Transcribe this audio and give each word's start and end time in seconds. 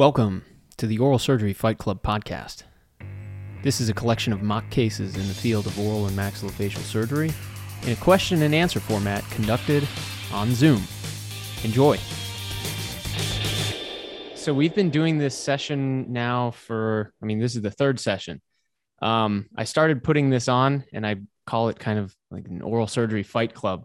Welcome 0.00 0.46
to 0.78 0.86
the 0.86 0.96
Oral 0.96 1.18
Surgery 1.18 1.52
Fight 1.52 1.76
Club 1.76 2.02
podcast. 2.02 2.62
This 3.62 3.82
is 3.82 3.90
a 3.90 3.92
collection 3.92 4.32
of 4.32 4.40
mock 4.40 4.70
cases 4.70 5.14
in 5.14 5.28
the 5.28 5.34
field 5.34 5.66
of 5.66 5.78
oral 5.78 6.06
and 6.06 6.16
maxillofacial 6.16 6.78
surgery 6.78 7.30
in 7.82 7.92
a 7.92 7.96
question 7.96 8.40
and 8.40 8.54
answer 8.54 8.80
format 8.80 9.22
conducted 9.28 9.86
on 10.32 10.54
Zoom. 10.54 10.82
Enjoy. 11.64 11.98
So, 14.34 14.54
we've 14.54 14.74
been 14.74 14.88
doing 14.88 15.18
this 15.18 15.36
session 15.36 16.10
now 16.10 16.52
for, 16.52 17.12
I 17.22 17.26
mean, 17.26 17.38
this 17.38 17.54
is 17.54 17.60
the 17.60 17.70
third 17.70 18.00
session. 18.00 18.40
Um, 19.02 19.50
I 19.54 19.64
started 19.64 20.02
putting 20.02 20.30
this 20.30 20.48
on 20.48 20.84
and 20.94 21.06
I 21.06 21.16
call 21.46 21.68
it 21.68 21.78
kind 21.78 21.98
of 21.98 22.16
like 22.30 22.48
an 22.48 22.62
oral 22.62 22.86
surgery 22.86 23.22
fight 23.22 23.52
club 23.52 23.84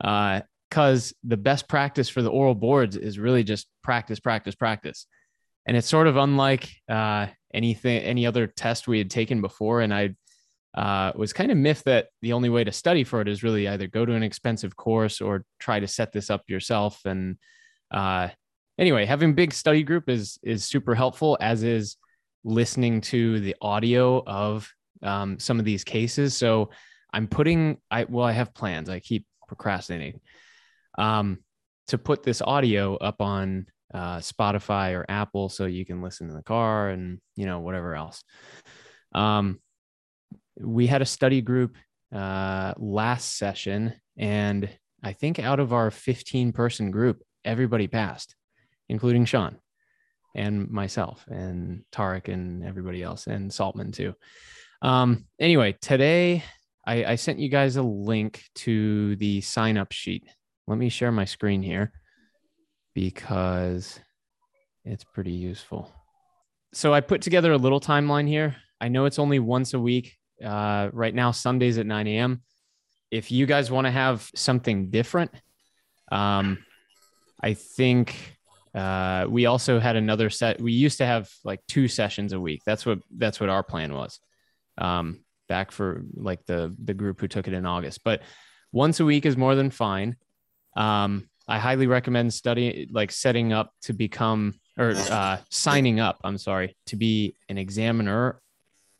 because 0.00 1.12
uh, 1.12 1.14
the 1.22 1.36
best 1.36 1.68
practice 1.68 2.08
for 2.08 2.20
the 2.20 2.30
oral 2.30 2.56
boards 2.56 2.96
is 2.96 3.16
really 3.16 3.44
just 3.44 3.68
practice, 3.84 4.18
practice, 4.18 4.56
practice 4.56 5.06
and 5.66 5.76
it's 5.76 5.88
sort 5.88 6.06
of 6.06 6.16
unlike 6.16 6.68
uh, 6.88 7.26
anything 7.54 8.02
any 8.02 8.26
other 8.26 8.46
test 8.46 8.88
we 8.88 8.98
had 8.98 9.10
taken 9.10 9.40
before. 9.40 9.80
And 9.80 9.94
i 9.94 10.14
uh, 10.74 11.12
was 11.14 11.34
kind 11.34 11.50
of 11.50 11.58
miffed 11.58 11.84
that 11.84 12.06
the 12.22 12.32
only 12.32 12.48
way 12.48 12.64
to 12.64 12.72
study 12.72 13.04
for 13.04 13.20
it 13.20 13.28
is 13.28 13.42
really 13.42 13.68
either 13.68 13.86
go 13.86 14.06
to 14.06 14.14
an 14.14 14.22
expensive 14.22 14.74
course 14.74 15.20
or 15.20 15.44
try 15.58 15.78
to 15.78 15.86
set 15.86 16.12
this 16.12 16.30
up 16.30 16.42
yourself. 16.48 16.98
And 17.04 17.36
uh, 17.90 18.28
anyway 18.78 19.04
having 19.04 19.34
big 19.34 19.52
study 19.52 19.82
group 19.82 20.08
is 20.08 20.38
is 20.42 20.64
super 20.64 20.94
helpful 20.94 21.36
as 21.42 21.62
is 21.62 21.98
listening 22.42 23.02
to 23.02 23.38
the 23.40 23.54
audio 23.60 24.24
of 24.24 24.66
um, 25.02 25.38
some 25.38 25.58
of 25.58 25.66
these 25.66 25.84
cases. 25.84 26.34
So 26.34 26.70
i'm 27.12 27.26
putting 27.28 27.76
i 27.90 28.04
well 28.04 28.24
i 28.24 28.32
have 28.32 28.54
plans. 28.54 28.88
I 28.88 28.98
keep 28.98 29.26
procrastinating. 29.46 30.20
Um, 30.96 31.38
to 31.88 31.98
put 31.98 32.22
this 32.22 32.40
audio 32.40 32.96
up 32.96 33.20
on 33.20 33.66
uh, 33.92 34.18
Spotify 34.18 34.94
or 34.94 35.04
Apple, 35.08 35.48
so 35.48 35.66
you 35.66 35.84
can 35.84 36.02
listen 36.02 36.28
in 36.28 36.34
the 36.34 36.42
car 36.42 36.88
and 36.88 37.20
you 37.36 37.46
know 37.46 37.60
whatever 37.60 37.94
else. 37.94 38.22
Um, 39.14 39.60
we 40.58 40.86
had 40.86 41.02
a 41.02 41.06
study 41.06 41.40
group 41.40 41.76
uh, 42.14 42.74
last 42.76 43.36
session, 43.36 43.94
and 44.16 44.68
I 45.02 45.12
think 45.12 45.38
out 45.38 45.60
of 45.60 45.72
our 45.72 45.90
15 45.90 46.52
person 46.52 46.90
group, 46.90 47.22
everybody 47.44 47.86
passed, 47.86 48.34
including 48.88 49.24
Sean 49.24 49.58
and 50.34 50.70
myself 50.70 51.24
and 51.28 51.84
Tarek 51.92 52.28
and 52.28 52.64
everybody 52.64 53.02
else 53.02 53.26
and 53.26 53.50
Saltman 53.50 53.92
too. 53.92 54.14
Um, 54.80 55.26
anyway, 55.38 55.76
today 55.80 56.42
I, 56.86 57.04
I 57.04 57.14
sent 57.16 57.38
you 57.38 57.48
guys 57.48 57.76
a 57.76 57.82
link 57.82 58.42
to 58.56 59.16
the 59.16 59.40
sign 59.42 59.76
up 59.76 59.92
sheet. 59.92 60.24
Let 60.66 60.78
me 60.78 60.88
share 60.88 61.12
my 61.12 61.24
screen 61.24 61.62
here 61.62 61.92
because 62.94 64.00
it's 64.84 65.04
pretty 65.04 65.32
useful. 65.32 65.90
So 66.72 66.92
I 66.94 67.00
put 67.00 67.22
together 67.22 67.52
a 67.52 67.58
little 67.58 67.80
timeline 67.80 68.26
here. 68.26 68.56
I 68.80 68.88
know 68.88 69.04
it's 69.04 69.18
only 69.18 69.38
once 69.38 69.74
a 69.74 69.80
week. 69.80 70.16
Uh, 70.44 70.90
right 70.92 71.14
now, 71.14 71.30
Sundays 71.30 71.78
at 71.78 71.86
9 71.86 72.06
a.m. 72.08 72.42
If 73.10 73.30
you 73.30 73.46
guys 73.46 73.70
want 73.70 73.86
to 73.86 73.90
have 73.90 74.28
something 74.34 74.90
different, 74.90 75.30
um, 76.10 76.64
I 77.42 77.54
think 77.54 78.16
uh, 78.74 79.26
we 79.28 79.46
also 79.46 79.78
had 79.78 79.96
another 79.96 80.30
set. 80.30 80.60
We 80.60 80.72
used 80.72 80.98
to 80.98 81.06
have 81.06 81.28
like 81.44 81.60
two 81.68 81.88
sessions 81.88 82.32
a 82.32 82.40
week. 82.40 82.62
That's 82.64 82.86
what 82.86 83.00
that's 83.16 83.38
what 83.38 83.50
our 83.50 83.62
plan 83.62 83.92
was. 83.92 84.18
Um, 84.78 85.24
back 85.48 85.70
for 85.70 86.04
like 86.14 86.44
the 86.46 86.74
the 86.82 86.94
group 86.94 87.20
who 87.20 87.28
took 87.28 87.46
it 87.46 87.54
in 87.54 87.66
August, 87.66 88.00
but 88.04 88.22
once 88.72 89.00
a 89.00 89.04
week 89.04 89.26
is 89.26 89.36
more 89.36 89.54
than 89.54 89.70
fine. 89.70 90.16
Um, 90.76 91.28
I 91.48 91.58
highly 91.58 91.86
recommend 91.86 92.32
studying, 92.32 92.88
like 92.92 93.10
setting 93.10 93.52
up 93.52 93.72
to 93.82 93.92
become 93.92 94.54
or 94.78 94.94
uh, 94.96 95.38
signing 95.50 96.00
up. 96.00 96.20
I'm 96.24 96.38
sorry 96.38 96.76
to 96.86 96.96
be 96.96 97.34
an 97.48 97.58
examiner 97.58 98.40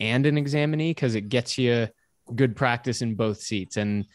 and 0.00 0.26
an 0.26 0.36
examinee 0.36 0.90
because 0.90 1.14
it 1.14 1.28
gets 1.28 1.56
you 1.56 1.88
good 2.34 2.56
practice 2.56 3.02
in 3.02 3.14
both 3.14 3.40
seats. 3.40 3.76
And 3.76 4.06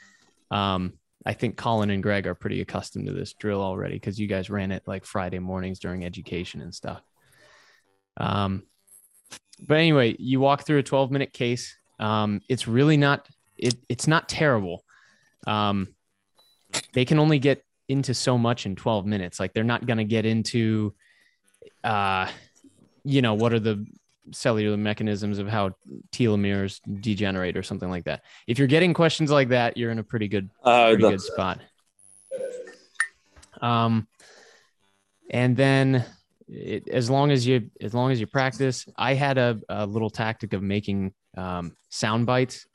um, 0.51 0.93
I 1.25 1.33
think 1.33 1.57
Colin 1.57 1.89
and 1.89 2.03
Greg 2.03 2.27
are 2.27 2.35
pretty 2.35 2.61
accustomed 2.61 3.07
to 3.07 3.13
this 3.13 3.33
drill 3.33 3.61
already 3.61 3.95
because 3.95 4.19
you 4.19 4.27
guys 4.27 4.49
ran 4.49 4.71
it 4.71 4.83
like 4.85 5.05
Friday 5.05 5.39
mornings 5.39 5.79
during 5.79 6.05
education 6.05 6.61
and 6.61 6.73
stuff. 6.73 7.01
Um, 8.17 8.63
but 9.65 9.77
anyway, 9.77 10.15
you 10.19 10.39
walk 10.39 10.65
through 10.65 10.79
a 10.79 10.83
12 10.83 11.11
minute 11.11 11.33
case. 11.33 11.75
Um, 11.99 12.41
it's 12.47 12.67
really 12.67 12.97
not 12.97 13.27
it, 13.57 13.75
it's 13.89 14.07
not 14.07 14.29
terrible. 14.29 14.83
Um, 15.47 15.87
they 16.93 17.05
can 17.05 17.19
only 17.19 17.39
get 17.39 17.63
into 17.87 18.13
so 18.13 18.37
much 18.37 18.65
in 18.65 18.75
12 18.75 19.05
minutes. 19.05 19.39
Like 19.39 19.53
they're 19.53 19.63
not 19.63 19.85
going 19.85 19.97
to 19.97 20.03
get 20.03 20.25
into, 20.25 20.93
uh, 21.83 22.27
you 23.03 23.21
know, 23.21 23.33
what 23.33 23.53
are 23.53 23.59
the 23.59 23.85
cellular 24.31 24.77
mechanisms 24.77 25.39
of 25.39 25.47
how 25.47 25.71
telomeres 26.11 26.81
degenerate 27.01 27.55
or 27.55 27.63
something 27.63 27.89
like 27.89 28.05
that. 28.05 28.23
If 28.45 28.59
you're 28.59 28.67
getting 28.67 28.93
questions 28.93 29.31
like 29.31 29.49
that, 29.49 29.77
you're 29.77 29.91
in 29.91 29.99
a 29.99 30.03
pretty 30.03 30.27
good, 30.27 30.49
uh, 30.63 30.89
pretty 30.89 31.03
good 31.03 31.21
spot. 31.21 31.59
Um, 33.61 34.07
and 35.29 35.55
then 35.55 36.05
it, 36.47 36.87
as 36.89 37.09
long 37.09 37.31
as 37.31 37.45
you, 37.45 37.69
as 37.81 37.93
long 37.93 38.11
as 38.11 38.19
you 38.19 38.27
practice, 38.27 38.85
I 38.95 39.13
had 39.13 39.37
a, 39.37 39.59
a 39.69 39.85
little 39.85 40.09
tactic 40.09 40.53
of 40.53 40.61
making 40.61 41.13
um, 41.35 41.75
sound 41.89 42.25
bites, 42.25 42.65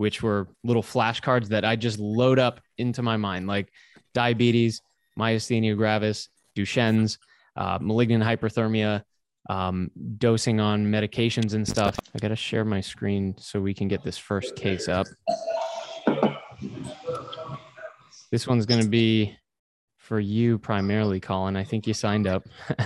which 0.00 0.22
were 0.22 0.48
little 0.64 0.82
flashcards 0.82 1.48
that 1.48 1.62
I 1.62 1.76
just 1.76 1.98
load 1.98 2.38
up 2.38 2.62
into 2.78 3.02
my 3.02 3.18
mind. 3.18 3.46
Like 3.46 3.70
diabetes, 4.14 4.80
myasthenia 5.18 5.76
gravis, 5.76 6.30
Duchenne's, 6.54 7.18
uh, 7.54 7.78
malignant 7.82 8.24
hyperthermia, 8.24 9.02
um, 9.50 9.90
dosing 10.16 10.58
on 10.58 10.86
medications 10.86 11.52
and 11.52 11.68
stuff. 11.68 11.98
I 12.14 12.18
got 12.18 12.28
to 12.28 12.36
share 12.36 12.64
my 12.64 12.80
screen 12.80 13.34
so 13.36 13.60
we 13.60 13.74
can 13.74 13.88
get 13.88 14.02
this 14.02 14.16
first 14.16 14.56
case 14.56 14.88
up. 14.88 15.06
This 18.30 18.46
one's 18.46 18.64
going 18.64 18.80
to 18.80 18.88
be 18.88 19.36
for 19.98 20.18
you 20.18 20.56
primarily, 20.58 21.20
Colin. 21.20 21.56
I 21.56 21.64
think 21.64 21.86
you 21.86 21.92
signed 21.92 22.26
up. 22.26 22.44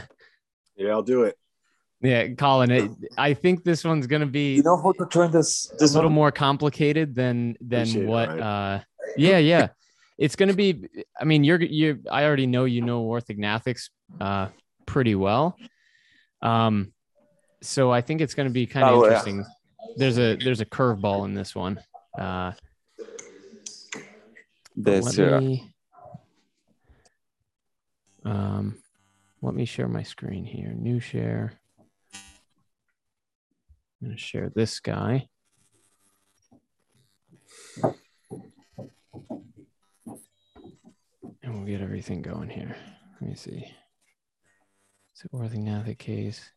yeah, 0.74 0.91
I'll 0.91 1.04
do 1.04 1.22
it. 1.22 1.38
Yeah, 2.04 2.28
Colin, 2.34 2.70
it, 2.70 2.91
I 3.16 3.32
think 3.32 3.65
this 3.65 3.82
one's 3.82 4.06
going 4.06 4.20
to 4.20 4.26
be 4.26 4.56
you 4.56 4.62
know 4.62 4.76
how 4.76 4.92
to 4.92 5.06
turn 5.06 5.31
this, 5.31 5.72
this 5.78 5.92
a 5.92 5.94
little 5.94 6.10
one? 6.10 6.15
more 6.15 6.31
complicated 6.31 7.15
than 7.15 7.56
than 7.60 7.88
Appreciate 7.88 8.06
what. 8.06 8.28
It, 8.28 8.32
right? 8.32 8.76
uh, 8.76 8.81
yeah, 9.16 9.38
yeah 9.38 9.69
it's 10.19 10.37
going 10.37 10.48
to 10.48 10.54
be 10.54 10.88
i 11.20 11.25
mean 11.25 11.44
you're 11.44 11.60
you 11.60 12.00
i 12.10 12.25
already 12.25 12.47
know 12.47 12.65
you 12.65 12.81
know 12.81 13.04
orthognathics 13.04 13.91
uh 14.20 14.48
pretty 14.87 15.15
well 15.15 15.56
um 16.42 16.92
so 17.62 17.91
i 17.91 18.00
think 18.00 18.21
it's 18.21 18.34
going 18.34 18.48
to 18.48 18.53
be 18.53 18.66
kind 18.66 18.86
of 18.86 18.94
oh, 18.94 19.04
interesting 19.04 19.38
yeah. 19.38 19.94
there's 19.97 20.19
a 20.19 20.36
there's 20.36 20.60
a 20.60 20.66
curveball 20.66 21.25
in 21.25 21.34
this 21.34 21.54
one 21.54 21.81
uh 22.19 22.53
this 24.76 25.19
let 25.19 25.42
me, 25.42 25.75
um 28.25 28.76
let 29.42 29.54
me 29.54 29.65
share 29.65 29.88
my 29.88 30.03
screen 30.03 30.44
here 30.44 30.72
new 30.76 31.00
share 31.00 31.53
i'm 34.04 34.10
going 34.10 34.16
to 34.19 34.22
share 34.22 34.53
this 34.54 34.81
guy 34.81 35.26
and 41.42 41.54
we'll 41.54 41.65
get 41.65 41.81
everything 41.81 42.20
going 42.20 42.50
here. 42.50 42.76
Let 43.19 43.31
me 43.31 43.34
see. 43.34 43.65
Is 45.15 45.22
So 45.22 45.28
orthognathic 45.32 45.98
case. 45.98 46.50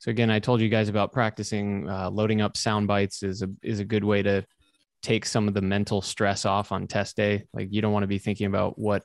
So 0.00 0.10
again, 0.10 0.28
I 0.28 0.40
told 0.40 0.60
you 0.60 0.68
guys 0.68 0.88
about 0.88 1.12
practicing 1.12 1.88
uh, 1.88 2.10
loading 2.10 2.40
up 2.40 2.56
sound 2.56 2.88
bites 2.88 3.22
is 3.22 3.42
a 3.42 3.48
is 3.62 3.78
a 3.78 3.84
good 3.84 4.02
way 4.02 4.24
to 4.24 4.44
take 5.02 5.24
some 5.24 5.46
of 5.46 5.54
the 5.54 5.62
mental 5.62 6.02
stress 6.02 6.44
off 6.44 6.72
on 6.72 6.88
test 6.88 7.16
day. 7.16 7.44
Like 7.52 7.68
you 7.70 7.80
don't 7.80 7.92
want 7.92 8.02
to 8.02 8.08
be 8.08 8.18
thinking 8.18 8.46
about 8.48 8.76
what 8.76 9.04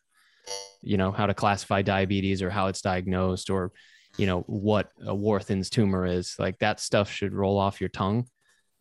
you 0.81 0.98
know 0.98 1.12
how 1.12 1.28
to 1.28 1.36
classify 1.36 1.84
diabetes 1.84 2.42
or 2.42 2.50
how 2.50 2.68
it's 2.68 2.81
diagnosed 2.81 3.52
or 3.52 3.72
you 4.18 4.25
know 4.25 4.42
what 4.42 4.92
a 5.06 5.16
Warthin's 5.16 5.69
tumor 5.69 6.06
is. 6.06 6.36
Like 6.38 6.60
that 6.60 6.80
stuff 6.80 7.12
should 7.12 7.34
roll 7.34 7.58
off 7.58 7.80
your 7.80 7.90
tongue. 7.90 8.28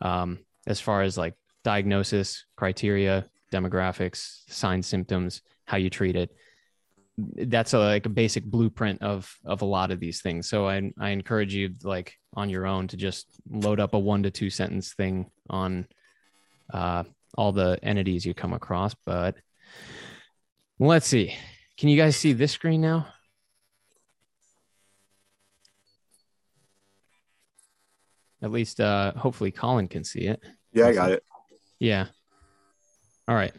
Um, 0.01 0.41
as 0.67 0.81
far 0.81 1.03
as 1.03 1.17
like 1.19 1.35
diagnosis 1.65 2.45
criteria, 2.57 3.27
demographics, 3.53 4.43
signs, 4.49 4.87
symptoms, 4.87 5.43
how 5.67 5.77
you 5.77 5.91
treat 5.91 6.17
it 6.17 6.35
that's 7.37 7.75
a, 7.75 7.79
like 7.79 8.07
a 8.07 8.11
basic 8.11 8.45
blueprint 8.45 9.03
of 9.03 9.33
of 9.45 9.63
a 9.63 9.67
lot 9.67 9.91
of 9.91 10.01
these 10.01 10.21
things 10.21 10.49
so 10.49 10.69
i 10.69 10.91
i 10.99 11.11
encourage 11.11 11.55
you 11.55 11.75
like 11.83 12.17
on 12.35 12.49
your 12.49 12.67
own 12.67 12.87
to 12.89 12.97
just 12.97 13.27
load 13.51 13.81
up 13.81 13.95
a 13.95 13.99
one 13.99 14.23
to 14.23 14.31
two 14.31 14.51
sentence 14.51 14.93
thing 14.93 15.31
on 15.49 15.87
uh, 16.73 17.03
all 17.37 17.53
the 17.53 17.79
entities 17.83 18.25
you 18.25 18.33
come 18.33 18.53
across 18.53 18.95
but 19.05 19.37
let's 20.79 21.07
see 21.07 21.35
can 21.77 21.89
you 21.89 21.97
guys 21.97 22.17
see 22.17 22.33
this 22.33 22.53
screen 22.53 22.81
now 22.81 23.07
at 28.43 28.51
least 28.51 28.81
uh 28.81 29.13
hopefully 29.13 29.51
colin 29.51 29.89
can 29.89 30.05
see 30.05 30.27
it 30.27 30.41
yeah 30.73 30.87
i 30.87 30.93
got 30.93 31.11
it 31.11 31.23
yeah 31.79 32.07
all 33.29 33.35
right 33.35 33.53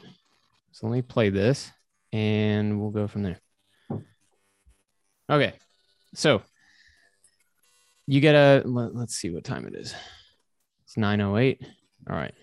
so 0.72 0.88
let 0.88 0.95
me 0.95 1.01
play 1.01 1.30
this 1.30 1.72
and 2.13 2.80
we'll 2.80 2.92
go 2.92 3.07
from 3.07 3.24
there. 3.24 3.39
Okay. 5.30 5.54
So 6.13 6.42
you 8.07 8.19
get 8.19 8.36
a 8.36 8.63
let, 8.66 8.95
us 8.95 9.13
see 9.13 9.30
what 9.30 9.44
time 9.44 9.66
it 9.66 9.75
is. 9.75 9.94
It's 10.86 10.98
908. 10.98 11.62
All 12.10 12.16
right. 12.16 12.33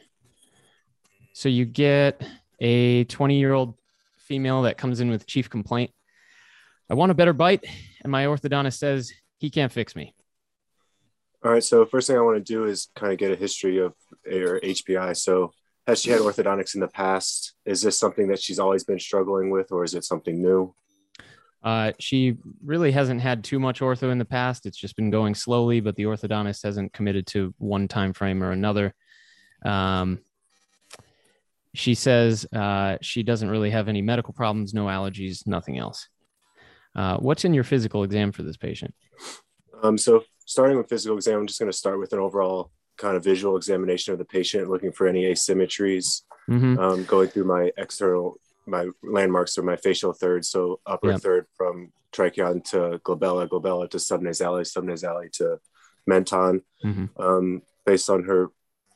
So 1.33 1.49
you 1.49 1.65
get 1.65 2.23
a 2.61 3.05
20 3.05 3.39
year 3.39 3.53
old 3.53 3.75
female 4.17 4.63
that 4.63 4.79
comes 4.79 5.01
in 5.01 5.11
with 5.11 5.27
chief 5.27 5.51
complaint. 5.51 5.91
I 6.91 6.95
want 6.95 7.13
a 7.13 7.15
better 7.15 7.35
bite, 7.35 7.65
and 8.03 8.11
my 8.11 8.25
orthodontist 8.25 8.79
says 8.79 9.13
he 9.37 9.51
can't 9.51 9.71
fix 9.71 9.95
me. 9.95 10.15
All 11.45 11.53
right. 11.53 11.63
So 11.63 11.87
first 11.87 12.09
thing 12.09 12.17
I 12.17 12.21
want 12.21 12.37
to 12.37 12.53
do 12.53 12.65
is 12.65 12.89
kind 12.97 13.13
of 13.13 13.19
get 13.19 13.31
a 13.31 13.37
history 13.37 13.79
of 13.79 13.95
her 14.25 14.61
HPI. 14.61 15.17
So 15.17 15.53
has 15.87 16.03
she 16.03 16.11
had 16.11 16.21
orthodontics 16.21 16.75
in 16.75 16.81
the 16.81 16.89
past? 16.89 17.55
Is 17.65 17.81
this 17.81 17.97
something 17.97 18.29
that 18.29 18.43
she's 18.43 18.59
always 18.59 18.85
been 18.85 18.99
struggling 18.99 19.51
with, 19.51 19.73
or 19.73 19.85
is 19.85 19.95
it 19.95 20.05
something 20.05 20.43
new? 20.43 20.75
Uh, 21.63 21.93
she 21.99 22.37
really 22.65 22.93
hasn't 22.93 23.21
had 23.21 23.43
too 23.43 23.59
much 23.59 23.81
ortho 23.81 24.13
in 24.13 24.19
the 24.19 24.25
past. 24.25 24.67
It's 24.67 24.77
just 24.77 24.97
been 24.97 25.11
going 25.11 25.35
slowly, 25.35 25.81
but 25.81 25.97
the 25.97 26.05
orthodontist 26.05 26.63
hasn't 26.63 26.93
committed 26.93 27.27
to 27.29 27.55
one 27.59 27.89
time 27.89 28.13
frame 28.13 28.43
or 28.43 28.53
another. 28.53 28.95
Um, 29.65 30.21
she 31.75 31.95
says 31.95 32.47
uh, 32.53 32.99
she 33.01 33.23
doesn't 33.23 33.51
really 33.51 33.71
have 33.71 33.89
any 33.89 34.03
medical 34.03 34.35
problems, 34.35 34.75
no 34.75 34.87
allergies, 34.87 35.47
nothing 35.47 35.79
else. 35.79 36.09
Uh, 36.95 37.17
what's 37.19 37.45
in 37.45 37.55
your 37.55 37.65
physical 37.65 38.03
exam 38.03 38.33
for 38.33 38.43
this 38.43 38.57
patient? 38.57 38.95
Um, 39.83 39.99
so, 39.99 40.25
starting 40.49 40.79
with 40.79 40.89
physical 40.89 41.17
exam, 41.17 41.41
I'm 41.41 41.47
just 41.47 41.61
going 41.61 41.71
to 41.71 41.77
start 41.77 42.01
with 42.01 42.15
an 42.15 42.19
overall 42.19 42.71
kind 42.97 43.17
of 43.17 43.23
visual 43.23 43.57
examination 43.57 44.13
of 44.13 44.19
the 44.19 44.25
patient, 44.25 44.71
looking 44.71 44.93
for 44.93 45.07
any 45.07 45.25
asymmetries, 45.25 46.23
mm-hmm. 46.49 46.79
um, 46.79 47.05
going 47.05 47.29
through 47.29 47.45
my 47.45 47.71
external 47.77 48.41
my 48.67 48.87
landmarks 49.03 49.57
or 49.57 49.63
my 49.63 49.77
facial 49.77 50.13
third. 50.13 50.45
So 50.45 50.81
upper 50.87 51.13
yep. 51.13 51.21
third 51.21 51.47
from 51.55 51.93
trichion 52.13 52.65
to 52.71 52.99
glabella, 53.05 53.47
glabella 53.47 53.89
to 53.91 53.99
subnasale, 53.99 54.63
subnasale 54.63 55.31
to 55.33 55.61
menton. 56.07 56.63
Mm-hmm. 56.85 57.23
Um, 57.23 57.63
based 57.85 58.11
on 58.11 58.25
her 58.25 58.49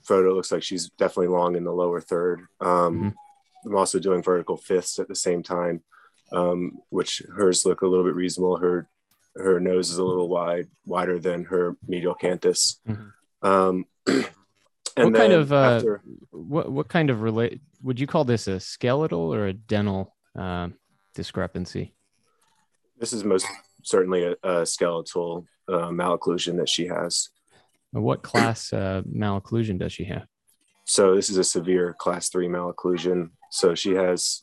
photo, 0.03 0.31
it 0.31 0.35
looks 0.35 0.53
like 0.53 0.63
she's 0.63 0.89
definitely 0.99 1.29
long 1.29 1.57
in 1.57 1.65
the 1.65 1.73
lower 1.73 2.01
third. 2.01 2.41
Um, 2.61 2.69
mm-hmm. 2.69 3.69
I'm 3.69 3.77
also 3.77 3.99
doing 3.99 4.23
vertical 4.23 4.57
fifths 4.57 4.99
at 4.99 5.09
the 5.09 5.15
same 5.15 5.43
time, 5.43 5.83
um, 6.33 6.79
which 6.89 7.23
hers 7.35 7.65
look 7.67 7.83
a 7.83 7.87
little 7.87 8.05
bit 8.05 8.15
reasonable. 8.15 8.57
Her 8.57 8.89
her 9.37 9.61
nose 9.61 9.91
is 9.91 9.99
a 9.99 10.05
little 10.05 10.29
wide, 10.29 10.69
wider 10.87 11.19
than 11.19 11.45
her 11.45 11.77
medial 11.87 12.15
canthus. 12.15 12.77
Mm-hmm. 12.89 13.47
Um, 13.47 13.85
what 14.07 15.15
kind 15.15 15.33
of 15.33 15.53
uh, 15.53 15.57
after, 15.57 16.03
what 16.31 16.71
what 16.71 16.89
kind 16.89 17.11
of 17.11 17.23
relate 17.23 17.61
would 17.83 17.99
you 17.99 18.07
call 18.07 18.25
this 18.25 18.47
a 18.47 18.61
skeletal 18.61 19.33
or 19.35 19.47
a 19.47 19.53
dental 19.53 20.15
uh, 20.39 20.69
discrepancy? 21.15 21.95
This 22.99 23.13
is 23.13 23.25
most 23.25 23.47
certainly 23.83 24.25
a, 24.25 24.37
a 24.49 24.67
skeletal 24.67 25.47
uh, 25.69 25.89
malocclusion 25.89 26.57
that 26.59 26.69
she 26.69 26.87
has. 26.87 27.31
What 27.91 28.23
class 28.23 28.73
uh, 28.73 29.03
malocclusion 29.07 29.79
does 29.79 29.93
she 29.93 30.05
have? 30.05 30.27
So 30.85 31.15
this 31.15 31.31
is 31.31 31.37
a 31.37 31.45
severe 31.45 31.95
class 31.99 32.29
three 32.29 32.49
malocclusion. 32.49 33.31
So 33.51 33.75
she 33.75 33.93
has, 33.93 34.43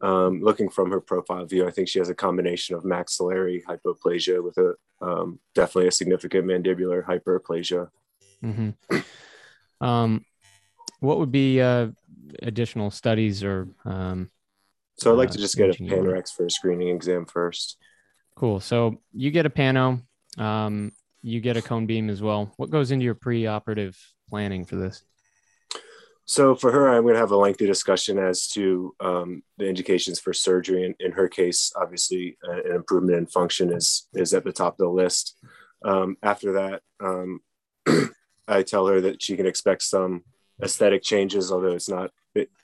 um, 0.00 0.40
looking 0.40 0.70
from 0.70 0.90
her 0.90 1.00
profile 1.00 1.44
view, 1.44 1.66
I 1.66 1.70
think 1.70 1.88
she 1.88 1.98
has 1.98 2.08
a 2.08 2.14
combination 2.14 2.74
of 2.74 2.84
maxillary 2.84 3.62
hypoplasia 3.68 4.42
with 4.42 4.56
a 4.58 4.74
um, 5.02 5.38
definitely 5.54 5.88
a 5.88 5.92
significant 5.92 6.46
mandibular 6.46 7.04
hyperplasia. 7.04 7.90
Mm-hmm. 8.44 9.84
Um, 9.84 10.24
what 11.00 11.18
would 11.18 11.32
be 11.32 11.60
uh, 11.60 11.88
additional 12.42 12.90
studies 12.90 13.42
or? 13.42 13.68
Um, 13.84 14.30
so 14.98 15.12
I'd 15.12 15.18
like 15.18 15.30
uh, 15.30 15.32
to 15.32 15.38
just 15.38 15.56
get 15.56 15.70
a 15.70 15.72
Panorex 15.82 16.34
for 16.34 16.44
a 16.46 16.50
screening 16.50 16.88
exam 16.88 17.24
first. 17.24 17.78
Cool. 18.36 18.60
So 18.60 19.00
you 19.12 19.30
get 19.30 19.46
a 19.46 19.50
Pano, 19.50 20.02
um, 20.38 20.92
you 21.22 21.40
get 21.40 21.56
a 21.56 21.62
cone 21.62 21.86
beam 21.86 22.10
as 22.10 22.22
well. 22.22 22.52
What 22.56 22.70
goes 22.70 22.90
into 22.90 23.04
your 23.04 23.14
pre-operative 23.14 23.98
planning 24.28 24.64
for 24.64 24.76
this? 24.76 25.02
So 26.26 26.54
for 26.54 26.70
her, 26.70 26.88
I'm 26.88 27.02
going 27.02 27.14
to 27.14 27.20
have 27.20 27.32
a 27.32 27.36
lengthy 27.36 27.66
discussion 27.66 28.18
as 28.18 28.46
to 28.48 28.94
um, 29.00 29.42
the 29.58 29.68
indications 29.68 30.20
for 30.20 30.32
surgery. 30.32 30.84
In, 30.84 30.94
in 31.00 31.12
her 31.12 31.28
case, 31.28 31.72
obviously, 31.74 32.38
uh, 32.48 32.62
an 32.62 32.72
improvement 32.76 33.18
in 33.18 33.26
function 33.26 33.72
is 33.72 34.08
is 34.14 34.32
at 34.32 34.44
the 34.44 34.52
top 34.52 34.74
of 34.74 34.78
the 34.78 34.88
list. 34.88 35.36
Um, 35.84 36.16
after 36.22 36.52
that, 36.52 36.82
um, 37.00 37.40
I 38.48 38.62
tell 38.62 38.86
her 38.86 39.00
that 39.00 39.22
she 39.22 39.36
can 39.36 39.46
expect 39.46 39.82
some 39.82 40.24
aesthetic 40.62 41.02
changes, 41.02 41.50
although 41.50 41.72
it's 41.72 41.88
not 41.88 42.10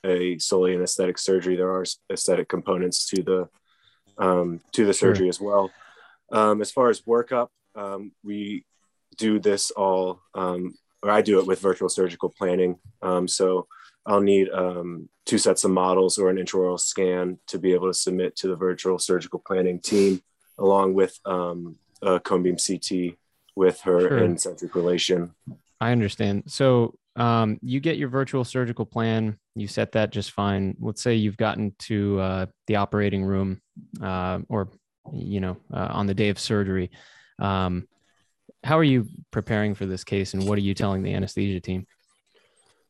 a 0.05 0.37
solely 0.39 0.73
an 0.75 0.81
aesthetic 0.81 1.17
surgery. 1.17 1.55
There 1.55 1.71
are 1.71 1.85
aesthetic 2.11 2.47
components 2.47 3.09
to 3.09 3.23
the 3.23 3.49
um, 4.17 4.61
to 4.73 4.85
the 4.85 4.93
surgery 4.93 5.25
sure. 5.25 5.29
as 5.29 5.41
well. 5.41 5.71
Um, 6.31 6.61
as 6.61 6.71
far 6.71 6.89
as 6.89 7.01
workup, 7.01 7.49
um, 7.75 8.11
we 8.23 8.65
do 9.17 9.39
this 9.39 9.71
all, 9.71 10.21
um, 10.33 10.75
or 11.03 11.11
I 11.11 11.21
do 11.21 11.39
it 11.39 11.47
with 11.47 11.59
virtual 11.59 11.89
surgical 11.89 12.29
planning. 12.29 12.79
Um, 13.01 13.27
so 13.27 13.67
I'll 14.05 14.21
need 14.21 14.49
um, 14.49 15.09
two 15.25 15.37
sets 15.37 15.63
of 15.63 15.71
models 15.71 16.17
or 16.17 16.29
an 16.29 16.37
intraoral 16.37 16.79
scan 16.79 17.39
to 17.47 17.59
be 17.59 17.73
able 17.73 17.87
to 17.87 17.93
submit 17.93 18.35
to 18.37 18.47
the 18.47 18.55
virtual 18.55 18.99
surgical 18.99 19.39
planning 19.45 19.79
team, 19.79 20.21
along 20.57 20.93
with 20.93 21.19
a 21.25 22.19
cone 22.23 22.43
beam 22.43 22.57
CT 22.57 23.17
with 23.55 23.81
her 23.81 24.01
sure. 24.01 24.17
in 24.19 24.37
centric 24.37 24.75
relation. 24.75 25.33
I 25.81 25.91
understand. 25.91 26.43
So 26.47 26.95
um, 27.17 27.59
you 27.61 27.79
get 27.79 27.97
your 27.97 28.09
virtual 28.09 28.43
surgical 28.43 28.85
plan, 28.85 29.37
you 29.55 29.67
set 29.67 29.91
that 29.93 30.11
just 30.11 30.31
fine. 30.31 30.77
Let's 30.79 31.01
say 31.01 31.15
you've 31.15 31.37
gotten 31.37 31.73
to 31.79 32.19
uh, 32.19 32.45
the 32.67 32.75
operating 32.75 33.23
room 33.23 33.59
uh, 34.01 34.39
or, 34.49 34.69
you 35.11 35.39
know, 35.39 35.57
uh, 35.73 35.87
on 35.91 36.05
the 36.05 36.13
day 36.13 36.29
of 36.29 36.39
surgery. 36.39 36.91
Um, 37.39 37.87
how 38.67 38.77
are 38.77 38.83
you 38.83 39.07
preparing 39.31 39.73
for 39.73 39.85
this 39.85 40.03
case 40.03 40.33
and 40.33 40.47
what 40.47 40.57
are 40.57 40.61
you 40.61 40.73
telling 40.73 41.01
the 41.01 41.13
anesthesia 41.13 41.59
team? 41.59 41.87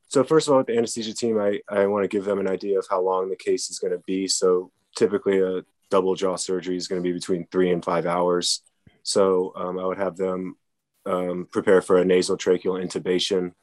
So 0.08 0.24
first 0.24 0.48
of 0.48 0.54
all, 0.54 0.58
with 0.60 0.68
the 0.68 0.78
anesthesia 0.78 1.14
team, 1.14 1.38
I, 1.38 1.60
I 1.70 1.86
want 1.86 2.04
to 2.04 2.08
give 2.08 2.26
them 2.26 2.40
an 2.40 2.48
idea 2.48 2.80
of 2.80 2.88
how 2.90 3.02
long 3.02 3.30
the 3.30 3.36
case 3.36 3.70
is 3.70 3.78
going 3.78 3.94
to 3.94 4.00
be. 4.00 4.28
So 4.28 4.72
typically 4.96 5.40
a 5.40 5.64
double 5.92 6.16
jaw 6.16 6.36
surgery 6.36 6.78
is 6.78 6.88
going 6.88 7.02
to 7.02 7.08
be 7.08 7.14
between 7.14 7.46
three 7.52 7.72
and 7.72 7.84
five 7.86 8.08
hours. 8.08 8.64
So 9.04 9.54
um, 9.56 9.78
I 9.78 9.86
would 9.86 10.00
have 10.00 10.18
them 10.18 10.58
um, 11.06 11.48
prepare 11.52 11.82
for 11.82 11.98
a 11.98 12.06
nasal 12.06 12.38
tracheal 12.38 12.84
intubation 12.84 13.54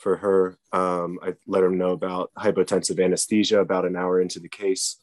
for 0.00 0.16
her. 0.16 0.58
Um, 0.72 1.18
I 1.22 1.34
let 1.46 1.62
them 1.62 1.78
know 1.78 1.90
about 1.90 2.30
hypotensive 2.38 3.02
anesthesia 3.02 3.58
about 3.58 3.86
an 3.86 3.96
hour 3.96 4.20
into 4.20 4.38
the 4.38 4.48
case. 4.48 4.98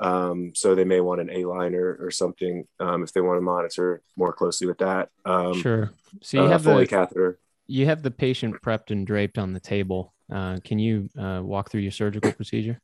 Um, 0.00 0.52
so 0.54 0.74
they 0.74 0.84
may 0.84 1.00
want 1.00 1.20
an 1.20 1.30
A 1.30 1.44
line 1.44 1.74
or, 1.74 2.10
something 2.10 2.66
um, 2.78 3.02
if 3.02 3.12
they 3.12 3.20
want 3.20 3.38
to 3.38 3.42
monitor 3.42 4.00
more 4.16 4.32
closely 4.32 4.66
with 4.66 4.78
that. 4.78 5.10
Um, 5.24 5.54
sure. 5.54 5.90
So 6.22 6.38
you 6.38 6.44
uh, 6.44 6.48
have 6.48 6.62
the 6.62 6.86
catheter. 6.86 7.38
You 7.66 7.86
have 7.86 8.02
the 8.02 8.10
patient 8.10 8.62
prepped 8.62 8.90
and 8.90 9.06
draped 9.06 9.38
on 9.38 9.52
the 9.52 9.60
table. 9.60 10.14
Uh, 10.32 10.58
can 10.64 10.78
you 10.78 11.08
uh, 11.18 11.40
walk 11.42 11.70
through 11.70 11.80
your 11.80 11.90
surgical 11.90 12.32
procedure? 12.32 12.80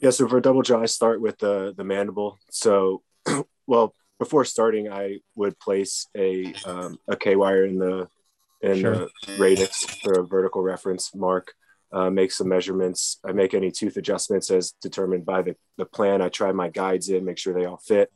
Yeah. 0.00 0.10
So 0.10 0.26
for 0.28 0.38
a 0.38 0.42
double 0.42 0.62
jaw, 0.62 0.80
I 0.80 0.86
start 0.86 1.20
with 1.20 1.38
the 1.38 1.74
the 1.76 1.84
mandible. 1.84 2.38
So, 2.50 3.02
well, 3.66 3.94
before 4.18 4.44
starting, 4.44 4.90
I 4.90 5.18
would 5.34 5.58
place 5.58 6.08
a 6.16 6.52
um, 6.64 6.98
a 7.08 7.16
K 7.16 7.36
wire 7.36 7.64
in 7.64 7.78
the 7.78 8.08
in 8.60 8.80
sure. 8.80 8.94
the 8.94 9.08
radix 9.38 9.84
for 9.84 10.20
a 10.20 10.26
vertical 10.26 10.62
reference 10.62 11.14
mark. 11.14 11.54
Uh, 11.92 12.08
make 12.08 12.32
some 12.32 12.48
measurements. 12.48 13.18
I 13.22 13.32
make 13.32 13.52
any 13.52 13.70
tooth 13.70 13.98
adjustments 13.98 14.50
as 14.50 14.72
determined 14.80 15.26
by 15.26 15.42
the, 15.42 15.56
the 15.76 15.84
plan. 15.84 16.22
I 16.22 16.30
try 16.30 16.50
my 16.52 16.70
guides 16.70 17.10
in, 17.10 17.24
make 17.24 17.36
sure 17.36 17.52
they 17.52 17.66
all 17.66 17.76
fit. 17.76 18.10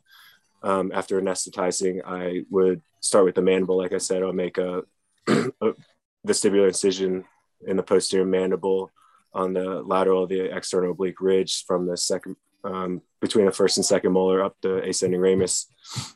Um, 0.62 0.90
after 0.94 1.20
anesthetizing, 1.20 2.00
I 2.06 2.44
would 2.50 2.80
start 3.00 3.26
with 3.26 3.34
the 3.34 3.42
mandible. 3.42 3.76
Like 3.76 3.92
I 3.92 3.98
said, 3.98 4.22
I'll 4.22 4.32
make 4.32 4.56
a, 4.56 4.84
a 5.28 5.74
vestibular 6.26 6.68
incision 6.68 7.24
in 7.66 7.76
the 7.76 7.82
posterior 7.82 8.24
mandible 8.24 8.90
on 9.34 9.52
the 9.52 9.82
lateral 9.82 10.22
of 10.22 10.30
the 10.30 10.56
external 10.56 10.92
oblique 10.92 11.20
ridge 11.20 11.64
from 11.66 11.86
the 11.86 11.96
second 11.96 12.36
um, 12.64 13.02
between 13.20 13.46
the 13.46 13.52
first 13.52 13.76
and 13.76 13.86
second 13.86 14.12
molar 14.12 14.42
up 14.42 14.56
the 14.62 14.82
ascending 14.88 15.20
ramus. 15.20 15.66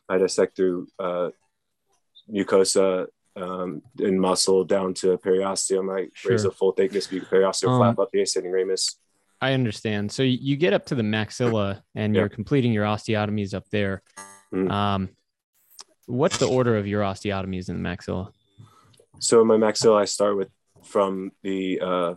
I 0.08 0.18
dissect 0.18 0.56
through 0.56 0.88
uh, 0.98 1.30
mucosa 2.32 3.06
um, 3.36 3.82
and 3.98 4.20
muscle 4.20 4.64
down 4.64 4.94
to 4.94 5.18
periosteum. 5.18 5.94
I 5.94 6.08
sure. 6.14 6.32
raise 6.32 6.44
a 6.44 6.50
full 6.50 6.72
thickness 6.72 7.06
periosteal 7.06 7.70
um, 7.70 7.78
flap 7.78 7.98
up 7.98 8.10
the 8.12 8.22
ascending 8.22 8.52
ramus. 8.52 8.96
I 9.40 9.54
understand. 9.54 10.12
So 10.12 10.22
you 10.22 10.56
get 10.56 10.72
up 10.72 10.86
to 10.86 10.94
the 10.94 11.02
maxilla 11.02 11.82
and 11.94 12.14
yeah. 12.14 12.20
you're 12.20 12.28
completing 12.28 12.72
your 12.72 12.84
osteotomies 12.84 13.54
up 13.54 13.68
there. 13.70 14.02
Mm. 14.52 14.70
Um, 14.70 15.08
what's 16.06 16.38
the 16.38 16.48
order 16.48 16.76
of 16.76 16.86
your 16.86 17.02
osteotomies 17.02 17.68
in 17.68 17.82
the 17.82 17.88
maxilla? 17.88 18.32
So 19.18 19.40
in 19.40 19.46
my 19.46 19.56
maxilla, 19.56 20.00
I 20.00 20.04
start 20.04 20.36
with 20.36 20.48
from 20.82 21.32
the 21.42 21.80
uh, 21.80 22.14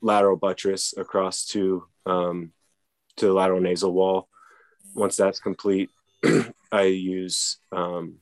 lateral 0.00 0.36
buttress 0.36 0.94
across 0.96 1.46
to 1.46 1.84
um, 2.06 2.52
to 3.16 3.26
the 3.26 3.32
lateral 3.32 3.60
nasal 3.60 3.92
wall. 3.92 4.28
Once 4.94 5.16
that's 5.16 5.40
complete, 5.40 5.90
I 6.72 6.82
use 6.82 7.58
um, 7.72 8.16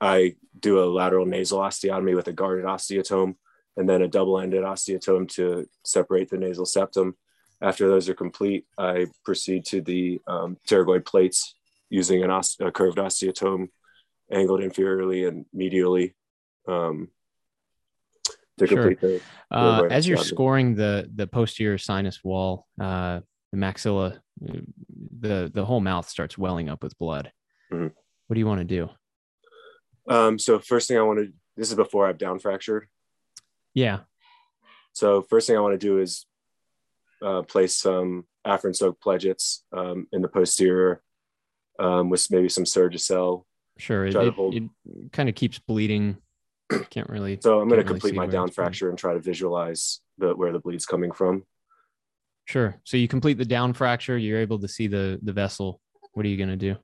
I 0.00 0.36
do 0.64 0.82
a 0.82 0.86
lateral 0.86 1.26
nasal 1.26 1.60
osteotomy 1.60 2.16
with 2.16 2.26
a 2.28 2.32
guarded 2.32 2.64
osteotome 2.64 3.34
and 3.76 3.86
then 3.86 4.00
a 4.02 4.08
double-ended 4.08 4.62
osteotome 4.62 5.28
to 5.28 5.66
separate 5.84 6.30
the 6.30 6.38
nasal 6.38 6.64
septum. 6.64 7.14
After 7.60 7.86
those 7.86 8.08
are 8.08 8.14
complete, 8.14 8.64
I 8.78 9.06
proceed 9.24 9.66
to 9.66 9.82
the 9.82 10.20
um, 10.26 10.56
pterygoid 10.66 11.04
plates 11.04 11.54
using 11.90 12.24
an 12.24 12.30
os- 12.30 12.58
a 12.60 12.70
curved 12.72 12.96
osteotome 12.98 13.68
angled 14.32 14.60
inferiorly 14.60 15.28
and 15.28 15.44
medially 15.54 16.14
um, 16.66 17.08
to 18.58 18.66
Sure. 18.66 18.76
complete 18.78 19.00
the. 19.00 19.20
Uh, 19.54 19.82
right 19.82 19.92
as 19.92 20.08
you're 20.08 20.18
it. 20.18 20.24
scoring 20.24 20.74
the 20.74 21.10
the 21.14 21.26
posterior 21.26 21.76
sinus 21.78 22.24
wall, 22.24 22.66
uh, 22.80 23.20
the 23.52 23.58
maxilla, 23.58 24.16
uh, 24.48 24.60
the 25.20 25.50
the 25.52 25.64
whole 25.64 25.80
mouth 25.80 26.08
starts 26.08 26.38
welling 26.38 26.68
up 26.70 26.82
with 26.82 26.96
blood. 26.98 27.30
Mhm. 27.70 27.92
What 28.26 28.34
do 28.34 28.40
you 28.40 28.46
want 28.46 28.60
to 28.60 28.64
do? 28.64 28.88
Um, 30.08 30.38
so 30.38 30.58
first 30.58 30.88
thing 30.88 30.98
I 30.98 31.02
want 31.02 31.18
to. 31.20 31.32
This 31.56 31.70
is 31.70 31.76
before 31.76 32.06
I've 32.06 32.18
down 32.18 32.38
fractured. 32.38 32.88
Yeah, 33.74 34.00
So 34.92 35.22
first 35.22 35.48
thing 35.48 35.56
I 35.56 35.60
want 35.60 35.74
to 35.74 35.86
do 35.86 35.98
is 35.98 36.26
uh, 37.20 37.42
place 37.42 37.74
some 37.74 38.24
Afrin 38.46 38.74
soaked 38.74 39.02
pledgets 39.02 39.64
um, 39.72 40.06
in 40.12 40.22
the 40.22 40.28
posterior 40.28 41.02
um, 41.80 42.08
with 42.08 42.30
maybe 42.30 42.48
some 42.48 42.64
Surgicel. 42.64 43.44
sure. 43.78 44.06
It, 44.06 44.14
it, 44.14 44.62
it 44.86 45.12
kind 45.12 45.28
of 45.28 45.34
keeps 45.34 45.58
bleeding. 45.58 46.18
Can't 46.90 47.08
really. 47.08 47.38
So 47.42 47.60
I'm 47.60 47.68
going 47.68 47.78
to 47.80 47.84
Can't 47.84 47.88
really 47.88 48.00
complete 48.00 48.14
my 48.14 48.26
down 48.26 48.50
fracture 48.50 48.90
and 48.90 48.98
try 48.98 49.14
to 49.14 49.20
visualize 49.20 50.00
the 50.18 50.34
where 50.34 50.52
the 50.52 50.60
bleed's 50.60 50.86
coming 50.86 51.10
from. 51.10 51.44
Sure. 52.46 52.80
So 52.84 52.96
you 52.96 53.08
complete 53.08 53.38
the 53.38 53.44
down 53.44 53.72
fracture. 53.72 54.18
You're 54.18 54.40
able 54.40 54.58
to 54.60 54.68
see 54.68 54.86
the 54.86 55.18
the 55.22 55.32
vessel. 55.32 55.80
What 56.12 56.24
are 56.26 56.28
you 56.28 56.36
gonna 56.36 56.56
do? 56.56 56.76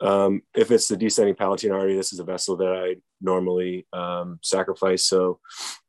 Um, 0.00 0.42
if 0.54 0.70
it's 0.70 0.88
the 0.88 0.96
descending 0.96 1.34
palatine 1.34 1.72
artery, 1.72 1.96
this 1.96 2.12
is 2.12 2.20
a 2.20 2.24
vessel 2.24 2.56
that 2.56 2.72
I 2.72 2.96
normally 3.20 3.86
um, 3.92 4.38
sacrifice. 4.42 5.04
So 5.04 5.40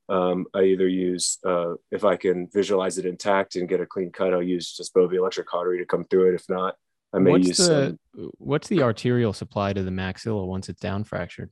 um, 0.09 0.45
I 0.53 0.63
either 0.63 0.87
use, 0.87 1.37
uh, 1.45 1.75
if 1.91 2.03
I 2.03 2.17
can 2.17 2.49
visualize 2.53 2.97
it 2.97 3.05
intact 3.05 3.55
and 3.55 3.69
get 3.69 3.79
a 3.79 3.85
clean 3.85 4.11
cut, 4.11 4.33
I'll 4.33 4.43
use 4.43 4.75
just 4.75 4.93
bovie 4.93 5.15
electric 5.15 5.47
cautery 5.47 5.79
to 5.79 5.85
come 5.85 6.03
through 6.03 6.31
it. 6.31 6.35
If 6.35 6.49
not, 6.49 6.75
I 7.13 7.19
may 7.19 7.31
what's 7.31 7.47
use 7.47 7.57
the 7.57 7.97
some. 8.15 8.31
what's 8.37 8.67
the 8.67 8.81
arterial 8.81 9.33
supply 9.33 9.73
to 9.73 9.83
the 9.83 9.91
maxilla 9.91 10.45
once 10.45 10.67
it's 10.67 10.81
down 10.81 11.05
fractured? 11.05 11.49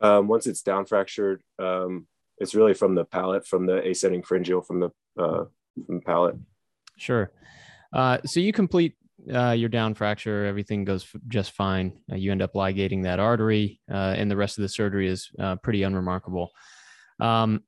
Um, 0.00 0.28
once 0.28 0.46
it's 0.46 0.60
down 0.60 0.84
fractured, 0.84 1.42
um, 1.58 2.06
it's 2.38 2.54
really 2.54 2.74
from 2.74 2.94
the 2.94 3.04
palate, 3.04 3.46
from 3.46 3.64
the 3.64 3.86
ascending 3.88 4.22
pharyngeal, 4.22 4.60
from 4.60 4.80
the 4.80 4.90
uh, 5.18 5.44
from 5.86 5.96
the 5.96 6.02
palate. 6.04 6.36
Sure. 6.98 7.30
Uh, 7.92 8.18
so 8.26 8.40
you 8.40 8.52
complete 8.52 8.94
uh, 9.32 9.52
your 9.52 9.68
down 9.68 9.94
fracture, 9.94 10.44
everything 10.44 10.84
goes 10.84 11.04
f- 11.04 11.20
just 11.28 11.52
fine. 11.52 12.00
Uh, 12.10 12.16
you 12.16 12.32
end 12.32 12.42
up 12.42 12.54
ligating 12.54 13.02
that 13.02 13.20
artery, 13.20 13.80
uh, 13.90 14.14
and 14.16 14.30
the 14.30 14.36
rest 14.36 14.58
of 14.58 14.62
the 14.62 14.68
surgery 14.68 15.08
is 15.08 15.30
uh, 15.38 15.56
pretty 15.56 15.82
unremarkable. 15.82 16.50
Um, 17.20 17.62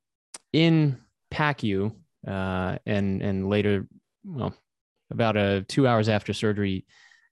in 0.52 0.98
PACU, 1.32 1.92
uh, 2.26 2.78
and 2.84 3.22
and 3.22 3.48
later, 3.48 3.88
well, 4.24 4.54
about 5.10 5.68
two 5.68 5.86
hours 5.86 6.08
after 6.08 6.32
surgery, 6.32 6.86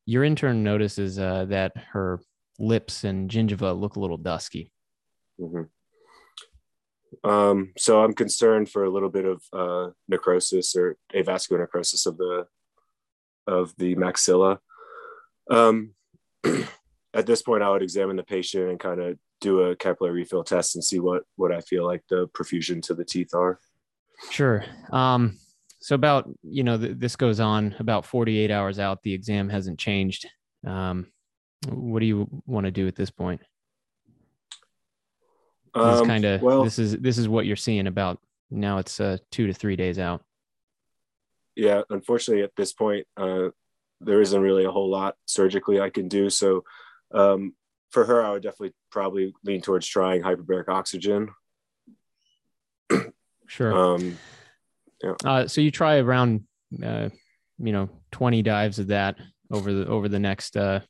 your 0.07 0.25
intern 0.25 0.63
notices 0.63 1.19
uh, 1.19 1.47
that 1.47 1.73
her 1.93 2.21
lips 2.59 3.05
and 3.05 3.31
gingiva 3.31 3.79
look 3.79 3.97
a 3.97 4.01
little 4.01 4.17
dusky. 4.17 4.71
Mhm. 5.41 5.69
Um, 7.23 7.73
so 7.79 8.03
I'm 8.03 8.13
concerned 8.13 8.71
for 8.71 8.85
a 8.85 8.91
little 8.91 9.09
bit 9.09 9.25
of 9.25 9.43
uh, 9.53 9.91
necrosis 10.09 10.75
or 10.77 10.97
avascular 11.15 11.61
necrosis 11.61 12.07
of 12.07 12.17
the 12.17 12.47
of 13.47 13.75
the 13.79 13.95
maxilla. 13.97 14.59
Um, 15.51 15.95
at 17.15 17.27
this 17.27 17.43
point, 17.43 17.63
I 17.63 17.71
would 17.71 17.83
examine 17.83 18.17
the 18.17 18.23
patient 18.23 18.71
and 18.71 18.81
kind 18.81 19.01
of 19.01 19.19
do 19.41 19.61
a 19.61 19.77
capillary 19.77 20.15
refill 20.15 20.45
test 20.45 20.75
and 20.75 20.85
see 20.85 21.01
what 21.01 21.23
what 21.37 21.53
I 21.53 21.61
feel 21.61 21.85
like 21.85 22.03
the 22.09 22.29
perfusion 22.29 22.83
to 22.85 22.95
the 22.95 23.05
teeth 23.05 23.35
are. 23.35 23.59
Sure. 24.31 24.65
Um, 24.91 25.39
so 25.81 25.95
about 25.95 26.31
you 26.43 26.65
know 26.65 26.79
th- 26.79 26.97
this 26.97 27.17
goes 27.17 27.41
on 27.41 27.75
about 27.79 28.07
48 28.07 28.51
hours 28.51 28.79
out. 28.79 29.03
The 29.03 29.13
exam 29.13 29.49
hasn't 29.49 29.79
changed. 29.79 30.27
Um, 30.67 31.07
what 31.69 32.01
do 32.01 32.07
you 32.07 32.29
want 32.47 32.65
to 32.65 32.71
do 32.71 32.87
at 32.87 32.97
this 32.97 33.11
point? 33.11 33.41
This 35.75 35.83
Um, 36.01 36.07
kind 36.07 36.25
of 36.25 36.41
well, 36.41 36.65
this 36.65 36.79
is 36.79 36.97
this 36.99 37.19
is 37.19 37.29
what 37.29 37.47
you're 37.47 37.57
seeing 37.57 37.87
about 37.87 38.21
now. 38.51 38.79
It's 38.79 39.01
uh, 39.01 39.19
two 39.31 39.47
to 39.47 39.53
three 39.53 39.77
days 39.77 39.99
out. 39.99 40.23
Yeah, 41.57 41.83
unfortunately, 41.91 42.43
at 42.43 42.57
this 42.57 42.73
point, 42.73 43.07
uh, 43.17 43.49
there 44.01 44.21
isn't 44.21 44.41
really 44.41 44.65
a 44.65 44.71
whole 44.71 44.91
lot 44.91 45.17
surgically 45.27 45.81
I 45.81 45.91
can 45.91 46.09
do. 46.09 46.31
So, 46.31 46.65
um, 47.13 47.55
for 47.91 48.05
her, 48.05 48.25
I 48.25 48.33
would 48.33 48.43
definitely 48.43 48.75
probably 48.91 49.35
lean 49.45 49.61
towards 49.61 49.87
trying 49.87 50.23
hyperbaric 50.23 50.69
oxygen. 50.69 51.31
Sure. 53.47 53.75
Um, 53.75 54.17
Uh, 55.25 55.47
so 55.47 55.61
you 55.61 55.71
try 55.71 55.99
around, 55.99 56.45
uh, 56.83 57.11
you 57.59 57.73
know, 57.73 57.91
20 58.13 58.43
dives 58.43 58.79
of 58.79 58.87
that 58.87 59.17
over 59.53 59.73
the 59.73 59.87
over 59.87 60.09
the 60.09 60.19
next, 60.19 60.57
uh, 60.57 60.81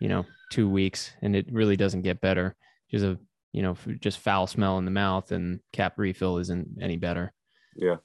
you 0.00 0.08
know, 0.08 0.26
two 0.50 0.68
weeks, 0.68 1.12
and 1.22 1.36
it 1.36 1.46
really 1.52 1.76
doesn't 1.76 2.02
get 2.02 2.20
better. 2.20 2.56
Just 2.90 3.04
a 3.04 3.18
you 3.52 3.62
know 3.62 3.76
just 4.00 4.18
foul 4.18 4.46
smell 4.46 4.78
in 4.78 4.84
the 4.84 4.90
mouth, 4.90 5.30
and 5.32 5.60
cap 5.72 5.94
refill 5.96 6.38
isn't 6.38 6.68
any 6.80 6.96
better. 6.96 7.32
Yeah. 7.76 7.96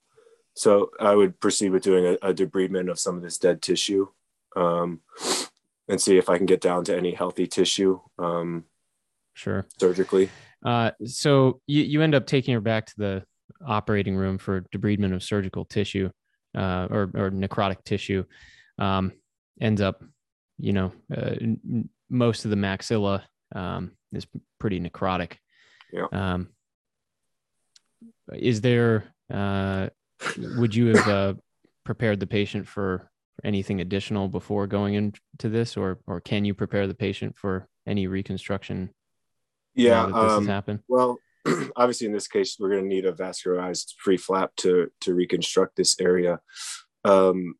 So 0.55 0.91
I 0.99 1.13
would 1.13 1.39
proceed 1.39 1.69
with 1.71 1.83
doing 1.83 2.05
a, 2.05 2.29
a 2.29 2.33
debridement 2.33 2.89
of 2.89 2.97
some 2.97 3.15
of 3.17 3.21
this 3.21 3.37
dead 3.37 3.61
tissue 3.61 4.07
um, 4.55 5.01
and 5.87 5.99
see 5.99 6.17
if 6.17 6.29
I 6.29 6.37
can 6.37 6.45
get 6.45 6.61
down 6.61 6.85
to 6.85 6.95
any 6.95 7.13
healthy 7.13 7.45
tissue 7.45 7.99
um, 8.17 8.63
Sure. 9.33 9.65
surgically. 9.79 10.29
Uh, 10.65 10.91
so 11.05 11.59
you, 11.67 11.83
you 11.83 12.01
end 12.01 12.15
up 12.15 12.25
taking 12.25 12.53
her 12.53 12.61
back 12.61 12.85
to 12.85 12.93
the 12.97 13.23
operating 13.67 14.15
room 14.15 14.37
for 14.37 14.61
debridement 14.73 15.13
of 15.13 15.21
surgical 15.21 15.65
tissue 15.65 16.09
uh, 16.57 16.87
or, 16.89 17.11
or 17.13 17.31
necrotic 17.31 17.83
tissue. 17.83 18.23
Um, 18.79 19.11
ends 19.59 19.81
up, 19.81 20.01
you 20.57 20.71
know, 20.71 20.93
uh, 21.15 21.35
n- 21.41 21.89
most 22.09 22.45
of 22.45 22.51
the 22.51 22.57
maxilla 22.57 23.23
um, 23.53 23.91
is 24.13 24.25
pretty 24.59 24.79
necrotic. 24.79 25.33
Yeah. 25.91 26.07
Um, 26.11 26.47
is 28.33 28.61
there, 28.61 29.03
uh, 29.31 29.89
would 30.57 30.75
you 30.75 30.95
have 30.95 31.07
uh, 31.07 31.33
prepared 31.83 32.19
the 32.19 32.27
patient 32.27 32.67
for 32.67 33.09
anything 33.43 33.81
additional 33.81 34.27
before 34.27 34.67
going 34.67 34.93
into 34.95 35.49
this, 35.49 35.77
or 35.77 35.99
or 36.07 36.21
can 36.21 36.45
you 36.45 36.53
prepare 36.53 36.87
the 36.87 36.93
patient 36.95 37.37
for 37.37 37.67
any 37.85 38.07
reconstruction? 38.07 38.89
Yeah. 39.73 40.05
that 40.05 40.13
this 40.13 40.23
has 40.23 40.31
Um, 40.37 40.47
happened. 40.47 40.79
well, 40.87 41.17
obviously, 41.75 42.07
in 42.07 42.13
this 42.13 42.27
case, 42.27 42.57
we're 42.59 42.69
going 42.69 42.83
to 42.83 42.87
need 42.87 43.05
a 43.05 43.11
vascularized 43.11 43.93
free 43.99 44.17
flap 44.17 44.55
to 44.57 44.89
to 45.01 45.13
reconstruct 45.13 45.75
this 45.75 45.99
area. 45.99 46.39
Um, 47.03 47.55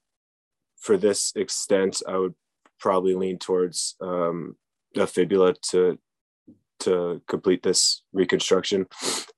for 0.80 0.98
this 0.98 1.34
extent, 1.36 2.02
I 2.08 2.18
would 2.18 2.36
probably 2.80 3.16
lean 3.16 3.38
towards 3.40 3.96
um, 4.02 4.56
a 4.96 5.06
fibula 5.08 5.54
to 5.72 6.00
to 6.80 7.22
complete 7.28 7.64
this 7.64 8.04
reconstruction. 8.14 8.86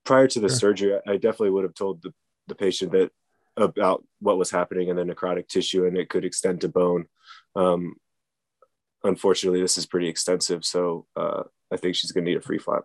Prior 0.03 0.27
to 0.27 0.39
the 0.39 0.49
Sure. 0.49 0.57
surgery, 0.59 0.99
I 1.07 1.13
definitely 1.13 1.51
would 1.51 1.63
have 1.63 1.75
told 1.75 2.01
the, 2.01 2.11
the 2.47 2.55
patient 2.55 2.91
that 2.91 3.11
about 3.55 4.03
what 4.19 4.37
was 4.37 4.51
happening 4.51 4.89
in 4.89 4.95
the 4.95 5.03
necrotic 5.03 5.47
tissue 5.47 5.85
and 5.85 5.97
it 5.97 6.09
could 6.09 6.23
extend 6.23 6.61
to 6.61 6.69
bone. 6.69 7.07
Um, 7.55 7.95
unfortunately, 9.03 9.61
this 9.61 9.77
is 9.77 9.85
pretty 9.85 10.07
extensive, 10.07 10.63
so 10.63 11.07
uh, 11.15 11.43
I 11.71 11.77
think 11.77 11.95
she's 11.95 12.11
going 12.11 12.25
to 12.25 12.31
need 12.31 12.37
a 12.37 12.41
free 12.41 12.59
flap. 12.59 12.83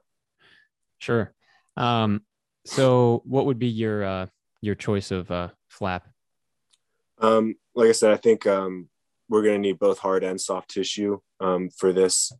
Sure. 0.99 1.33
Um, 1.77 2.23
so 2.65 3.23
what 3.25 3.47
would 3.47 3.59
be 3.59 3.69
your 3.69 4.05
uh, 4.05 4.27
your 4.61 4.75
choice 4.75 5.11
of 5.11 5.31
uh, 5.31 5.49
flap? 5.69 6.07
Um, 7.19 7.57
like 7.75 7.89
I 7.89 7.93
said, 7.93 8.13
I 8.13 8.17
think 8.17 8.47
um, 8.47 8.89
we're 9.29 9.43
going 9.43 9.55
to 9.55 9.69
need 9.69 9.79
both 9.79 9.99
hard 9.99 10.25
and 10.25 10.41
soft 10.41 10.71
tissue 10.71 11.21
um, 11.41 11.71
for 11.71 11.93
this 11.93 12.33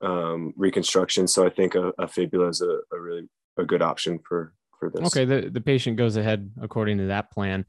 um, 0.00 0.52
reconstruction. 0.56 1.26
So 1.26 1.46
I 1.46 1.50
think 1.50 1.74
a, 1.74 1.92
a 1.98 2.06
fibula 2.06 2.48
is 2.48 2.60
a, 2.60 2.80
a 2.94 3.00
really 3.00 3.28
a 3.56 3.64
good 3.64 3.82
option 3.82 4.18
for 4.18 4.52
for 4.78 4.90
this. 4.90 5.06
Okay, 5.06 5.24
the, 5.24 5.50
the 5.50 5.60
patient 5.60 5.96
goes 5.96 6.16
ahead 6.16 6.50
according 6.60 6.98
to 6.98 7.06
that 7.06 7.30
plan. 7.30 7.64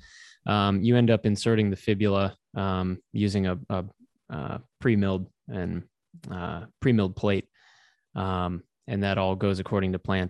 Um, 0.46 0.82
you 0.82 0.96
end 0.96 1.10
up 1.10 1.26
inserting 1.26 1.70
the 1.70 1.76
fibula 1.76 2.36
um, 2.56 3.00
using 3.12 3.48
a, 3.48 3.58
a, 3.70 3.86
uh 4.30 4.58
pre-milled 4.80 5.28
and 5.48 5.84
uh, 6.32 6.66
pre-milled 6.82 7.16
plate, 7.16 7.48
um, 8.16 8.64
and 8.88 9.04
that 9.04 9.18
all 9.18 9.36
goes 9.36 9.60
according 9.60 9.94
to 9.94 10.00
plan. 10.00 10.30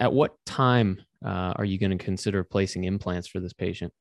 At 0.00 0.12
what 0.12 0.36
time 0.46 1.02
uh, 1.24 1.54
are 1.56 1.64
you 1.64 1.78
going 1.78 1.96
to 1.96 2.04
consider 2.04 2.44
placing 2.44 2.84
implants 2.84 3.28
for 3.28 3.40
this 3.40 3.52
patient? 3.52 3.92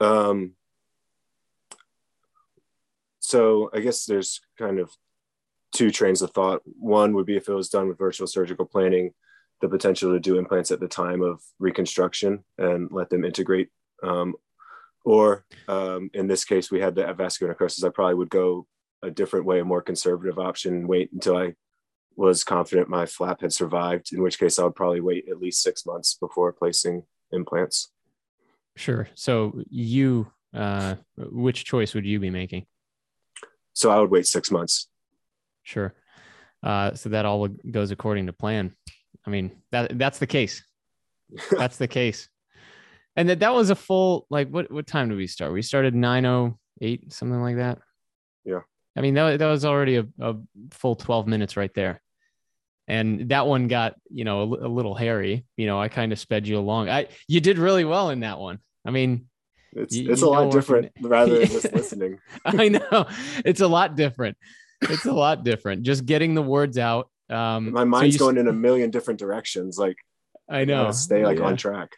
Um, 0.00 0.52
so 3.20 3.70
I 3.72 3.80
guess 3.80 4.04
there's 4.04 4.40
kind 4.58 4.78
of 4.78 4.90
two 5.72 5.90
trains 5.90 6.22
of 6.22 6.30
thought. 6.30 6.62
One 6.64 7.14
would 7.14 7.26
be 7.26 7.36
if 7.36 7.48
it 7.48 7.54
was 7.54 7.68
done 7.68 7.88
with 7.88 7.98
virtual 7.98 8.26
surgical 8.26 8.66
planning, 8.66 9.12
the 9.60 9.68
potential 9.68 10.12
to 10.12 10.20
do 10.20 10.38
implants 10.38 10.70
at 10.70 10.80
the 10.80 10.88
time 10.88 11.22
of 11.22 11.40
reconstruction 11.58 12.44
and 12.58 12.88
let 12.90 13.10
them 13.10 13.24
integrate. 13.24 13.68
Um, 14.02 14.34
or 15.04 15.44
um, 15.68 16.10
in 16.14 16.26
this 16.26 16.44
case, 16.44 16.70
we 16.70 16.80
had 16.80 16.94
the 16.94 17.12
vascular 17.14 17.52
necrosis. 17.52 17.84
I 17.84 17.90
probably 17.90 18.14
would 18.16 18.30
go 18.30 18.66
a 19.02 19.10
different 19.10 19.46
way, 19.46 19.60
a 19.60 19.64
more 19.64 19.82
conservative 19.82 20.38
option, 20.38 20.88
wait 20.88 21.10
until 21.12 21.36
I 21.36 21.54
was 22.16 22.44
confident 22.44 22.88
my 22.88 23.06
flap 23.06 23.40
had 23.42 23.52
survived. 23.52 24.12
In 24.12 24.22
which 24.22 24.38
case, 24.38 24.58
I 24.58 24.64
would 24.64 24.74
probably 24.74 25.00
wait 25.00 25.28
at 25.30 25.40
least 25.40 25.62
six 25.62 25.86
months 25.86 26.14
before 26.14 26.52
placing 26.52 27.04
implants. 27.30 27.92
Sure. 28.74 29.08
So 29.14 29.62
you, 29.70 30.30
uh, 30.54 30.96
which 31.16 31.64
choice 31.64 31.94
would 31.94 32.06
you 32.06 32.18
be 32.18 32.30
making? 32.30 32.66
So 33.74 33.90
I 33.90 34.00
would 34.00 34.10
wait 34.10 34.26
six 34.26 34.50
months. 34.50 34.88
Sure. 35.62 35.94
Uh, 36.62 36.94
so 36.94 37.10
that 37.10 37.26
all 37.26 37.46
goes 37.70 37.90
according 37.90 38.26
to 38.26 38.32
plan. 38.32 38.74
I 39.26 39.30
mean, 39.30 39.52
that 39.72 39.98
that's 39.98 40.18
the 40.18 40.26
case. 40.26 40.62
that's 41.50 41.76
the 41.76 41.88
case. 41.88 42.28
And 43.16 43.28
that 43.28 43.40
that 43.40 43.54
was 43.54 43.70
a 43.70 43.74
full 43.74 44.26
like 44.30 44.48
what 44.48 44.70
what 44.70 44.86
time 44.86 45.08
did 45.08 45.18
we 45.18 45.26
start? 45.26 45.52
We 45.52 45.62
started 45.62 45.94
908 45.94 47.12
something 47.12 47.40
like 47.40 47.56
that. 47.56 47.78
Yeah. 48.44 48.60
I 48.96 49.00
mean, 49.00 49.14
that, 49.14 49.38
that 49.38 49.46
was 49.46 49.64
already 49.64 49.96
a, 49.96 50.06
a 50.20 50.36
full 50.70 50.96
12 50.96 51.26
minutes 51.26 51.56
right 51.56 51.72
there. 51.74 52.00
And 52.88 53.28
that 53.30 53.46
one 53.46 53.68
got, 53.68 53.96
you 54.10 54.24
know, 54.24 54.42
a, 54.42 54.66
a 54.66 54.68
little 54.68 54.94
hairy. 54.94 55.44
You 55.56 55.66
know, 55.66 55.80
I 55.80 55.88
kind 55.88 56.12
of 56.12 56.18
sped 56.18 56.46
you 56.46 56.58
along. 56.58 56.88
I 56.88 57.08
you 57.26 57.40
did 57.40 57.58
really 57.58 57.84
well 57.84 58.10
in 58.10 58.20
that 58.20 58.38
one. 58.38 58.60
I 58.86 58.90
mean, 58.90 59.26
it's 59.72 59.94
you, 59.94 60.10
it's 60.10 60.22
you 60.22 60.28
a 60.28 60.30
lot 60.30 60.52
different 60.52 60.92
rather 61.00 61.38
than 61.38 61.48
just 61.48 61.72
listening. 61.72 62.20
I 62.44 62.68
know. 62.68 63.06
It's 63.44 63.60
a 63.60 63.66
lot 63.66 63.96
different. 63.96 64.36
It's 64.82 65.04
a 65.04 65.12
lot 65.12 65.44
different. 65.44 65.82
Just 65.82 66.06
getting 66.06 66.34
the 66.34 66.42
words 66.42 66.78
out. 66.78 67.10
Um, 67.28 67.72
My 67.72 67.84
mind's 67.84 68.16
so 68.16 68.26
going 68.26 68.38
in 68.38 68.48
a 68.48 68.52
million 68.52 68.90
different 68.90 69.18
directions. 69.18 69.78
Like 69.78 69.96
I 70.48 70.64
know. 70.64 70.90
Stay 70.92 71.24
like 71.24 71.38
yeah. 71.38 71.44
on 71.44 71.56
track. 71.56 71.92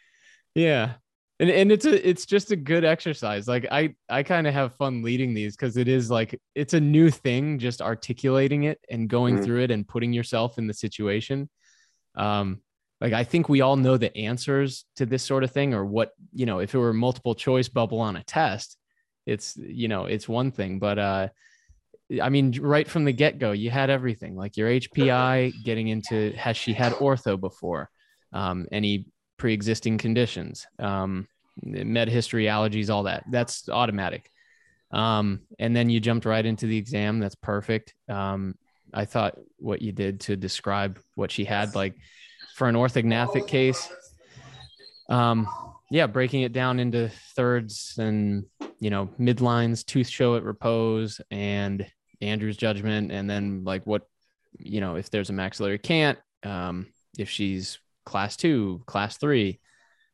Yeah 0.55 0.93
and 1.39 1.49
and 1.49 1.71
it's 1.71 1.85
a 1.85 2.07
it's 2.07 2.25
just 2.25 2.51
a 2.51 2.55
good 2.55 2.83
exercise 2.83 3.47
like 3.47 3.65
i 3.71 3.93
i 4.09 4.21
kind 4.21 4.45
of 4.45 4.53
have 4.53 4.75
fun 4.75 5.01
leading 5.01 5.33
these 5.33 5.55
because 5.55 5.77
it 5.77 5.87
is 5.87 6.11
like 6.11 6.39
it's 6.55 6.73
a 6.73 6.79
new 6.79 7.09
thing 7.09 7.57
just 7.57 7.81
articulating 7.81 8.63
it 8.63 8.79
and 8.89 9.09
going 9.09 9.35
mm-hmm. 9.35 9.43
through 9.43 9.61
it 9.61 9.71
and 9.71 9.87
putting 9.87 10.13
yourself 10.13 10.57
in 10.57 10.67
the 10.67 10.73
situation 10.73 11.49
um 12.15 12.61
like 13.01 13.13
i 13.13 13.23
think 13.23 13.47
we 13.47 13.61
all 13.61 13.77
know 13.77 13.97
the 13.97 14.15
answers 14.17 14.85
to 14.95 15.05
this 15.05 15.23
sort 15.23 15.43
of 15.43 15.51
thing 15.51 15.73
or 15.73 15.85
what 15.85 16.11
you 16.33 16.45
know 16.45 16.59
if 16.59 16.75
it 16.75 16.77
were 16.77 16.93
multiple 16.93 17.35
choice 17.35 17.69
bubble 17.69 18.01
on 18.01 18.15
a 18.15 18.23
test 18.23 18.77
it's 19.25 19.55
you 19.57 19.87
know 19.87 20.05
it's 20.05 20.27
one 20.27 20.51
thing 20.51 20.79
but 20.79 20.99
uh 20.99 21.27
i 22.21 22.29
mean 22.29 22.59
right 22.61 22.87
from 22.87 23.05
the 23.05 23.11
get-go 23.11 23.51
you 23.51 23.69
had 23.69 23.89
everything 23.89 24.35
like 24.35 24.57
your 24.57 24.69
hpi 24.69 25.51
getting 25.63 25.87
into 25.87 26.31
has 26.33 26.57
she 26.57 26.73
had 26.73 26.93
ortho 26.93 27.39
before 27.39 27.89
um 28.33 28.67
any 28.71 29.05
pre-existing 29.39 29.97
conditions, 29.97 30.67
um, 30.77 31.27
med 31.63 32.09
history, 32.09 32.45
allergies, 32.45 32.91
all 32.91 33.03
that. 33.03 33.23
That's 33.31 33.67
automatic. 33.69 34.29
Um, 34.91 35.41
and 35.57 35.75
then 35.75 35.89
you 35.89 35.99
jumped 35.99 36.25
right 36.25 36.45
into 36.45 36.67
the 36.67 36.77
exam. 36.77 37.19
That's 37.19 37.35
perfect. 37.35 37.95
Um, 38.07 38.55
I 38.93 39.05
thought 39.05 39.39
what 39.57 39.81
you 39.81 39.91
did 39.91 40.19
to 40.21 40.35
describe 40.35 40.99
what 41.15 41.31
she 41.31 41.45
had, 41.45 41.73
like 41.73 41.95
for 42.55 42.67
an 42.67 42.75
orthognathic 42.75 43.47
case, 43.47 43.87
um, 45.09 45.47
yeah, 45.89 46.07
breaking 46.07 46.41
it 46.41 46.53
down 46.53 46.79
into 46.79 47.09
thirds 47.35 47.95
and 47.97 48.45
you 48.79 48.89
know 48.89 49.09
midlines, 49.19 49.85
tooth 49.85 50.07
show 50.07 50.35
at 50.35 50.43
repose, 50.43 51.21
and 51.31 51.85
Andrew's 52.21 52.57
judgment, 52.57 53.11
and 53.11 53.29
then 53.29 53.63
like 53.63 53.85
what 53.85 54.07
you 54.57 54.81
know 54.81 54.95
if 54.95 55.09
there's 55.09 55.29
a 55.29 55.33
maxillary 55.33 55.79
cant, 55.79 56.19
um, 56.43 56.87
if 57.17 57.29
she's 57.29 57.79
class 58.05 58.35
two, 58.35 58.83
class 58.85 59.17
three. 59.17 59.59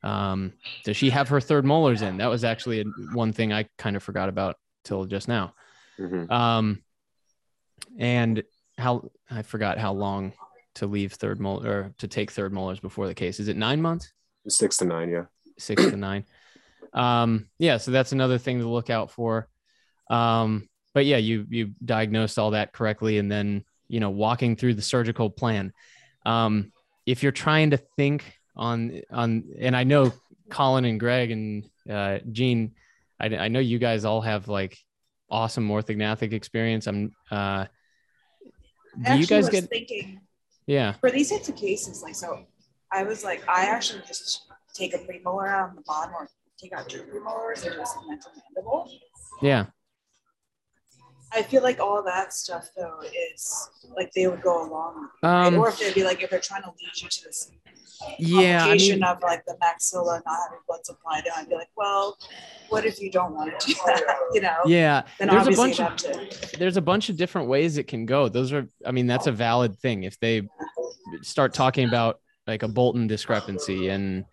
Um, 0.04 0.54
does 0.84 0.96
she 0.98 1.10
have 1.10 1.30
her 1.30 1.42
third 1.42 1.66
molars 1.66 2.04
in? 2.04 2.18
That 2.18 2.28
was 2.28 2.44
actually 2.44 2.86
one 3.14 3.34
thing 3.34 3.52
I 3.52 3.68
kind 3.80 3.96
of 3.96 4.04
forgot 4.04 4.30
about 4.30 4.58
till 4.84 5.06
just 5.06 5.28
now. 5.28 5.56
Mm-hmm. 6.00 6.32
Um, 6.32 6.84
and 7.98 8.44
how 8.78 9.10
I 9.32 9.42
forgot 9.42 9.80
how 9.80 9.94
long 9.94 10.34
to 10.76 10.88
leave 10.88 11.14
third 11.14 11.40
molar 11.40 11.70
or 11.70 11.94
to 11.98 12.08
take 12.08 12.32
third 12.32 12.54
molars 12.54 12.80
before 12.80 13.08
the 13.08 13.16
case. 13.16 13.40
Is 13.40 13.48
it 13.48 13.58
nine 13.58 13.82
months? 13.82 14.12
Six 14.48 14.78
to 14.78 14.86
nine, 14.86 15.10
yeah. 15.10 15.26
Six 15.58 15.84
to 15.86 15.98
nine. 15.98 16.26
Um, 16.94 17.48
yeah, 17.60 17.78
so 17.78 17.92
that's 17.92 18.12
another 18.12 18.38
thing 18.38 18.60
to 18.60 18.68
look 18.68 18.90
out 18.90 19.12
for. 19.12 19.50
Um, 20.10 20.70
but 20.96 21.06
yeah, 21.06 21.18
you 21.18 21.46
you 21.50 21.76
diagnosed 21.84 22.40
all 22.40 22.52
that 22.52 22.72
correctly, 22.72 23.20
and 23.20 23.30
then 23.30 23.66
you 23.90 24.00
know 24.00 24.10
walking 24.10 24.56
through 24.56 24.74
the 24.76 24.82
surgical 24.82 25.30
plan. 25.30 25.74
Um, 26.26 26.72
if 27.06 27.22
you're 27.22 27.34
trying 27.34 27.72
to 27.72 27.78
think 27.78 28.24
on 28.56 29.02
on 29.12 29.44
and 29.60 29.76
I 29.76 29.84
know 29.84 30.14
Colin 30.50 30.86
and 30.86 31.00
Greg 31.00 31.32
and 31.32 31.70
uh, 31.88 32.20
Gene, 32.32 32.72
I, 33.20 33.26
I 33.26 33.48
know 33.50 33.60
you 33.60 33.78
guys 33.78 34.06
all 34.06 34.22
have 34.22 34.48
like 34.48 34.80
awesome 35.30 35.70
orthognathic 35.70 36.32
experience. 36.32 36.88
I'm 36.88 37.14
uh 37.30 37.66
do 39.06 39.18
you 39.18 39.28
guys 39.28 39.50
get 39.50 39.70
thinking 39.70 40.22
yeah 40.68 40.94
for 41.02 41.12
these 41.12 41.30
types 41.30 41.50
of 41.50 41.58
cases 41.58 42.02
like 42.02 42.16
so 42.16 42.46
I 42.90 43.04
was 43.04 43.26
like 43.26 43.44
I 43.50 43.66
actually 43.66 44.02
just 44.08 44.48
take 44.74 44.96
a 44.96 45.00
premolar 45.00 45.50
out 45.50 45.72
on 45.72 45.76
the 45.76 45.82
bottom 45.82 46.16
or 46.16 46.30
take 46.58 46.72
out 46.72 46.88
two 46.88 47.02
premolars 47.04 47.66
and 47.66 47.76
just 47.76 47.98
a 47.98 48.00
mandible. 48.08 48.90
Yeah. 49.42 49.66
I 51.36 51.44
feel 51.44 51.62
like 51.62 51.80
all 51.80 52.02
that 52.04 52.34
stuff 52.34 52.70
though 52.78 53.02
is 53.34 53.70
like 53.96 54.12
they 54.14 54.28
would 54.28 54.42
go 54.42 54.68
along, 54.68 55.10
right? 55.22 55.48
um, 55.48 55.56
or 55.60 55.70
if 55.70 55.80
they'd 55.80 55.94
be 55.94 56.04
like 56.04 56.24
if 56.24 56.30
they're 56.30 56.40
trying 56.40 56.64
to 56.64 56.70
lead 56.70 57.02
you 57.02 57.10
to 57.10 57.24
this 57.24 57.52
yeah 58.20 58.60
complication 58.60 59.04
I 59.04 59.08
mean, 59.08 59.16
of 59.18 59.22
like 59.22 59.46
the 59.46 59.58
maxilla 59.62 60.22
not 60.26 60.38
having 60.44 60.60
blood 60.68 60.86
supply 60.86 61.22
down, 61.22 61.34
I'd 61.38 61.50
be 61.50 61.56
like, 61.56 61.70
well, 61.76 62.18
what 62.70 62.86
if 62.86 63.02
you 63.02 63.12
don't 63.12 63.34
want 63.34 63.60
to 63.60 63.68
do 63.68 63.74
that? 63.86 64.04
You 64.34 64.42
know? 64.42 64.58
Yeah. 64.66 65.04
Then 65.20 65.30
there's 65.30 65.48
a 65.48 65.52
bunch 65.52 65.80
of 65.80 66.52
there's 66.58 66.78
a 66.78 66.82
bunch 66.82 67.10
of 67.10 67.16
different 67.16 67.48
ways 67.48 67.78
it 67.78 67.88
can 67.88 68.06
go. 68.06 68.28
Those 68.28 68.52
are, 68.52 68.68
I 68.86 68.92
mean, 68.92 69.08
that's 69.08 69.28
a 69.28 69.32
valid 69.32 69.78
thing. 69.80 70.04
If 70.04 70.20
they 70.20 70.42
start 71.22 71.54
talking 71.54 71.88
about 71.88 72.20
like 72.48 72.64
a 72.64 72.68
Bolton 72.68 73.08
discrepancy 73.08 73.90
and 73.90 74.26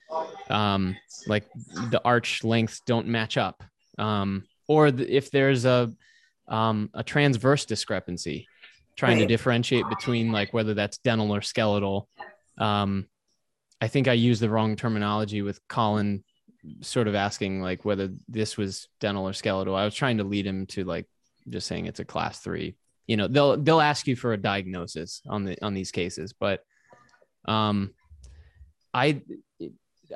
um, 0.50 0.96
like 1.26 1.44
the 1.90 2.00
arch 2.04 2.42
lengths 2.42 2.80
don't 2.86 3.06
match 3.06 3.36
up, 3.36 3.62
um, 3.98 4.44
or 4.66 4.90
the, 4.90 5.14
if 5.14 5.30
there's 5.30 5.64
a 5.64 5.92
um, 6.48 6.90
a 6.94 7.02
transverse 7.02 7.64
discrepancy, 7.64 8.46
trying 8.96 9.18
right. 9.18 9.22
to 9.22 9.26
differentiate 9.26 9.88
between 9.88 10.32
like 10.32 10.52
whether 10.52 10.74
that's 10.74 10.98
dental 10.98 11.34
or 11.34 11.40
skeletal. 11.40 12.08
Um, 12.58 13.06
I 13.80 13.88
think 13.88 14.08
I 14.08 14.12
used 14.12 14.40
the 14.40 14.50
wrong 14.50 14.76
terminology 14.76 15.42
with 15.42 15.60
Colin 15.68 16.22
sort 16.80 17.08
of 17.08 17.14
asking 17.14 17.60
like 17.60 17.84
whether 17.84 18.10
this 18.28 18.56
was 18.56 18.88
dental 19.00 19.26
or 19.26 19.32
skeletal. 19.32 19.74
I 19.74 19.84
was 19.84 19.94
trying 19.94 20.18
to 20.18 20.24
lead 20.24 20.46
him 20.46 20.66
to 20.66 20.84
like 20.84 21.06
just 21.48 21.66
saying 21.66 21.86
it's 21.86 22.00
a 22.00 22.04
class 22.04 22.38
three. 22.38 22.76
You 23.06 23.16
know, 23.16 23.26
they'll 23.26 23.56
they'll 23.56 23.80
ask 23.80 24.06
you 24.06 24.14
for 24.14 24.32
a 24.32 24.36
diagnosis 24.36 25.22
on 25.26 25.44
the 25.44 25.62
on 25.64 25.74
these 25.74 25.90
cases, 25.90 26.32
but 26.32 26.60
um 27.46 27.92
I 28.94 29.22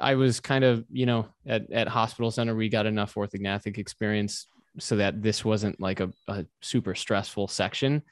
I 0.01 0.15
was 0.15 0.41
kind 0.41 0.65
of, 0.65 0.85
you 0.91 1.07
know, 1.07 1.27
at, 1.47 1.71
at 1.73 1.89
hospital 1.89 2.31
center, 2.31 2.55
we 2.55 2.69
got 2.69 2.87
enough 2.87 3.15
orthognathic 3.15 3.79
experience 3.79 4.47
so 4.79 4.97
that 4.97 5.23
this 5.23 5.45
wasn't 5.45 5.81
like 5.81 6.01
a, 6.01 6.11
a 6.29 6.47
super 6.61 6.95
stressful 6.95 7.49
section. 7.49 8.03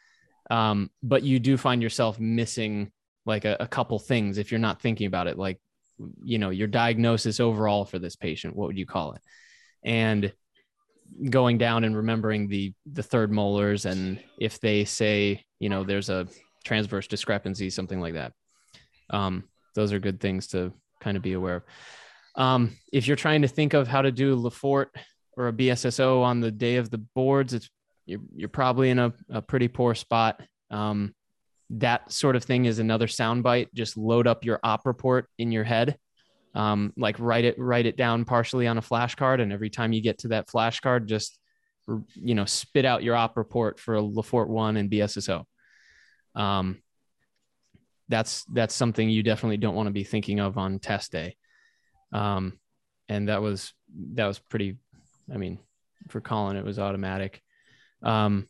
Um, 0.51 0.91
but 1.03 1.23
you 1.23 1.39
do 1.39 1.57
find 1.57 1.83
yourself 1.83 2.19
missing 2.19 2.93
like 3.27 3.45
a, 3.45 3.57
a 3.61 3.67
couple 3.67 3.99
things 3.99 4.39
if 4.39 4.51
you're 4.51 4.59
not 4.59 4.81
thinking 4.81 5.07
about 5.07 5.27
it, 5.27 5.39
like, 5.39 5.61
you 6.23 6.39
know, 6.39 6.51
your 6.51 6.69
diagnosis 6.69 7.41
overall 7.41 7.85
for 7.85 7.99
this 7.99 8.17
patient, 8.17 8.57
what 8.57 8.67
would 8.67 8.79
you 8.79 8.87
call 8.87 9.13
it? 9.13 9.23
And 9.83 10.33
going 11.31 11.59
down 11.59 11.85
and 11.85 11.97
remembering 11.97 12.49
the 12.49 12.73
the 12.87 13.03
third 13.03 13.31
molars 13.31 13.87
and 13.87 14.19
if 14.39 14.61
they 14.61 14.85
say 14.85 15.45
you 15.59 15.69
know 15.69 15.85
there's 15.85 16.09
a 16.09 16.27
transverse 16.65 17.07
discrepancy 17.07 17.71
something 17.71 18.01
like 18.01 18.15
that 18.15 18.33
um, 19.11 19.45
those 19.75 19.93
are 19.93 19.99
good 19.99 20.21
things 20.21 20.49
to 20.49 20.73
kind 21.01 21.17
of 21.17 21.23
be 21.23 21.35
aware 21.35 21.57
of 21.57 21.63
um, 22.37 22.77
if 22.93 23.07
you're 23.07 23.17
trying 23.17 23.43
to 23.43 23.49
think 23.49 23.75
of 23.75 23.87
how 23.87 24.03
to 24.03 24.11
do 24.11 24.35
Lefort 24.37 24.87
or 25.37 25.49
a 25.49 25.53
BSSO 25.53 26.23
on 26.23 26.41
the 26.41 26.51
day 26.51 26.77
of 26.77 26.91
the 26.91 26.99
boards, 26.99 27.55
it's 27.55 27.69
you're, 28.07 28.21
you're 28.35 28.49
probably 28.49 28.91
in 28.91 28.99
a, 28.99 29.13
a 29.31 29.43
pretty 29.43 29.69
poor 29.69 29.95
spot. 29.95 30.43
Um, 30.71 31.15
that 31.71 32.13
sort 32.13 32.37
of 32.37 32.45
thing 32.45 32.67
is 32.67 32.79
another 32.79 33.07
soundbite. 33.07 33.69
Just 33.75 33.97
load 33.97 34.27
up 34.27 34.45
your 34.45 34.61
op 34.63 34.87
report 34.87 35.29
in 35.39 35.53
your 35.53 35.65
head. 35.65 35.97
Um, 36.55 36.93
like 36.97 37.19
write 37.19 37.45
it, 37.45 37.59
write 37.59 37.87
it 37.87 37.97
down 37.97 38.25
partially 38.25 38.67
on 38.67 38.79
a 38.79 38.83
flashcard. 38.83 39.41
And 39.41 39.53
every 39.53 39.71
time 39.71 39.93
you 39.93 40.01
get 40.01 40.19
to 40.19 40.29
that 40.29 40.49
flashcard, 40.49 41.07
just, 41.07 41.39
you 42.15 42.35
know, 42.35 42.45
spit 42.45 42.85
out 42.85 43.03
your 43.03 43.17
op 43.17 43.37
report 43.37 43.81
for 43.81 43.97
a 43.97 44.03
Lefort 44.03 44.49
one 44.49 44.77
and 44.77 44.91
BSSO. 44.91 45.45
Um, 46.35 46.81
that's, 48.09 48.45
that's 48.45 48.75
something 48.75 49.09
you 49.09 49.23
definitely 49.23 49.57
don't 49.57 49.75
want 49.75 49.87
to 49.87 49.93
be 49.93 50.05
thinking 50.05 50.39
of 50.39 50.59
on 50.59 50.79
test 50.79 51.11
day. 51.11 51.37
Um, 52.13 52.59
and 53.09 53.29
that 53.29 53.43
was, 53.43 53.73
that 54.13 54.27
was 54.27 54.39
pretty 54.39 54.77
I 55.33 55.37
mean, 55.37 55.59
for 56.09 56.21
Colin, 56.21 56.57
it 56.57 56.65
was 56.65 56.79
automatic. 56.79 57.43
Um, 58.03 58.49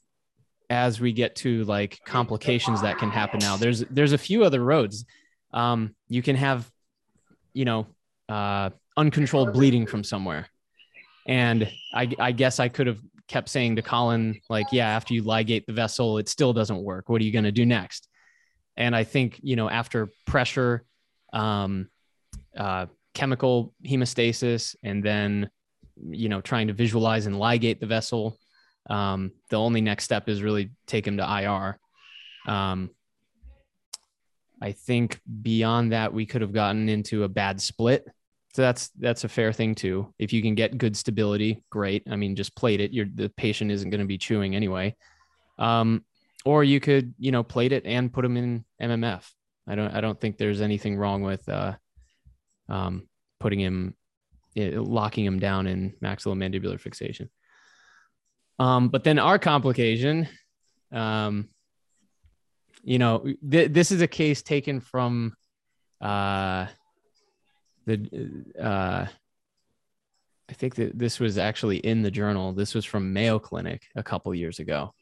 as 0.71 1.01
we 1.01 1.13
get 1.13 1.37
to 1.37 1.65
like 1.65 2.01
complications 2.05 2.83
that 2.83 2.99
can 2.99 3.11
happen 3.11 3.39
now, 3.41 3.57
there's 3.57 3.81
there's 3.91 4.13
a 4.13 4.19
few 4.19 4.45
other 4.45 4.63
roads. 4.63 5.05
Um, 5.53 5.95
you 6.09 6.23
can 6.23 6.37
have, 6.37 6.69
you 7.53 7.65
know, 7.65 7.87
uh, 8.29 8.71
uncontrolled 8.97 9.53
bleeding 9.53 9.87
from 9.87 10.03
somewhere, 10.03 10.49
and 11.29 11.71
I, 11.93 12.11
I 12.19 12.33
guess 12.33 12.59
I 12.59 12.69
could 12.69 12.87
have 12.87 12.99
kept 13.29 13.49
saying 13.49 13.77
to 13.77 13.83
Colin, 13.83 14.41
like, 14.51 14.67
yeah, 14.73 14.89
after 14.89 15.15
you 15.15 15.23
ligate 15.23 15.67
the 15.67 15.73
vessel, 15.73 16.19
it 16.19 16.29
still 16.29 16.53
doesn't 16.53 16.83
work. 16.83 17.09
What 17.09 17.21
are 17.21 17.25
you 17.25 17.33
going 17.33 17.45
to 17.45 17.53
do 17.53 17.65
next? 17.65 18.09
And 18.77 18.97
I 18.97 19.05
think 19.05 19.39
you 19.43 19.57
know 19.57 19.71
after 19.71 20.11
pressure, 20.27 20.85
um, 21.33 21.89
uh, 22.57 22.87
chemical 23.15 23.73
hemostasis, 23.87 24.75
and 24.83 25.03
then 25.05 25.51
you 26.03 26.29
know, 26.29 26.41
trying 26.41 26.69
to 26.69 26.73
visualize 26.73 27.27
and 27.27 27.37
ligate 27.37 27.81
the 27.81 27.87
vessel. 27.87 28.39
Um, 28.89 29.33
the 29.51 29.57
only 29.57 29.81
next 29.81 30.05
step 30.05 30.29
is 30.29 30.43
really 30.43 30.71
take 30.87 31.07
him 31.07 31.17
to 31.17 31.23
IR. 32.47 32.53
Um, 32.53 32.91
I 34.61 34.73
think 34.73 35.21
beyond 35.43 35.93
that, 35.93 36.13
we 36.13 36.27
could 36.27 36.41
have 36.41 36.53
gotten 36.53 36.89
into 36.89 37.25
a 37.25 37.29
bad 37.29 37.61
split. 37.61 38.07
So 38.55 38.63
that's 38.63 38.91
that's 38.91 39.25
a 39.25 39.29
fair 39.29 39.53
thing 39.53 39.75
too. 39.75 40.15
If 40.19 40.33
you 40.33 40.41
can 40.41 40.55
get 40.55 40.79
good 40.79 40.97
stability, 40.97 41.65
great. 41.71 42.05
I 42.09 42.17
mean, 42.17 42.37
just 42.37 42.55
plate 42.55 42.81
it. 42.81 42.93
You're 42.93 43.09
the 43.13 43.29
patient 43.31 43.73
isn't 43.73 43.91
going 43.91 44.01
to 44.01 44.07
be 44.07 44.19
chewing 44.19 44.55
anyway. 44.55 44.95
Um, 45.59 46.05
or 46.45 46.63
you 46.63 46.79
could, 46.79 47.15
you 47.19 47.33
know, 47.33 47.43
plate 47.43 47.73
it 47.73 47.85
and 47.85 48.13
put 48.13 48.23
them 48.23 48.37
in 48.37 48.65
MMF. 48.81 49.29
I 49.67 49.75
don't 49.75 49.93
I 49.93 50.01
don't 50.01 50.21
think 50.21 50.37
there's 50.37 50.61
anything 50.61 50.97
wrong 50.97 51.23
with 51.23 51.49
uh, 51.49 51.75
um, 52.69 53.09
putting 53.41 53.61
him, 53.61 53.95
locking 54.57 55.25
him 55.25 55.39
down 55.39 55.67
in 55.67 55.95
maxillomandibular 56.03 56.81
fixation. 56.81 57.31
Um, 58.59 58.89
but 58.89 59.05
then 59.05 59.19
our 59.19 59.39
complication, 59.39 60.29
um, 60.93 61.49
you 62.83 62.99
know, 62.99 63.27
th- 63.51 63.73
this 63.73 63.91
is 63.91 64.01
a 64.01 64.07
case 64.07 64.43
taken 64.43 64.81
from 64.81 65.35
uh, 66.01 66.67
the, 67.87 68.45
uh, 68.61 69.07
I 70.49 70.53
think 70.53 70.77
that 70.77 70.99
this 70.99 71.19
was 71.19 71.39
actually 71.39 71.79
in 71.79 72.03
the 72.03 72.11
journal. 72.11 72.53
This 72.53 72.75
was 72.75 72.85
from 72.85 73.13
Mayo 73.13 73.39
Clinic 73.39 73.83
a 73.97 74.03
couple 74.03 74.35
years 74.35 74.59
ago, 74.59 74.95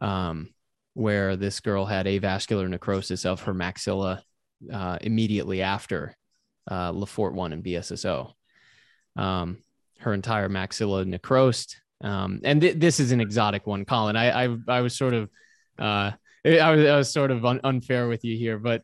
um, 0.00 0.52
where 0.94 1.36
this 1.36 1.60
girl 1.60 1.86
had 1.86 2.06
avascular 2.06 2.68
necrosis 2.68 3.24
of 3.24 3.42
her 3.42 3.54
maxilla 3.54 4.20
uh, 4.72 4.98
immediately 5.00 5.62
after 5.62 6.16
uh, 6.70 6.92
Lefort 6.92 7.32
1 7.32 7.52
and 7.52 7.64
BSSO. 7.64 8.32
Um, 9.16 9.58
her 10.00 10.12
entire 10.12 10.48
maxilla 10.48 11.06
necrosed. 11.06 11.76
Um, 12.02 12.40
and 12.44 12.60
th- 12.60 12.76
this 12.78 13.00
is 13.00 13.12
an 13.12 13.20
exotic 13.20 13.66
one, 13.66 13.84
Colin. 13.84 14.16
I, 14.16 14.44
I, 14.44 14.56
I 14.68 14.80
was 14.82 14.96
sort 14.96 15.14
of, 15.14 15.30
uh, 15.78 16.12
I 16.44 16.70
was, 16.70 16.86
I 16.86 16.96
was 16.96 17.10
sort 17.10 17.30
of 17.30 17.44
un- 17.44 17.60
unfair 17.64 18.08
with 18.08 18.24
you 18.24 18.36
here, 18.36 18.58
but, 18.58 18.82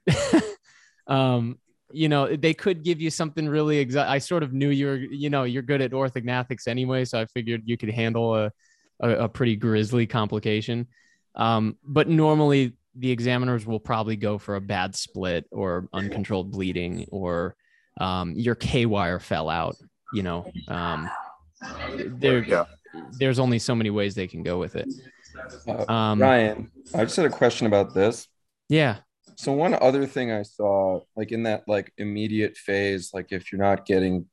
um, 1.07 1.59
you 1.93 2.09
know, 2.09 2.35
they 2.35 2.55
could 2.55 2.83
give 2.83 3.01
you 3.01 3.11
something 3.11 3.49
really 3.49 3.79
exact. 3.79 4.09
I 4.09 4.19
sort 4.19 4.43
of 4.43 4.53
knew 4.53 4.71
you 4.71 4.87
were, 4.87 4.97
you 4.97 5.29
know, 5.29 5.45
you're 5.45 5.63
good 5.63 5.83
at 5.83 5.91
orthognathics 5.91 6.69
anyway. 6.69 7.05
So 7.05 7.21
I 7.21 7.27
figured 7.27 7.63
you 7.67 7.77
could 7.77 7.91
handle 7.91 8.37
a, 8.37 8.53
a, 9.01 9.11
a 9.11 9.29
pretty 9.29 9.57
grisly 9.57 10.07
complication. 10.07 10.87
Um, 11.35 11.77
but 11.85 12.09
normally 12.09 12.77
the 12.95 13.11
examiners 13.11 13.67
will 13.67 13.81
probably 13.81 14.17
go 14.17 14.39
for 14.39 14.57
a 14.57 14.61
bad 14.61 14.95
split 14.95 15.47
or 15.51 15.89
uncontrolled 15.93 16.51
bleeding 16.53 17.07
or 17.11 17.57
um, 18.01 18.35
your 18.35 18.55
K 18.55 18.87
wire 18.87 19.19
fell 19.19 19.49
out. 19.49 19.77
You 20.13 20.23
know, 20.23 20.51
um, 20.69 21.09
there, 21.97 22.43
yeah. 22.43 22.65
there's 23.19 23.39
only 23.39 23.59
so 23.59 23.75
many 23.75 23.91
ways 23.91 24.15
they 24.15 24.27
can 24.27 24.43
go 24.43 24.59
with 24.59 24.77
it. 24.77 24.89
Uh, 25.69 25.91
um, 25.91 26.21
Ryan, 26.21 26.71
I 26.95 27.05
just 27.05 27.17
had 27.17 27.27
a 27.27 27.31
question 27.31 27.67
about 27.67 27.95
this. 27.95 28.27
Yeah. 28.69 28.99
So 29.37 29.53
one 29.53 29.75
other 29.75 30.07
thing 30.07 30.33
I 30.33 30.43
saw, 30.43 31.01
like 31.17 31.33
in 31.33 31.45
that 31.45 31.65
like 31.67 31.93
immediate 31.97 32.57
phase, 32.57 33.11
like 33.15 33.29
if 33.31 33.51
you're 33.51 33.61
not 33.61 33.87
getting 33.87 34.27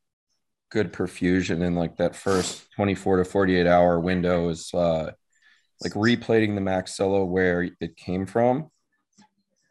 good 0.70 0.92
perfusion 0.92 1.62
in 1.62 1.76
like 1.76 1.98
that 1.98 2.16
first 2.16 2.70
24 2.76 3.18
to 3.18 3.26
48 3.26 3.68
hour 3.68 4.00
window 4.02 4.50
is 4.50 4.74
uh 4.74 5.12
like 5.82 5.94
replating 5.94 6.56
the 6.56 6.62
maxilla 6.62 7.26
where 7.26 7.70
it 7.80 7.96
came 7.96 8.26
from. 8.26 8.70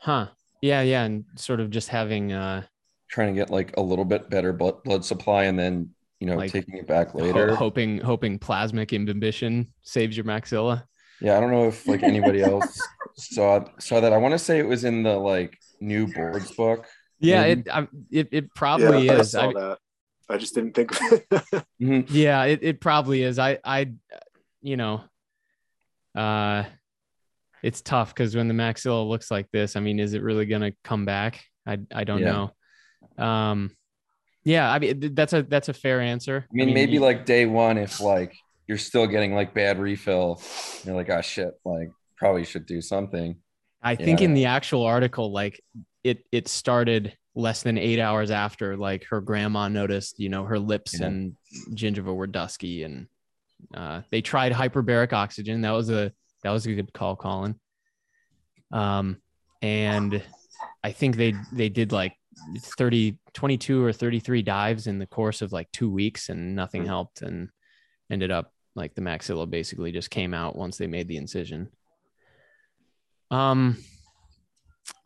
Huh. 0.00 0.28
Yeah, 0.62 0.80
yeah, 0.82 1.04
and 1.04 1.24
sort 1.34 1.60
of 1.60 1.70
just 1.70 1.88
having 1.88 2.32
uh 2.32 2.62
trying 3.08 3.34
to 3.34 3.38
get 3.38 3.50
like 3.50 3.76
a 3.76 3.82
little 3.82 4.04
bit 4.04 4.30
better 4.30 4.52
blood, 4.52 4.82
blood 4.84 5.04
supply 5.04 5.44
and 5.44 5.58
then 5.58 5.90
you 6.20 6.26
know 6.26 6.36
like 6.36 6.52
taking 6.52 6.76
it 6.76 6.86
back 6.86 7.14
later. 7.14 7.50
ho- 7.50 7.54
hoping 7.56 7.98
hoping 7.98 8.38
plasmic 8.38 8.92
imbibition 8.92 9.72
saves 9.82 10.16
your 10.16 10.24
maxilla? 10.24 10.84
Yeah 11.20 11.36
i 11.36 11.40
don't 11.40 11.50
know 11.50 11.68
if 11.68 11.86
like 11.86 12.02
anybody 12.02 12.42
else 12.52 12.80
saw 13.16 13.64
saw 13.78 14.00
that. 14.00 14.12
I 14.12 14.18
want 14.18 14.32
to 14.32 14.38
say 14.38 14.58
it 14.58 14.66
was 14.66 14.84
in 14.84 15.02
the 15.02 15.16
like 15.16 15.58
new 15.80 16.06
boards 16.12 16.52
book. 16.52 16.86
Yeah 17.18 17.44
it, 17.44 17.68
it 18.10 18.28
it 18.32 18.54
probably 18.54 19.06
yeah, 19.06 19.12
is. 19.14 19.34
I, 19.34 19.40
saw 19.40 19.48
I, 19.50 19.52
that. 19.52 19.78
I 20.28 20.36
just 20.38 20.54
didn't 20.54 20.74
think 20.74 20.90
mm-hmm. 21.80 22.00
yeah 22.08 22.44
it, 22.44 22.60
it 22.62 22.80
probably 22.80 23.22
is. 23.22 23.38
I 23.38 23.58
i 23.64 23.92
you 24.62 24.76
know 24.76 25.02
uh 26.14 26.64
it's 27.62 27.80
tough 27.80 28.14
because 28.14 28.34
when 28.36 28.48
the 28.48 28.54
maxilla 28.54 29.06
looks 29.08 29.30
like 29.30 29.50
this 29.50 29.76
i 29.76 29.80
mean 29.80 29.98
is 29.98 30.14
it 30.14 30.22
really 30.22 30.46
going 30.46 30.62
to 30.62 30.72
come 30.84 31.04
back? 31.04 31.44
I 31.66 31.78
i 31.94 32.04
don't 32.04 32.20
yeah. 32.20 32.48
know. 33.18 33.24
Um, 33.24 33.70
yeah, 34.46 34.70
I 34.70 34.78
mean 34.78 35.12
that's 35.14 35.32
a 35.32 35.42
that's 35.42 35.68
a 35.68 35.74
fair 35.74 36.00
answer. 36.00 36.46
I 36.48 36.54
mean, 36.54 36.62
I 36.62 36.66
mean 36.66 36.74
maybe 36.74 36.92
you, 36.92 37.00
like 37.00 37.26
day 37.26 37.46
one, 37.46 37.78
if 37.78 38.00
like 38.00 38.32
you're 38.68 38.78
still 38.78 39.08
getting 39.08 39.34
like 39.34 39.52
bad 39.52 39.80
refill, 39.80 40.40
you're 40.84 40.94
like, 40.94 41.10
oh 41.10 41.20
shit, 41.20 41.50
like 41.64 41.90
probably 42.16 42.44
should 42.44 42.64
do 42.64 42.80
something. 42.80 43.36
I 43.82 43.96
think 43.96 44.22
in 44.22 44.34
the 44.34 44.44
actual 44.44 44.84
article, 44.84 45.32
like 45.32 45.60
it 46.04 46.24
it 46.30 46.46
started 46.46 47.16
less 47.34 47.64
than 47.64 47.76
eight 47.76 47.98
hours 47.98 48.30
after 48.30 48.76
like 48.76 49.04
her 49.06 49.20
grandma 49.20 49.66
noticed, 49.66 50.20
you 50.20 50.28
know, 50.28 50.44
her 50.44 50.60
lips 50.60 51.00
yeah. 51.00 51.08
and 51.08 51.36
gingiva 51.72 52.14
were 52.14 52.28
dusky 52.28 52.84
and 52.84 53.08
uh, 53.74 54.02
they 54.12 54.22
tried 54.22 54.52
hyperbaric 54.52 55.12
oxygen. 55.12 55.62
That 55.62 55.72
was 55.72 55.90
a 55.90 56.12
that 56.44 56.50
was 56.52 56.66
a 56.66 56.72
good 56.72 56.92
call, 56.92 57.16
Colin. 57.16 57.58
Um, 58.70 59.16
and 59.60 60.22
I 60.84 60.92
think 60.92 61.16
they 61.16 61.34
they 61.52 61.68
did 61.68 61.90
like 61.90 62.14
30 62.58 63.18
22 63.32 63.84
or 63.84 63.92
33 63.92 64.42
dives 64.42 64.86
in 64.86 64.98
the 64.98 65.06
course 65.06 65.42
of 65.42 65.52
like 65.52 65.70
two 65.72 65.90
weeks 65.90 66.28
and 66.28 66.54
nothing 66.54 66.82
mm-hmm. 66.82 66.88
helped 66.88 67.22
and 67.22 67.48
ended 68.10 68.30
up 68.30 68.52
like 68.74 68.94
the 68.94 69.00
maxilla 69.00 69.48
basically 69.48 69.90
just 69.90 70.10
came 70.10 70.34
out 70.34 70.56
once 70.56 70.76
they 70.76 70.86
made 70.86 71.08
the 71.08 71.16
incision. 71.16 71.68
Um 73.30 73.78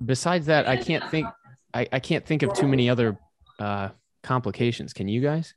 besides 0.05 0.47
that 0.47 0.69
i 0.69 0.77
can't 0.77 1.11
think 1.11 1.27
i, 1.73 1.88
I 1.90 2.01
can't 2.01 2.27
think 2.27 2.43
of 2.43 2.53
too 2.53 2.69
many 2.69 2.90
other 2.90 3.19
uh 3.59 3.88
complications. 4.23 4.93
Can 4.93 5.09
you 5.09 5.21
guys? 5.21 5.55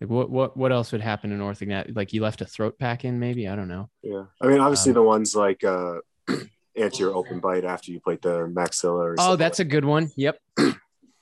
Like 0.00 0.10
what 0.10 0.30
what 0.30 0.56
what 0.56 0.72
else 0.72 0.92
would 0.92 1.00
happen 1.00 1.32
in 1.32 1.40
orthognat 1.40 1.96
like 1.96 2.12
you 2.12 2.22
left 2.22 2.40
a 2.40 2.44
throat 2.44 2.78
pack 2.78 3.04
in 3.04 3.18
maybe? 3.18 3.48
I 3.48 3.56
don't 3.56 3.68
know. 3.68 3.88
Yeah. 4.02 4.24
I 4.40 4.48
mean 4.48 4.60
obviously 4.60 4.90
um, 4.90 4.94
the 4.94 5.02
ones 5.02 5.34
like 5.34 5.64
uh 5.64 5.98
anterior 6.76 7.14
open 7.14 7.40
bite 7.40 7.64
after 7.64 7.90
you 7.90 8.00
plate 8.00 8.22
the 8.22 8.46
maxilla. 8.46 9.14
oh, 9.18 9.36
that's 9.36 9.58
like. 9.58 9.66
a 9.66 9.70
good 9.70 9.84
one. 9.84 10.10
Yep. 10.16 10.38
and 10.58 10.74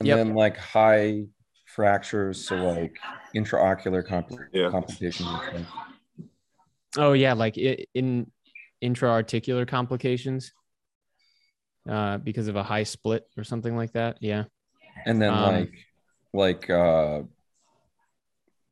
yep. 0.03 0.19
then 0.19 0.35
like 0.35 0.57
high 0.57 1.25
fractures, 1.67 2.47
so 2.47 2.57
like 2.57 2.97
intraocular 3.35 4.07
compl- 4.07 4.47
yeah. 4.53 4.71
complications. 4.71 5.29
Oh 6.97 7.13
yeah, 7.13 7.33
like 7.33 7.57
in 7.57 8.31
intra-articular 8.81 9.67
complications 9.67 10.53
uh, 11.89 12.19
because 12.19 12.49
of 12.49 12.57
a 12.57 12.63
high 12.63 12.83
split 12.83 13.27
or 13.37 13.45
something 13.45 13.77
like 13.77 13.93
that. 13.93 14.19
Yeah. 14.21 14.45
And 15.07 15.21
then 15.21 15.33
um, 15.33 15.55
like 15.55 15.75
like 16.33 16.71
uh 16.71 17.23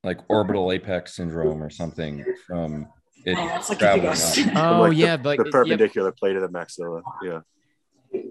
like 0.05 0.19
orbital 0.29 0.73
apex 0.73 1.15
syndrome 1.15 1.63
or 1.63 1.71
something 1.71 2.25
from 2.47 2.89
it 3.25 3.37
oh, 3.39 3.65
like 3.69 3.79
traveling 3.79 4.57
Oh 4.57 4.83
like 4.83 4.97
yeah, 4.97 5.17
the, 5.17 5.29
like 5.29 5.39
the 5.39 5.51
perpendicular 5.51 6.09
yep. 6.09 6.17
plate 6.17 6.37
of 6.37 6.43
the 6.43 6.49
maxilla. 6.49 7.03
Yeah. 7.23 7.41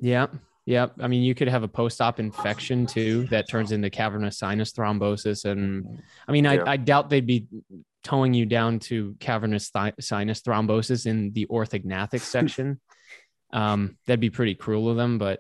Yeah. 0.02 0.28
Yeah. 0.66 0.88
I 1.00 1.08
mean, 1.08 1.24
you 1.24 1.34
could 1.34 1.48
have 1.48 1.64
a 1.64 1.68
post-op 1.68 2.20
infection 2.20 2.86
too 2.86 3.26
that 3.28 3.50
turns 3.50 3.72
into 3.72 3.90
cavernous 3.90 4.38
sinus 4.38 4.72
thrombosis. 4.72 5.46
And 5.46 6.02
I 6.28 6.32
mean, 6.32 6.46
I, 6.46 6.56
yeah. 6.56 6.64
I 6.68 6.78
doubt 6.78 7.10
they'd 7.10 7.26
be 7.26 7.48
towing 8.04 8.34
you 8.34 8.46
down 8.46 8.80
to 8.80 9.16
cavernous 9.20 9.70
th- 9.72 9.96
sinus 10.00 10.42
thrombosis 10.42 11.06
in 11.06 11.34
the 11.34 11.48
orthognathic 11.48 12.20
section. 12.22 12.80
um, 13.54 13.98
that'd 14.06 14.20
be 14.20 14.30
pretty 14.30 14.56
cruel 14.56 14.90
of 14.90 14.98
them, 14.98 15.18
but 15.18 15.40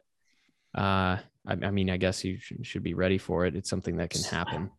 uh, 0.75 1.17
I, 1.45 1.53
I 1.63 1.71
mean, 1.71 1.89
I 1.89 1.97
guess 1.97 2.23
you 2.23 2.37
should, 2.39 2.65
should 2.65 2.83
be 2.83 2.93
ready 2.93 3.17
for 3.17 3.45
it. 3.45 3.55
It's 3.55 3.69
something 3.69 3.97
that 3.97 4.09
can 4.09 4.23
happen. 4.23 4.71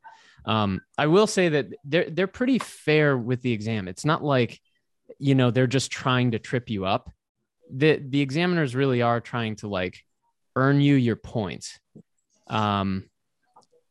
Um, 0.45 0.81
I 0.99 1.07
will 1.07 1.27
say 1.27 1.51
that 1.51 1.67
they're 1.85 2.11
they're 2.11 2.27
pretty 2.27 2.59
fair 2.59 3.17
with 3.17 3.43
the 3.43 3.53
exam. 3.53 3.89
It's 3.89 4.05
not 4.05 4.25
like 4.25 4.61
you 5.19 5.35
know 5.35 5.51
they're 5.51 5.67
just 5.67 5.91
trying 5.91 6.33
to 6.33 6.39
trip 6.39 6.71
you 6.71 6.85
up. 6.85 7.11
The 7.71 8.03
the 8.05 8.21
examiners 8.21 8.75
really 8.75 9.03
are 9.03 9.21
trying 9.21 9.57
to 9.57 9.69
like 9.69 10.05
earn 10.57 10.81
you 10.81 10.95
your 10.95 11.17
points. 11.17 11.79
Um, 12.49 13.09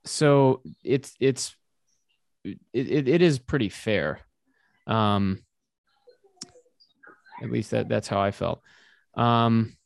so 0.05 0.61
it's 0.83 1.13
it's 1.19 1.55
it, 2.43 2.59
it, 2.73 3.07
it 3.07 3.21
is 3.21 3.39
pretty 3.39 3.69
fair. 3.69 4.19
Um, 4.87 5.43
at 7.41 7.51
least 7.51 7.71
that 7.71 7.87
that's 7.87 8.07
how 8.07 8.19
I 8.19 8.31
felt. 8.31 8.61
Um, 9.15 9.77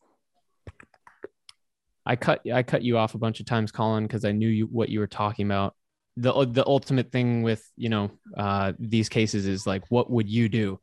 I 2.05 2.15
cut 2.15 2.41
I 2.51 2.63
cut 2.63 2.83
you 2.83 2.97
off 2.97 3.15
a 3.15 3.19
bunch 3.19 3.39
of 3.39 3.45
times, 3.45 3.71
Colin, 3.71 4.05
because 4.05 4.25
I 4.25 4.31
knew 4.31 4.49
you 4.49 4.65
what 4.65 4.89
you 4.89 4.99
were 4.99 5.07
talking 5.07 5.45
about 5.45 5.75
the 6.17 6.45
the 6.45 6.65
ultimate 6.65 7.11
thing 7.11 7.41
with 7.41 7.69
you 7.75 7.89
know 7.89 8.11
uh, 8.37 8.73
these 8.79 9.09
cases 9.09 9.47
is 9.47 9.67
like 9.67 9.83
what 9.89 10.09
would 10.09 10.29
you 10.29 10.49
do? 10.49 10.79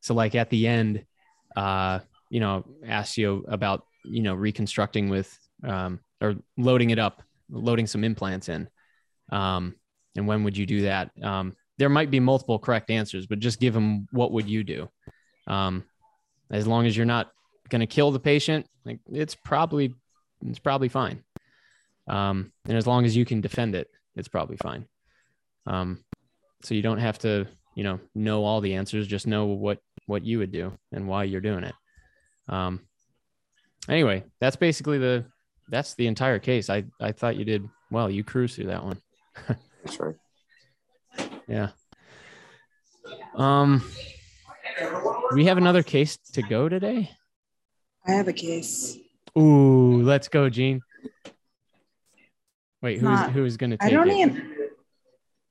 So 0.00 0.14
like 0.14 0.34
at 0.34 0.50
the 0.50 0.66
end 0.66 1.04
uh, 1.56 2.00
you 2.30 2.40
know 2.40 2.64
ask 2.86 3.16
you 3.16 3.44
about 3.48 3.84
you 4.04 4.22
know 4.22 4.34
reconstructing 4.34 5.08
with 5.08 5.36
um, 5.64 6.00
or 6.20 6.36
loading 6.56 6.90
it 6.90 6.98
up 6.98 7.22
loading 7.50 7.86
some 7.86 8.04
implants 8.04 8.48
in. 8.48 8.68
Um, 9.30 9.74
and 10.16 10.26
when 10.26 10.44
would 10.44 10.56
you 10.56 10.66
do 10.66 10.82
that? 10.82 11.10
Um, 11.22 11.54
there 11.78 11.88
might 11.88 12.10
be 12.10 12.20
multiple 12.20 12.58
correct 12.58 12.90
answers 12.90 13.26
but 13.26 13.38
just 13.38 13.60
give 13.60 13.74
them 13.74 14.06
what 14.12 14.32
would 14.32 14.48
you 14.48 14.64
do? 14.64 14.88
Um, 15.46 15.84
as 16.50 16.66
long 16.66 16.86
as 16.86 16.96
you're 16.96 17.06
not 17.06 17.32
going 17.68 17.80
to 17.80 17.86
kill 17.86 18.12
the 18.12 18.20
patient 18.20 18.66
like 18.84 19.00
it's 19.12 19.34
probably 19.34 19.94
it's 20.46 20.58
probably 20.58 20.88
fine. 20.88 21.24
Um, 22.08 22.52
and 22.66 22.76
as 22.76 22.86
long 22.86 23.04
as 23.04 23.16
you 23.16 23.24
can 23.24 23.40
defend 23.40 23.74
it, 23.74 23.88
it's 24.16 24.28
probably 24.28 24.56
fine. 24.56 24.86
Um, 25.66 26.04
so 26.62 26.74
you 26.74 26.82
don't 26.82 26.98
have 26.98 27.18
to, 27.20 27.46
you 27.74 27.84
know, 27.84 28.00
know 28.14 28.44
all 28.44 28.60
the 28.60 28.74
answers. 28.74 29.06
Just 29.06 29.26
know 29.26 29.46
what 29.46 29.78
what 30.06 30.24
you 30.24 30.38
would 30.38 30.52
do 30.52 30.72
and 30.92 31.06
why 31.06 31.24
you're 31.24 31.40
doing 31.40 31.64
it. 31.64 31.74
Um, 32.48 32.80
anyway, 33.88 34.24
that's 34.40 34.56
basically 34.56 34.98
the 34.98 35.26
that's 35.68 35.94
the 35.94 36.06
entire 36.06 36.38
case. 36.38 36.70
I 36.70 36.84
I 37.00 37.12
thought 37.12 37.36
you 37.36 37.44
did 37.44 37.68
well. 37.90 38.10
You 38.10 38.24
cruised 38.24 38.56
through 38.56 38.66
that 38.66 38.84
one. 38.84 39.00
That's 39.84 40.00
right. 40.00 40.14
Yeah. 41.46 41.68
Um, 43.36 43.84
we 45.32 45.44
have 45.44 45.58
another 45.58 45.82
case 45.82 46.16
to 46.32 46.42
go 46.42 46.68
today. 46.68 47.10
I 48.06 48.12
have 48.12 48.26
a 48.26 48.32
case. 48.32 48.98
Ooh, 49.38 50.02
let's 50.02 50.28
go, 50.28 50.48
Gene. 50.48 50.80
Wait, 52.82 52.96
who's 52.98 53.02
Not- 53.04 53.32
who's 53.32 53.56
gonna 53.56 53.76
take 53.76 53.88
I 53.88 53.90
don't 53.92 54.08
it? 54.08 54.16
even. 54.16 54.52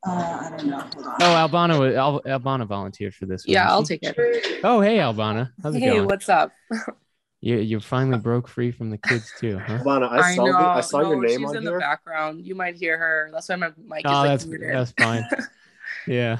Uh, 0.07 0.11
I 0.11 0.49
don't 0.55 0.67
know. 0.67 0.83
Oh, 1.19 1.47
Albana, 1.47 1.79
wa- 1.79 1.99
Al, 1.99 2.21
Albana 2.21 2.67
volunteered 2.67 3.15
for 3.15 3.25
this. 3.25 3.45
One, 3.47 3.53
Yeah, 3.53 3.69
I'll 3.69 3.83
she? 3.83 3.97
take 3.97 4.03
it. 4.03 4.59
Oh, 4.63 4.79
hey, 4.79 4.97
Albana, 4.97 5.51
how's 5.63 5.75
it 5.75 5.79
Hey, 5.79 5.89
going? 5.95 6.05
what's 6.05 6.29
up? 6.29 6.51
You 7.41 7.57
you 7.57 7.79
finally 7.79 8.19
broke 8.19 8.47
free 8.47 8.71
from 8.71 8.89
the 8.91 8.97
kids 8.97 9.31
too, 9.39 9.59
huh? 9.67 9.79
Lana, 9.85 10.07
I, 10.09 10.35
saw, 10.35 10.45
the, 10.45 10.57
I 10.57 10.81
saw 10.81 10.99
your 11.01 11.15
no, 11.15 11.21
name 11.21 11.39
she's 11.39 11.49
on 11.49 11.57
in 11.57 11.63
here. 11.63 11.73
the 11.73 11.79
background. 11.79 12.45
You 12.45 12.53
might 12.55 12.75
hear 12.75 12.97
her. 12.97 13.29
That's 13.31 13.49
why 13.49 13.55
my 13.55 13.71
mic 13.77 14.05
is 14.05 14.11
Oh, 14.11 14.13
like 14.13 14.29
that's 14.29 14.45
muted. 14.45 14.73
that's 14.73 14.91
fine. 14.91 15.27
Yeah. 16.07 16.37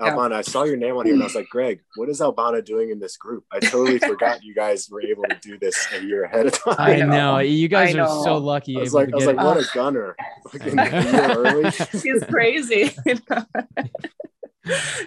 Albana, 0.00 0.32
I 0.32 0.40
saw 0.42 0.64
your 0.64 0.76
name 0.78 0.96
on 0.96 1.04
here 1.04 1.12
and 1.14 1.22
I 1.22 1.26
was 1.26 1.34
like, 1.34 1.48
Greg, 1.50 1.80
what 1.96 2.08
is 2.08 2.20
Albana 2.20 2.64
doing 2.64 2.88
in 2.90 2.98
this 2.98 3.18
group? 3.18 3.44
I 3.52 3.58
totally 3.60 3.98
forgot 3.98 4.42
you 4.42 4.54
guys 4.54 4.88
were 4.90 5.02
able 5.02 5.24
to 5.24 5.36
do 5.42 5.58
this 5.58 5.86
a 5.92 6.02
year 6.02 6.24
ahead 6.24 6.46
of 6.46 6.52
time. 6.52 6.76
I 6.78 6.94
I 6.94 6.96
know. 7.00 7.06
know. 7.06 7.38
You 7.40 7.68
guys 7.68 7.94
I 7.94 8.00
are 8.00 8.08
so 8.08 8.38
lucky. 8.38 8.78
I 8.78 8.80
was 8.80 8.94
able 8.94 9.00
like, 9.00 9.08
to 9.10 9.12
I 9.12 9.16
was 9.16 9.24
get 9.26 9.36
like, 9.36 9.44
it. 9.44 9.46
what 9.46 9.58
a 9.58 9.68
gunner! 9.74 10.16
Like, 10.52 10.62
I 10.62 10.66
in- 10.68 10.76
know. 10.76 10.84
a 10.84 11.02
year 11.12 11.44
early. 11.44 11.70
She's 12.00 12.24
crazy. 12.24 12.94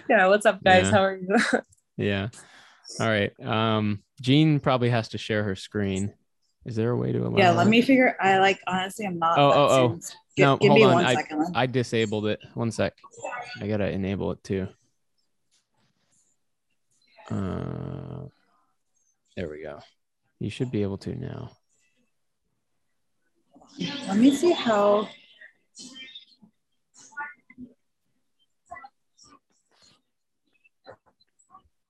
yeah, 0.08 0.26
what's 0.28 0.46
up, 0.46 0.62
guys? 0.62 0.84
Yeah. 0.84 0.90
How 0.90 1.02
are 1.04 1.16
you? 1.16 1.36
Yeah. 1.96 2.28
All 3.00 3.08
right. 3.08 3.32
Um, 3.44 4.02
Jean 4.20 4.60
probably 4.60 4.90
has 4.90 5.08
to 5.10 5.18
share 5.18 5.42
her 5.44 5.56
screen. 5.56 6.14
Is 6.64 6.76
there 6.76 6.90
a 6.90 6.96
way 6.96 7.12
to 7.12 7.18
allow? 7.26 7.36
Yeah, 7.38 7.50
let 7.50 7.66
me 7.66 7.82
figure. 7.82 8.16
I 8.20 8.38
like 8.38 8.58
honestly, 8.66 9.06
I'm 9.06 9.18
not. 9.18 9.38
Oh, 9.38 9.52
oh, 9.52 9.68
oh. 9.68 9.98
No, 10.38 10.56
give 10.56 10.70
hold 10.70 10.80
me 10.80 10.84
on. 10.84 10.94
one 10.94 11.04
I- 11.04 11.14
second. 11.14 11.46
I 11.54 11.66
disabled 11.66 12.26
it. 12.26 12.40
One 12.54 12.70
sec. 12.70 12.94
I 13.60 13.68
gotta 13.68 13.90
enable 13.90 14.32
it 14.32 14.42
too. 14.42 14.68
Uh, 17.30 18.28
there 19.36 19.48
we 19.48 19.62
go. 19.62 19.80
You 20.40 20.50
should 20.50 20.70
be 20.70 20.82
able 20.82 20.98
to 20.98 21.14
now. 21.14 21.50
Let 24.08 24.16
me 24.16 24.34
see 24.34 24.52
how. 24.52 25.08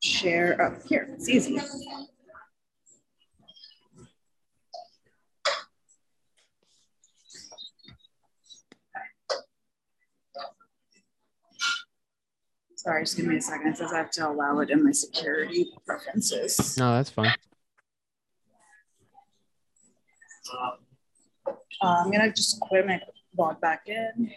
Share 0.03 0.61
up 0.61 0.87
here. 0.87 1.09
It's 1.15 1.29
easy. 1.29 1.59
Sorry, 12.85 13.03
just 13.03 13.17
give 13.17 13.25
me 13.25 13.37
a 13.37 13.41
second. 13.41 13.69
It 13.69 13.79
says 13.79 13.95
I 13.95 13.97
have 13.97 14.11
to 14.11 14.29
allow 14.29 14.59
it 14.59 14.69
in 14.69 14.85
my 14.85 14.93
security 14.93 15.73
preferences. 15.87 16.77
No, 16.77 16.93
that's 16.93 17.09
fine. 17.09 17.33
Uh, 20.53 21.57
I'm 21.83 22.11
gonna 22.11 22.31
just 22.31 22.61
quit 22.61 22.87
my 22.87 23.01
log 23.39 23.59
back 23.63 23.85
in. 23.87 24.31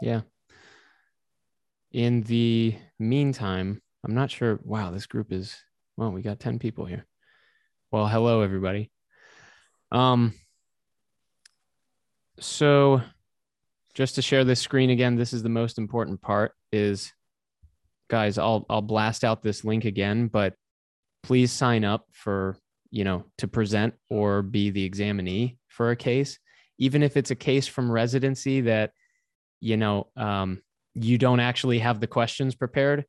Yeah. 0.00 0.22
In 1.92 2.22
the 2.22 2.76
meantime, 2.98 3.82
I'm 4.06 4.14
not 4.14 4.30
sure. 4.30 4.58
Wow, 4.64 4.90
this 4.90 5.06
group 5.06 5.30
is 5.30 5.54
well, 5.98 6.12
we 6.12 6.22
got 6.22 6.40
10 6.40 6.58
people 6.58 6.86
here. 6.86 7.04
Well, 7.92 8.08
hello 8.08 8.40
everybody. 8.40 8.90
Um 9.92 10.32
so 12.40 13.02
just 13.92 14.14
to 14.14 14.22
share 14.22 14.44
this 14.44 14.60
screen 14.60 14.88
again, 14.88 15.16
this 15.16 15.34
is 15.34 15.42
the 15.42 15.50
most 15.50 15.76
important 15.76 16.22
part 16.22 16.52
is 16.72 17.12
guys, 18.14 18.38
I'll 18.38 18.64
I'll 18.70 18.80
blast 18.80 19.24
out 19.24 19.42
this 19.42 19.64
link 19.64 19.84
again, 19.84 20.28
but 20.28 20.54
please 21.24 21.50
sign 21.50 21.84
up 21.84 22.06
for, 22.12 22.56
you 22.92 23.02
know, 23.02 23.24
to 23.38 23.48
present 23.48 23.94
or 24.08 24.40
be 24.40 24.70
the 24.70 24.84
examinee 24.84 25.58
for 25.66 25.90
a 25.90 25.96
case, 25.96 26.38
even 26.78 27.02
if 27.02 27.16
it's 27.16 27.32
a 27.32 27.34
case 27.34 27.66
from 27.66 27.90
residency 27.90 28.60
that 28.60 28.92
you 29.60 29.76
know 29.76 30.06
um, 30.16 30.62
you 30.94 31.18
don't 31.18 31.40
actually 31.40 31.80
have 31.80 31.98
the 31.98 32.06
questions 32.06 32.54
prepared 32.54 33.04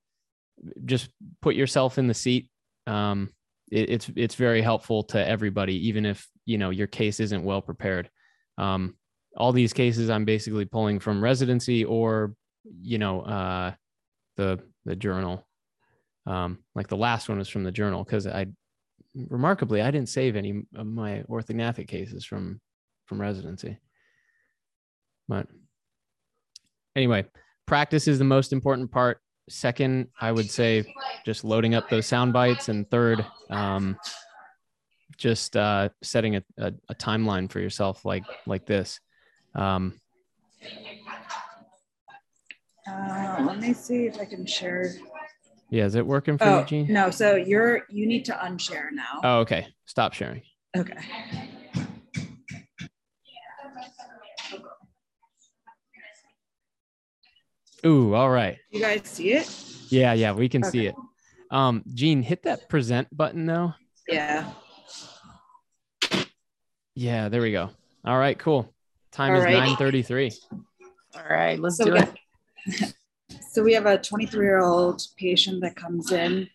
just 0.86 1.10
put 1.42 1.54
yourself 1.54 1.98
in 2.00 2.08
the 2.08 2.14
seat. 2.14 2.50
Um, 2.88 3.30
it, 3.72 3.90
it's 3.92 4.10
it's 4.16 4.36
very 4.36 4.64
helpful 4.64 5.04
to 5.04 5.28
everybody 5.28 5.88
even 5.90 6.08
if 6.08 6.28
you 6.46 6.58
know 6.58 6.72
your 6.72 6.88
case 6.88 7.20
isn't 7.20 7.44
well 7.44 7.62
prepared. 7.62 8.10
Um, 8.58 8.96
all 9.38 9.52
these 9.52 9.74
cases 9.74 10.10
i'm 10.10 10.24
basically 10.24 10.64
pulling 10.64 10.98
from 10.98 11.22
residency 11.22 11.84
or 11.84 12.34
you 12.82 12.98
know 12.98 13.20
uh, 13.22 13.74
the 14.38 14.60
the 14.86 14.96
journal 14.96 15.48
um, 16.28 16.60
like 16.74 16.88
the 16.88 16.98
last 16.98 17.30
one 17.30 17.38
was 17.38 17.50
from 17.50 17.64
the 17.64 17.72
journal 17.72 18.04
because 18.04 18.26
i 18.28 18.46
remarkably 19.30 19.82
i 19.82 19.92
didn't 19.92 20.10
save 20.10 20.36
any 20.36 20.64
of 20.76 20.86
my 20.86 21.24
orthognathic 21.30 21.88
cases 21.88 22.26
from 22.26 22.60
from 23.06 23.22
residency 23.22 23.78
but 25.28 25.48
anyway, 26.96 27.26
practice 27.66 28.08
is 28.08 28.20
the 28.20 28.26
most 28.26 28.54
important 28.54 28.92
part. 28.92 29.20
Second, 29.50 30.08
I 30.20 30.32
would 30.32 30.50
say 30.50 30.84
just 31.26 31.44
loading 31.44 31.76
up 31.76 31.90
those 31.90 32.06
sound 32.06 32.34
bites. 32.34 32.70
And 32.70 32.90
third, 32.90 33.26
um, 33.50 33.98
just 35.18 35.56
uh, 35.56 35.90
setting 36.02 36.38
a, 36.38 36.44
a, 36.58 36.74
a 36.90 36.96
timeline 36.96 37.52
for 37.52 37.60
yourself 37.60 38.06
like 38.06 38.24
like 38.46 38.66
this. 38.66 39.00
Um, 39.54 40.00
Uh, 42.88 43.44
let 43.48 43.60
me 43.60 43.74
see 43.74 44.06
if 44.06 44.20
I 44.20 44.26
can 44.26 44.46
share. 44.46 44.94
yeah, 45.70 45.86
is 45.86 45.96
it 45.96 46.06
working 46.06 46.38
for 46.38 46.46
Oh 46.46 46.60
you, 46.60 46.66
Gene? 46.66 46.88
no, 46.94 47.10
so 47.10 47.36
you're 47.36 47.84
you 47.90 48.06
need 48.06 48.26
to 48.26 48.34
unshare 48.34 48.92
now. 48.92 49.22
Oh, 49.24 49.40
okay. 49.40 49.68
Stop 49.86 50.14
sharing. 50.14 50.44
Okay. 50.78 50.98
Ooh, 57.86 58.16
all 58.16 58.30
right. 58.30 58.58
You 58.72 58.80
guys 58.82 59.02
see 59.04 59.34
it? 59.34 59.50
Yeah, 59.90 60.14
yeah, 60.14 60.32
we 60.32 60.50
can 60.50 60.64
see 60.64 60.88
it. 60.88 60.96
Um, 61.52 61.84
Gene, 61.94 62.24
hit 62.24 62.44
that 62.44 62.68
present 62.70 63.08
button 63.16 63.46
though. 63.46 63.74
Yeah. 64.08 64.50
Yeah, 66.96 67.30
there 67.30 67.42
we 67.42 67.52
go. 67.52 67.70
All 68.04 68.18
right, 68.18 68.38
cool. 68.38 68.74
Time 69.12 69.34
All 69.34 69.40
is 69.40 69.46
right. 69.46 69.52
933. 69.54 70.32
All 71.16 71.22
right, 71.30 71.60
let's 71.60 71.78
So 71.78 71.86
do 71.86 71.94
we 71.94 72.00
it. 72.00 72.14
So 73.52 73.64
we 73.64 73.74
have 73.74 73.86
a 73.86 73.98
23 73.98 74.46
year 74.46 74.62
old 74.62 75.02
patient 75.18 75.62
that 75.62 75.76
comes 75.76 76.12
in. 76.12 76.50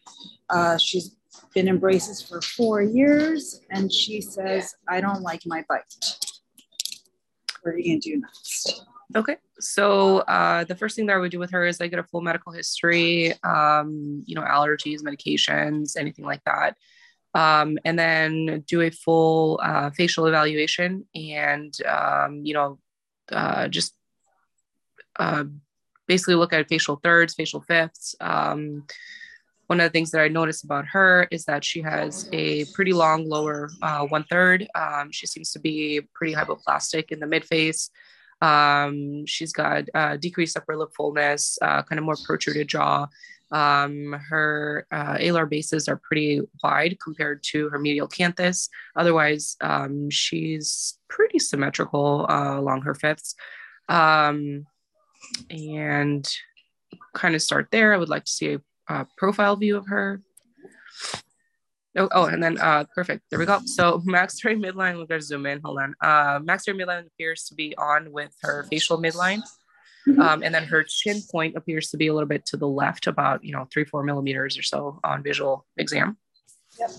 Uh, 0.50 0.76
she's 0.76 1.16
been 1.54 1.66
in 1.66 1.78
braces 1.78 2.20
for 2.22 2.40
four 2.42 2.82
years, 2.82 3.62
and 3.70 3.90
she 3.90 4.20
says, 4.20 4.74
"I 4.86 5.00
don't 5.00 5.22
like 5.22 5.42
my 5.46 5.64
bite." 5.68 5.94
What 7.62 7.74
are 7.74 7.78
you 7.78 7.92
gonna 7.92 8.00
do 8.00 8.20
next? 8.20 8.84
Okay. 9.16 9.36
So 9.58 10.18
uh, 10.18 10.64
the 10.64 10.76
first 10.76 10.94
thing 10.94 11.06
that 11.06 11.14
I 11.14 11.18
would 11.18 11.32
do 11.32 11.38
with 11.38 11.50
her 11.50 11.66
is 11.66 11.80
I 11.80 11.88
get 11.88 11.98
a 11.98 12.04
full 12.04 12.20
medical 12.20 12.52
history, 12.52 13.32
um, 13.42 14.22
you 14.26 14.34
know, 14.34 14.42
allergies, 14.42 15.00
medications, 15.02 15.96
anything 15.96 16.24
like 16.24 16.44
that. 16.44 16.76
Um, 17.34 17.78
and 17.84 17.98
then 17.98 18.64
do 18.66 18.82
a 18.82 18.90
full 18.90 19.60
uh, 19.62 19.90
facial 19.90 20.26
evaluation 20.26 21.06
and, 21.14 21.74
um, 21.86 22.40
you 22.44 22.54
know, 22.54 22.78
uh, 23.30 23.68
just 23.68 23.94
uh, 25.18 25.44
basically 26.10 26.34
look 26.34 26.52
at 26.52 26.68
facial 26.68 26.96
thirds, 27.04 27.34
facial 27.34 27.60
fifths. 27.60 28.16
Um, 28.20 28.84
one 29.68 29.78
of 29.78 29.84
the 29.84 29.90
things 29.90 30.10
that 30.10 30.20
I 30.20 30.26
noticed 30.26 30.64
about 30.64 30.84
her 30.86 31.28
is 31.30 31.44
that 31.44 31.64
she 31.64 31.80
has 31.82 32.28
a 32.32 32.64
pretty 32.74 32.92
long 32.92 33.28
lower 33.28 33.70
uh, 33.80 34.04
one 34.06 34.24
third. 34.24 34.66
Um, 34.74 35.12
she 35.12 35.28
seems 35.28 35.52
to 35.52 35.60
be 35.60 36.00
pretty 36.12 36.34
hypoplastic 36.34 37.12
in 37.12 37.20
the 37.20 37.28
mid 37.28 37.44
face. 37.44 37.90
Um, 38.42 39.24
she's 39.24 39.52
got 39.52 39.84
uh, 39.94 40.16
decreased 40.16 40.56
upper 40.56 40.76
lip 40.76 40.90
fullness, 40.96 41.56
uh, 41.62 41.84
kind 41.84 42.00
of 42.00 42.04
more 42.04 42.16
protruded 42.26 42.66
jaw. 42.66 43.06
Um, 43.52 44.16
her 44.30 44.88
uh, 44.90 45.16
alar 45.18 45.48
bases 45.48 45.86
are 45.86 46.00
pretty 46.02 46.40
wide 46.64 46.98
compared 47.00 47.44
to 47.52 47.68
her 47.68 47.78
medial 47.78 48.08
canthus. 48.08 48.68
Otherwise, 48.96 49.56
um, 49.60 50.10
she's 50.10 50.98
pretty 51.08 51.38
symmetrical 51.38 52.26
uh, 52.28 52.58
along 52.58 52.82
her 52.82 52.96
fifths. 52.96 53.36
Um, 53.88 54.66
and 55.50 56.28
kind 57.14 57.34
of 57.34 57.42
start 57.42 57.68
there. 57.70 57.94
I 57.94 57.96
would 57.96 58.08
like 58.08 58.24
to 58.24 58.32
see 58.32 58.54
a, 58.54 58.60
a 58.88 59.06
profile 59.16 59.56
view 59.56 59.76
of 59.76 59.86
her. 59.88 60.22
Oh, 61.96 62.08
oh, 62.12 62.24
and 62.26 62.42
then 62.42 62.58
uh, 62.58 62.84
perfect. 62.94 63.24
There 63.30 63.38
we 63.38 63.46
go. 63.46 63.60
So 63.64 64.00
maxillary 64.04 64.56
midline. 64.56 64.98
We're 64.98 65.06
gonna 65.06 65.20
zoom 65.20 65.46
in. 65.46 65.60
Hold 65.64 65.80
on. 65.80 65.94
Uh, 66.00 66.38
maxillary 66.42 66.84
midline 66.84 67.06
appears 67.06 67.44
to 67.44 67.54
be 67.54 67.76
on 67.76 68.12
with 68.12 68.32
her 68.42 68.64
facial 68.70 68.98
midline, 68.98 69.42
mm-hmm. 70.06 70.20
um, 70.20 70.42
and 70.42 70.54
then 70.54 70.64
her 70.64 70.84
chin 70.84 71.20
point 71.30 71.56
appears 71.56 71.90
to 71.90 71.96
be 71.96 72.06
a 72.06 72.14
little 72.14 72.28
bit 72.28 72.46
to 72.46 72.56
the 72.56 72.68
left, 72.68 73.08
about 73.08 73.44
you 73.44 73.52
know 73.52 73.66
three 73.72 73.84
four 73.84 74.04
millimeters 74.04 74.56
or 74.56 74.62
so 74.62 75.00
on 75.02 75.22
visual 75.22 75.66
exam. 75.76 76.16
Yep. 76.78 76.90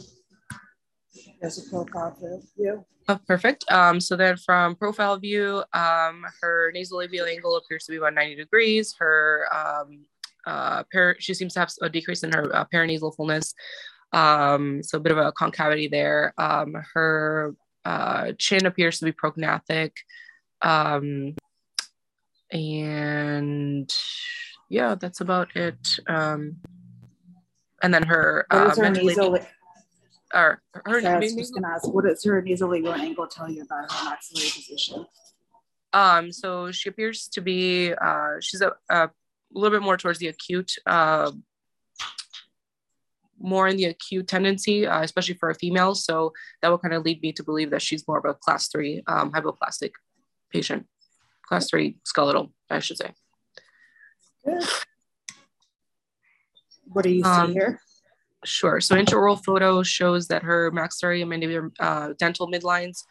There's 1.42 1.58
a 1.58 1.70
profile 1.70 2.16
view. 2.56 2.86
Oh, 3.08 3.20
perfect. 3.28 3.66
Um, 3.72 4.00
so 4.00 4.16
then 4.16 4.38
from 4.38 4.76
profile 4.76 5.18
view, 5.18 5.64
um, 5.74 6.24
her 6.42 6.72
nasolabial 6.76 7.28
angle 7.28 7.56
appears 7.58 7.86
to 7.86 7.92
be 7.92 7.98
about 7.98 8.14
90 8.14 8.36
degrees. 8.36 8.96
Her 9.00 9.48
um, 9.52 10.06
uh, 10.46 10.84
per- 10.92 11.16
she 11.20 11.34
seems 11.34 11.54
to 11.56 11.62
have 11.62 11.72
a 11.82 11.90
decrease 11.90 12.24
in 12.24 12.32
her 12.32 12.56
uh, 12.56 12.66
paranasal 12.72 13.16
fullness. 13.16 13.56
Um, 14.14 14.84
so 14.84 14.98
a 14.98 15.02
bit 15.02 15.12
of 15.12 15.18
a 15.18 15.32
concavity 15.32 15.88
there. 15.88 16.34
Um, 16.38 16.76
her 16.94 17.56
uh, 17.86 18.34
chin 18.38 18.68
appears 18.68 19.00
to 19.00 19.06
be 19.06 19.12
prognathic. 19.12 19.94
Um, 20.62 21.36
and 22.52 23.92
yeah, 24.70 24.94
that's 24.94 25.22
about 25.22 25.56
it. 25.56 25.98
Um, 26.08 26.58
and 27.82 27.92
then 27.92 28.04
her, 28.04 28.46
uh, 28.52 28.76
her 28.76 28.90
nasal, 28.92 29.40
or 30.34 30.62
her, 30.74 31.08
I 31.08 31.20
was 31.20 31.36
just 31.36 31.54
gonna 31.54 31.68
ask, 31.68 31.88
what 31.88 32.06
does 32.06 32.24
her 32.24 32.42
nasolabial 32.42 32.98
angle 32.98 33.28
tell 33.28 33.50
you 33.50 33.64
about 33.64 33.92
her 33.92 34.06
maxillary 34.06 34.50
position? 34.50 35.06
Um, 35.94 36.32
so 36.32 36.72
she 36.72 36.90
appears 36.90 37.28
to 37.30 37.42
be, 37.42 37.94
uh, 37.94 38.36
she's 38.40 38.62
a, 38.62 38.74
a 38.90 39.10
little 39.54 39.78
bit 39.78 39.84
more 39.84 39.98
towards 39.98 40.20
the 40.20 40.28
acute, 40.28 40.74
uh, 40.86 41.32
more 43.40 43.68
in 43.68 43.76
the 43.76 43.86
acute 43.86 44.28
tendency, 44.28 44.88
uh, 44.88 45.02
especially 45.02 45.34
for 45.34 45.50
a 45.50 45.56
female. 45.56 45.96
So 45.96 46.32
that 46.62 46.70
will 46.70 46.78
kind 46.78 46.94
of 46.94 47.04
lead 47.04 47.22
me 47.22 47.34
to 47.34 47.44
believe 47.44 47.72
that 47.72 47.82
she's 47.82 48.08
more 48.08 48.20
of 48.20 48.26
a 48.26 48.34
class 48.36 48.70
three 48.70 49.04
um, 49.08 49.32
hypoplastic 49.32 49.92
patient, 50.52 50.86
class 51.48 51.70
three 51.70 51.98
skeletal, 52.06 52.54
I 52.70 52.80
should 52.80 52.98
say. 52.98 53.12
Good. 54.46 54.64
What 56.86 57.04
do 57.04 57.10
you 57.10 57.24
see 57.24 57.30
um, 57.30 57.52
here? 57.52 57.82
Sure. 58.44 58.82
So 58.82 58.96
intraoral 58.96 59.44
photo 59.44 59.84
shows 59.84 60.28
that 60.28 60.44
her 60.44 60.72
maxillary 60.72 61.22
and 61.22 61.32
mandibular 61.32 61.72
uh, 61.80 62.14
dental 62.18 62.48
midlines 62.50 63.04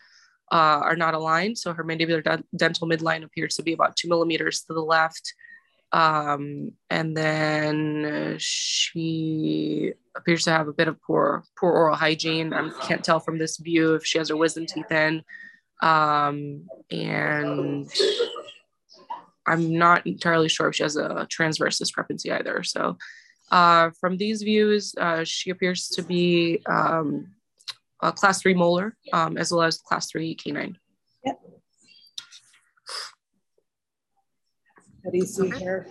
uh, 0.50 0.80
are 0.82 0.96
not 0.96 1.14
aligned. 1.14 1.56
So 1.56 1.72
her 1.72 1.84
mandibular 1.84 2.22
de- 2.22 2.44
dental 2.56 2.88
midline 2.88 3.22
appears 3.22 3.54
to 3.56 3.62
be 3.62 3.72
about 3.72 3.96
two 3.96 4.08
millimeters 4.08 4.62
to 4.62 4.74
the 4.74 4.80
left. 4.80 5.34
Um, 5.92 6.72
and 6.88 7.16
then 7.16 8.36
she 8.38 9.92
appears 10.16 10.44
to 10.44 10.50
have 10.50 10.68
a 10.68 10.72
bit 10.72 10.88
of 10.88 11.00
poor 11.02 11.44
poor 11.58 11.72
oral 11.72 11.96
hygiene. 11.96 12.52
I 12.52 12.70
can't 12.82 13.04
tell 13.04 13.20
from 13.20 13.38
this 13.38 13.56
view 13.56 13.94
if 13.94 14.04
she 14.04 14.18
has 14.18 14.28
her 14.28 14.36
wisdom 14.36 14.66
teeth 14.66 14.90
in. 14.90 15.22
Um, 15.82 16.66
and 16.90 17.90
I'm 19.46 19.78
not 19.78 20.06
entirely 20.06 20.48
sure 20.48 20.68
if 20.68 20.76
she 20.76 20.82
has 20.82 20.96
a 20.96 21.26
transverse 21.30 21.78
discrepancy 21.78 22.30
either. 22.30 22.62
So 22.62 22.98
uh, 23.50 23.90
from 24.00 24.16
these 24.16 24.42
views, 24.42 24.94
uh, 24.98 25.24
she 25.24 25.50
appears 25.50 25.88
to 25.88 26.02
be 26.02 26.62
um, 26.66 27.28
a 28.02 28.12
class 28.12 28.40
three 28.42 28.54
molar 28.54 28.96
um, 29.12 29.36
as 29.36 29.52
well 29.52 29.62
as 29.62 29.78
class 29.78 30.10
three 30.10 30.34
canine. 30.34 30.78
Yep. 31.24 31.40
What 35.02 35.12
do 35.12 35.18
you 35.18 35.26
see 35.26 35.50
here? 35.50 35.88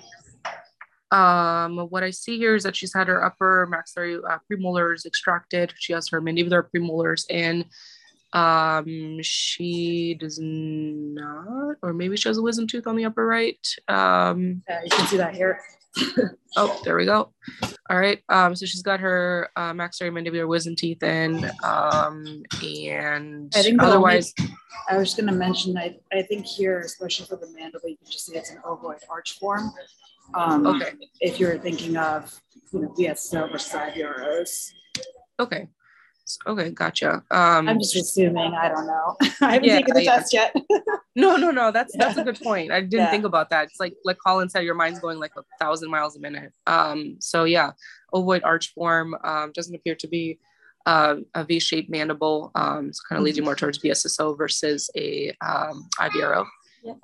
Um, 1.12 1.78
what 1.90 2.04
I 2.04 2.12
see 2.12 2.38
here 2.38 2.56
is 2.56 2.64
that 2.64 2.76
she's 2.76 2.94
had 2.94 3.08
her 3.08 3.24
upper 3.24 3.66
maxillary 3.68 4.18
uh, 4.18 4.38
premolars 4.50 5.06
extracted. 5.06 5.74
She 5.80 5.94
has 5.94 6.08
her 6.10 6.22
mandibular 6.22 6.64
premolars 6.70 7.30
in. 7.30 7.66
Um, 8.32 9.20
she 9.24 10.16
does 10.20 10.38
not, 10.40 11.78
or 11.82 11.94
maybe 11.94 12.16
she 12.16 12.30
has 12.30 12.38
a 12.38 12.44
wisdom 12.44 12.68
tooth 12.68 12.86
on 12.86 12.96
the 12.96 13.06
upper 13.06 13.26
right. 13.26 13.58
Um, 13.88 14.62
yeah, 14.70 14.84
you 14.84 14.92
can 14.92 15.08
see 15.08 15.18
that 15.18 15.36
here. 15.36 15.60
Oh, 16.56 16.82
there 16.84 16.96
we 16.96 17.06
go. 17.06 17.34
All 17.90 18.00
right. 18.00 18.20
Um, 18.30 18.56
so 18.56 18.66
she's 18.66 18.82
got 18.82 19.00
her 19.00 19.50
uh, 19.56 19.74
maxillary 19.74 20.12
mandibular 20.14 20.48
wisdom 20.48 20.76
teeth 20.76 21.02
in. 21.04 21.50
Um, 21.64 22.44
and 22.64 23.52
I 23.56 23.62
think 23.62 23.82
otherwise, 23.82 24.34
only, 24.40 24.54
I 24.90 24.98
was 24.98 25.14
going 25.16 25.28
to 25.28 25.34
mention, 25.34 25.78
I, 25.78 25.98
I 26.12 26.22
think 26.24 26.46
here, 26.46 26.80
especially 26.82 27.26
for 27.26 27.36
the 27.38 27.52
mandible, 27.54 27.90
you 27.90 27.98
can 27.98 28.12
just 28.12 28.26
see 28.26 28.38
it's 28.38 28.52
an 28.52 28.60
ovoid 28.66 29.00
arch 29.10 29.40
form. 29.40 29.72
Um, 30.36 30.68
okay. 30.68 30.92
If 31.22 31.40
you're 31.40 31.58
thinking 31.58 31.98
of, 31.98 32.40
you 32.72 32.82
know, 32.82 32.94
BSO 32.98 33.52
versus 33.52 33.74
IVROs. 33.74 34.72
Okay. 35.40 35.68
Okay, 36.46 36.70
gotcha. 36.72 37.24
Um, 37.32 37.70
I'm 37.70 37.80
just 37.80 37.96
assuming. 37.96 38.54
I 38.54 38.70
don't 38.70 38.88
know. 38.88 39.16
I 39.42 39.54
haven't 39.54 39.64
yeah, 39.64 39.78
taken 39.78 39.96
the 39.96 40.04
yeah. 40.04 40.16
test 40.16 40.34
yet. 40.34 40.56
no, 41.16 41.36
no, 41.36 41.52
no. 41.52 41.72
That's 41.72 41.96
that's 41.98 42.18
a 42.18 42.24
good 42.24 42.40
point. 42.40 42.72
I 42.72 42.82
didn't 42.82 42.94
yeah. 42.94 43.12
think 43.12 43.26
about 43.26 43.50
that. 43.50 43.66
It's 43.66 43.80
like 43.80 43.96
like 44.06 44.18
Colin 44.26 44.50
said, 44.50 44.64
your 44.64 44.76
mind's 44.76 45.00
going 45.00 45.20
like 45.20 45.32
a 45.38 45.44
thousand 45.60 45.90
miles 45.90 46.16
a 46.16 46.20
minute. 46.20 46.52
Um, 46.68 47.18
so 47.20 47.46
yeah, 47.46 47.72
ovoid 48.14 48.44
arch 48.44 48.74
form 48.74 49.16
um, 49.24 49.52
doesn't 49.54 49.76
appear 49.76 49.96
to 49.96 50.08
be 50.08 50.40
uh, 50.86 51.16
a 51.36 51.44
V-shaped 51.44 51.90
mandible. 51.90 52.52
Um, 52.56 52.92
so 52.94 53.02
kind 53.08 53.20
of 53.20 53.24
leads 53.24 53.38
you 53.38 53.44
more 53.44 53.56
towards 53.56 53.80
BSSO 53.80 54.38
versus 54.38 54.90
a 54.96 55.30
um, 55.46 55.88
IVRO. 56.00 56.46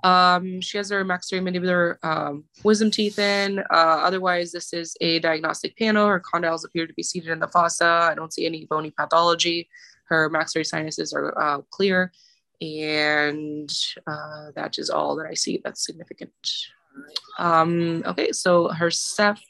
Um, 0.03 0.61
she 0.61 0.77
has 0.77 0.89
her 0.89 1.03
maxillary 1.03 1.45
mandibular 1.45 2.03
um, 2.03 2.45
wisdom 2.63 2.91
teeth 2.91 3.19
in. 3.19 3.59
Uh, 3.59 3.63
otherwise, 4.03 4.51
this 4.51 4.73
is 4.73 4.95
a 5.01 5.19
diagnostic 5.19 5.77
panel. 5.77 6.07
Her 6.07 6.21
condyles 6.21 6.65
appear 6.65 6.87
to 6.87 6.93
be 6.93 7.03
seated 7.03 7.29
in 7.29 7.39
the 7.39 7.47
fossa. 7.47 8.09
I 8.11 8.15
don't 8.15 8.33
see 8.33 8.45
any 8.45 8.65
bony 8.65 8.91
pathology. 8.91 9.69
Her 10.05 10.29
maxillary 10.29 10.65
sinuses 10.65 11.13
are 11.13 11.37
uh, 11.41 11.61
clear. 11.69 12.11
And 12.61 13.71
uh, 14.07 14.51
that 14.55 14.77
is 14.77 14.89
all 14.89 15.15
that 15.17 15.27
I 15.27 15.33
see 15.33 15.61
that's 15.63 15.85
significant. 15.85 16.31
Um, 17.37 18.03
okay, 18.05 18.31
so 18.31 18.69
her 18.69 18.89
Ceph, 18.89 19.41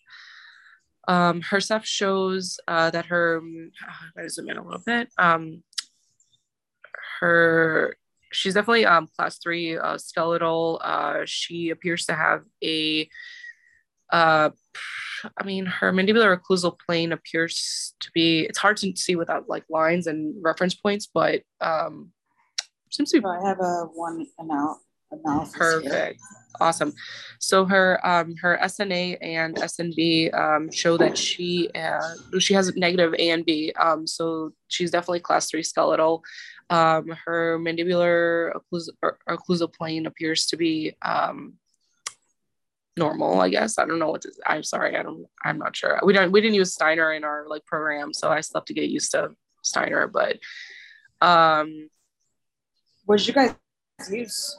um, 1.08 1.42
her 1.42 1.60
Ceph 1.60 1.86
shows 1.86 2.60
uh, 2.68 2.90
that 2.90 3.06
her, 3.06 3.42
uh, 3.88 4.22
I 4.22 4.28
zoom 4.28 4.50
in 4.50 4.58
a 4.58 4.64
little 4.64 4.82
bit, 4.84 5.10
um, 5.20 5.62
her 7.20 7.96
she's 8.36 8.54
definitely 8.54 8.86
um, 8.86 9.08
class 9.16 9.38
three 9.38 9.78
uh, 9.78 9.98
skeletal. 9.98 10.82
Uh, 10.84 11.22
she 11.26 11.70
appears 11.70 12.06
to 12.06 12.14
have 12.14 12.44
a, 12.64 13.10
uh, 14.12 14.50
I 15.38 15.44
mean, 15.44 15.66
her 15.66 15.92
mandibular 15.92 16.38
occlusal 16.38 16.78
plane 16.86 17.12
appears 17.12 17.96
to 18.02 18.12
be, 18.14 18.42
it's 18.42 18.60
hard 18.60 18.78
to 18.78 18.96
see 18.96 19.16
without 19.16 19.50
like 19.50 19.64
lines 19.70 20.08
and 20.08 20.36
reference 20.44 20.76
points, 20.76 21.10
but 21.12 21.42
um, 21.62 22.12
seems 22.92 23.12
to 23.12 23.22
be. 23.22 23.28
I 23.28 23.48
have 23.48 23.60
a 23.60 23.88
one 23.94 24.28
amount 24.40 24.80
analysis. 25.12 25.56
Perfect. 25.56 25.94
Here. 25.94 26.14
Awesome. 26.62 26.94
So 27.40 27.66
her 27.66 28.06
um, 28.06 28.36
her 28.42 28.58
SNA 28.64 29.18
and 29.22 29.56
SNB 29.56 30.34
um, 30.34 30.72
show 30.72 30.98
that 30.98 31.18
she 31.18 31.70
uh, 31.76 32.40
she 32.40 32.54
has 32.54 32.74
negative 32.76 33.14
A 33.16 33.30
and 33.30 33.46
B. 33.46 33.74
Um, 33.80 34.08
so 34.08 34.54
she's 34.68 34.92
definitely 34.92 35.20
class 35.20 35.50
three 35.50 35.64
skeletal. 35.64 36.24
Um, 36.70 37.16
her 37.26 37.60
mandibular 37.60 38.52
occlusal 39.30 39.74
plane 39.74 40.08
appears 40.08 40.48
to 40.48 40.58
be 40.58 40.96
um, 41.02 41.56
normal, 42.98 43.40
I 43.40 43.50
guess. 43.50 43.78
I 43.78 43.86
don't 43.86 44.00
know 44.00 44.10
what 44.10 44.22
to, 44.22 44.32
I'm 44.46 44.64
sorry. 44.64 44.98
I 44.98 45.04
don't, 45.04 45.28
I'm 45.44 45.60
not 45.60 45.76
sure. 45.76 46.00
We 46.04 46.14
don't, 46.14 46.32
we 46.32 46.42
didn't 46.42 46.56
use 46.56 46.74
Steiner 46.74 47.14
in 47.14 47.24
our 47.24 47.46
like 47.48 47.66
program. 47.66 48.14
So 48.14 48.30
I 48.30 48.42
still 48.42 48.62
have 48.62 48.66
to 48.66 48.74
get 48.74 48.90
used 48.90 49.12
to 49.12 49.32
Steiner, 49.62 50.08
but, 50.08 50.40
um, 51.22 51.90
what 53.06 53.20
did 53.20 53.28
you 53.28 53.34
guys 53.34 53.56
use? 54.12 54.58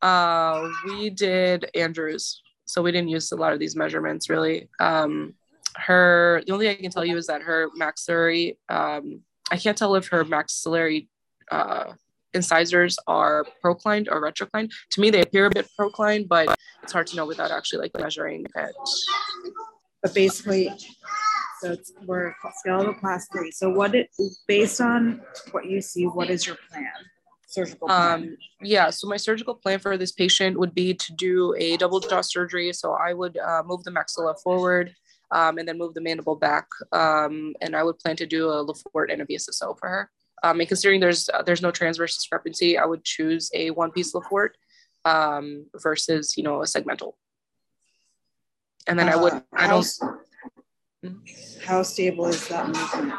Uh, 0.00 0.68
we 0.86 1.10
did 1.10 1.70
Andrews. 1.74 2.42
So 2.64 2.82
we 2.82 2.92
didn't 2.92 3.08
use 3.08 3.30
a 3.32 3.36
lot 3.36 3.52
of 3.52 3.58
these 3.58 3.76
measurements 3.76 4.30
really. 4.30 4.68
Um, 4.80 5.34
her, 5.76 6.42
the 6.46 6.52
only 6.52 6.66
thing 6.66 6.78
I 6.78 6.82
can 6.82 6.90
tell 6.90 7.04
you 7.04 7.16
is 7.16 7.26
that 7.26 7.42
her 7.42 7.68
maxillary, 7.76 8.58
um, 8.68 9.20
I 9.50 9.56
can't 9.56 9.76
tell 9.76 9.94
if 9.94 10.08
her 10.08 10.24
maxillary 10.24 11.08
uh, 11.50 11.92
incisors 12.34 12.98
are 13.06 13.46
proclined 13.60 14.08
or 14.10 14.20
retroclined. 14.20 14.70
To 14.90 15.00
me, 15.00 15.10
they 15.10 15.22
appear 15.22 15.46
a 15.46 15.50
bit 15.50 15.68
proclined, 15.76 16.28
but 16.28 16.54
it's 16.82 16.92
hard 16.92 17.06
to 17.08 17.16
know 17.16 17.26
without 17.26 17.50
actually 17.50 17.80
like 17.80 17.92
measuring 17.98 18.46
it. 18.54 18.74
But 20.02 20.14
basically, 20.14 20.70
so 21.60 21.72
it's, 21.72 21.92
we're 22.06 22.34
skeletal 22.58 22.94
class 22.94 23.26
three. 23.32 23.50
So 23.50 23.68
what 23.70 23.94
it 23.94 24.10
based 24.46 24.80
on 24.80 25.20
what 25.50 25.66
you 25.66 25.80
see, 25.80 26.04
what 26.06 26.30
is 26.30 26.46
your 26.46 26.56
plan? 26.70 26.92
Surgical 27.46 27.88
plan. 27.88 28.12
Um, 28.12 28.36
yeah, 28.60 28.90
so 28.90 29.08
my 29.08 29.16
surgical 29.16 29.54
plan 29.54 29.78
for 29.78 29.96
this 29.96 30.12
patient 30.12 30.58
would 30.58 30.74
be 30.74 30.94
to 30.94 31.12
do 31.14 31.54
a 31.58 31.76
double 31.78 31.98
jaw 31.98 32.20
surgery. 32.20 32.72
So 32.72 32.92
I 32.92 33.14
would 33.14 33.38
uh, 33.38 33.62
move 33.64 33.82
the 33.84 33.90
maxilla 33.90 34.38
forward 34.40 34.94
um, 35.30 35.58
and 35.58 35.68
then 35.68 35.78
move 35.78 35.94
the 35.94 36.00
mandible 36.00 36.36
back. 36.36 36.66
Um, 36.92 37.54
and 37.60 37.76
I 37.76 37.82
would 37.82 37.98
plan 37.98 38.16
to 38.16 38.26
do 38.26 38.50
a 38.50 38.62
Le 38.62 38.74
Fort 38.74 39.10
and 39.10 39.22
a 39.22 39.26
BSSO 39.26 39.78
for 39.78 39.88
her. 39.88 40.10
Um, 40.42 40.60
and 40.60 40.68
considering 40.68 41.00
there's 41.00 41.28
uh, 41.28 41.42
there's 41.42 41.62
no 41.62 41.70
transverse 41.70 42.14
discrepancy, 42.14 42.78
I 42.78 42.84
would 42.84 43.04
choose 43.04 43.50
a 43.54 43.70
one 43.70 43.90
piece 43.90 44.14
Le 44.14 44.22
Fort 44.22 44.56
um, 45.04 45.66
versus 45.82 46.36
you 46.36 46.42
know 46.42 46.62
a 46.62 46.64
segmental. 46.64 47.14
And 48.86 48.98
then 48.98 49.08
uh, 49.08 49.12
I 49.12 49.16
would 49.16 49.42
I 49.52 49.66
don't. 49.66 49.86
How, 51.02 51.10
how 51.64 51.82
stable 51.82 52.26
is 52.26 52.46
that 52.48 52.66
movement? 52.66 53.14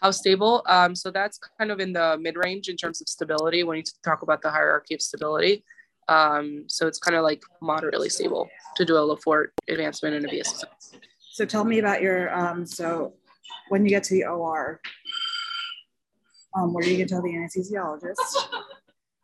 How 0.00 0.10
stable? 0.10 0.62
Um, 0.68 0.94
so 0.94 1.10
that's 1.10 1.38
kind 1.58 1.70
of 1.70 1.80
in 1.80 1.94
the 1.94 2.18
mid 2.20 2.36
range 2.36 2.68
in 2.68 2.76
terms 2.76 3.00
of 3.00 3.08
stability 3.08 3.64
when 3.64 3.78
you 3.78 3.84
talk 4.04 4.20
about 4.20 4.42
the 4.42 4.50
hierarchy 4.50 4.94
of 4.94 5.00
stability. 5.00 5.64
Um, 6.08 6.64
so 6.68 6.86
it's 6.86 6.98
kind 6.98 7.16
of 7.16 7.22
like 7.22 7.42
moderately 7.60 8.08
stable 8.08 8.48
to 8.76 8.84
do 8.84 8.96
a 8.96 9.00
Le 9.00 9.16
Fort 9.16 9.52
advancement 9.68 10.14
and 10.14 10.24
a 10.24 10.28
BSSO. 10.28 10.64
So 11.32 11.44
tell 11.44 11.64
me 11.64 11.78
about 11.78 12.02
your, 12.02 12.32
um, 12.34 12.66
so 12.66 13.14
when 13.68 13.84
you 13.84 13.90
get 13.90 14.04
to 14.04 14.14
the 14.14 14.24
OR, 14.24 14.80
um, 16.56 16.72
what 16.72 16.84
are 16.84 16.88
you 16.88 16.96
going 16.96 17.08
to 17.08 17.14
tell 17.14 17.22
the 17.22 17.30
anesthesiologist? 17.30 18.62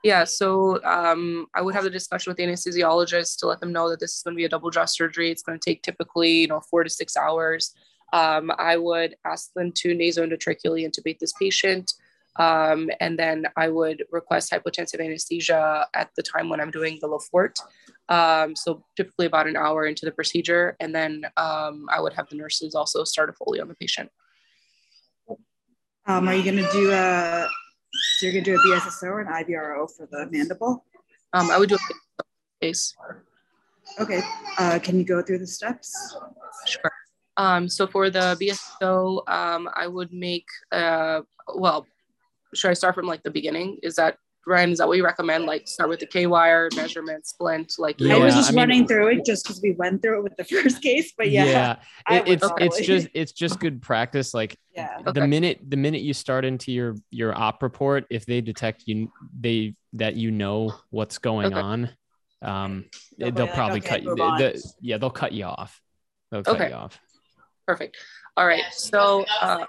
Yeah, 0.03 0.25
so 0.25 0.83
um, 0.83 1.47
I 1.55 1.61
would 1.61 1.75
have 1.75 1.85
the 1.85 1.91
discussion 1.91 2.31
with 2.31 2.39
the 2.39 2.45
anesthesiologist 2.45 3.39
to 3.41 3.47
let 3.47 3.61
them 3.61 3.73
know 3.73 3.91
that 3.91 4.01
this 4.01 4.17
is 4.17 4.23
going 4.23 4.35
to 4.35 4.37
be 4.37 4.47
a 4.47 4.49
double 4.49 4.71
jaw 4.71 4.87
surgery. 4.87 5.31
It's 5.31 5.43
going 5.43 5.59
to 5.59 5.65
take 5.65 5.83
typically, 5.83 6.31
you 6.31 6.49
know, 6.49 6.61
four 6.71 6.83
to 6.85 6.91
six 6.91 7.17
hours. 7.17 7.75
Um, 8.13 8.51
I 8.59 8.77
would 8.77 9.15
ask 9.25 9.53
them 9.55 9.73
to 9.73 9.95
nasoendotracheally 9.95 10.89
intubate 10.89 11.19
this 11.19 11.35
patient. 11.35 11.93
Um, 12.37 12.91
and 13.01 13.19
then 13.19 13.47
I 13.57 13.69
would 13.69 14.05
request 14.11 14.53
hypotensive 14.53 15.05
anesthesia 15.05 15.87
at 15.95 16.11
the 16.17 16.23
time 16.23 16.49
when 16.49 16.61
I'm 16.61 16.71
doing 16.71 16.99
the 17.01 17.09
Le 17.09 17.19
Fort. 17.19 17.59
Um, 18.09 18.57
so 18.57 18.85
typically 18.97 19.27
about 19.27 19.47
an 19.47 19.57
hour 19.57 19.87
into 19.87 20.05
the 20.05 20.13
procedure. 20.13 20.77
And 20.81 20.95
then 20.95 21.25
um, 21.37 21.87
I 21.91 22.01
would 22.01 22.13
have 22.15 22.29
the 22.29 22.37
nurses 22.37 22.75
also 22.75 23.05
start 23.05 23.31
a 23.31 23.33
Foley 23.33 23.61
on 23.61 23.69
the 23.69 23.75
patient. 23.75 24.11
Um, 26.07 26.29
are 26.29 26.35
you 26.35 26.43
going 26.43 26.57
to 26.57 26.73
do 26.73 26.91
a, 26.91 27.47
so 27.93 28.27
you're 28.27 28.33
going 28.33 28.45
to 28.45 28.53
do 28.53 28.57
a 28.57 28.77
BSSO 28.77 29.05
or 29.05 29.21
an 29.21 29.29
IVRO 29.29 29.89
for 29.97 30.09
the 30.11 30.29
mandible? 30.31 30.85
Um, 31.33 31.51
I 31.51 31.59
would 31.59 31.69
do 31.69 31.77
a 31.77 32.25
case. 32.61 32.97
Okay. 33.99 34.21
Uh, 34.59 34.79
can 34.83 34.99
you 34.99 35.05
go 35.05 35.23
through 35.23 35.39
the 35.39 35.47
steps? 35.47 36.17
Sure. 36.67 36.91
Um, 37.37 37.69
so 37.69 37.87
for 37.87 38.11
the 38.11 38.37
BSO, 38.41 39.29
um, 39.29 39.69
I 39.75 39.87
would 39.87 40.13
make, 40.13 40.47
uh, 40.73 41.21
well, 41.55 41.87
should 42.55 42.71
I 42.71 42.75
start 42.75 42.95
from 42.95 43.07
like 43.07 43.23
the 43.23 43.31
beginning? 43.31 43.79
Is 43.83 43.97
that 43.97 44.17
Ryan? 44.47 44.71
Is 44.71 44.79
that 44.79 44.89
what 44.89 44.97
you 44.97 45.05
recommend? 45.05 45.45
Like 45.45 45.69
start 45.69 45.91
with 45.91 46.01
the 46.01 46.07
K 46.07 46.27
wire 46.27 46.69
measurement, 46.75 47.27
splint. 47.27 47.75
Like 47.79 48.01
yeah, 48.01 48.17
I 48.17 48.19
was 48.19 48.35
just 48.35 48.53
I 48.53 48.57
running 48.57 48.81
mean, 48.81 48.89
through 48.89 49.09
it 49.09 49.25
just 49.25 49.45
because 49.45 49.61
we 49.63 49.73
went 49.73 50.03
through 50.03 50.19
it 50.19 50.23
with 50.23 50.37
the 50.37 50.45
first 50.63 50.83
case. 50.83 51.13
But 51.17 51.31
yeah, 51.31 51.45
yeah, 52.09 52.17
it, 52.17 52.29
it's 52.29 52.47
probably. 52.47 52.67
it's 52.67 52.81
just 52.81 53.09
it's 53.15 53.33
just 53.33 53.61
good 53.61 53.83
practice. 53.83 54.35
Like 54.35 54.57
yeah. 54.75 54.99
the 55.03 55.11
okay. 55.11 55.27
minute 55.27 55.61
the 55.69 55.77
minute 55.77 56.03
you 56.03 56.15
start 56.15 56.45
into 56.45 56.73
your 56.73 56.97
your 57.11 57.37
op 57.37 57.63
report, 57.63 58.07
if 58.11 58.27
they 58.27 58.41
detect 58.41 58.85
you 58.87 59.13
they 59.39 59.75
that 59.95 60.17
you 60.17 60.31
know 60.31 60.75
what's 60.91 61.19
going 61.19 61.53
okay. 61.53 61.61
on, 61.61 61.91
um, 62.43 62.85
they'll, 63.19 63.33
they'll 63.33 63.49
probably 63.49 63.81
okay, 63.81 63.89
cut 63.89 64.03
you. 64.03 64.15
The, 64.17 64.73
yeah, 64.81 64.99
they'll 64.99 65.11
cut 65.11 65.33
you 65.33 65.45
off. 65.45 65.81
They'll 66.31 66.43
cut 66.43 66.69
you 66.69 66.77
off. 66.77 66.99
Perfect. 67.67 67.97
All 68.37 68.47
right. 68.47 68.65
So 68.73 69.25
uh, 69.41 69.67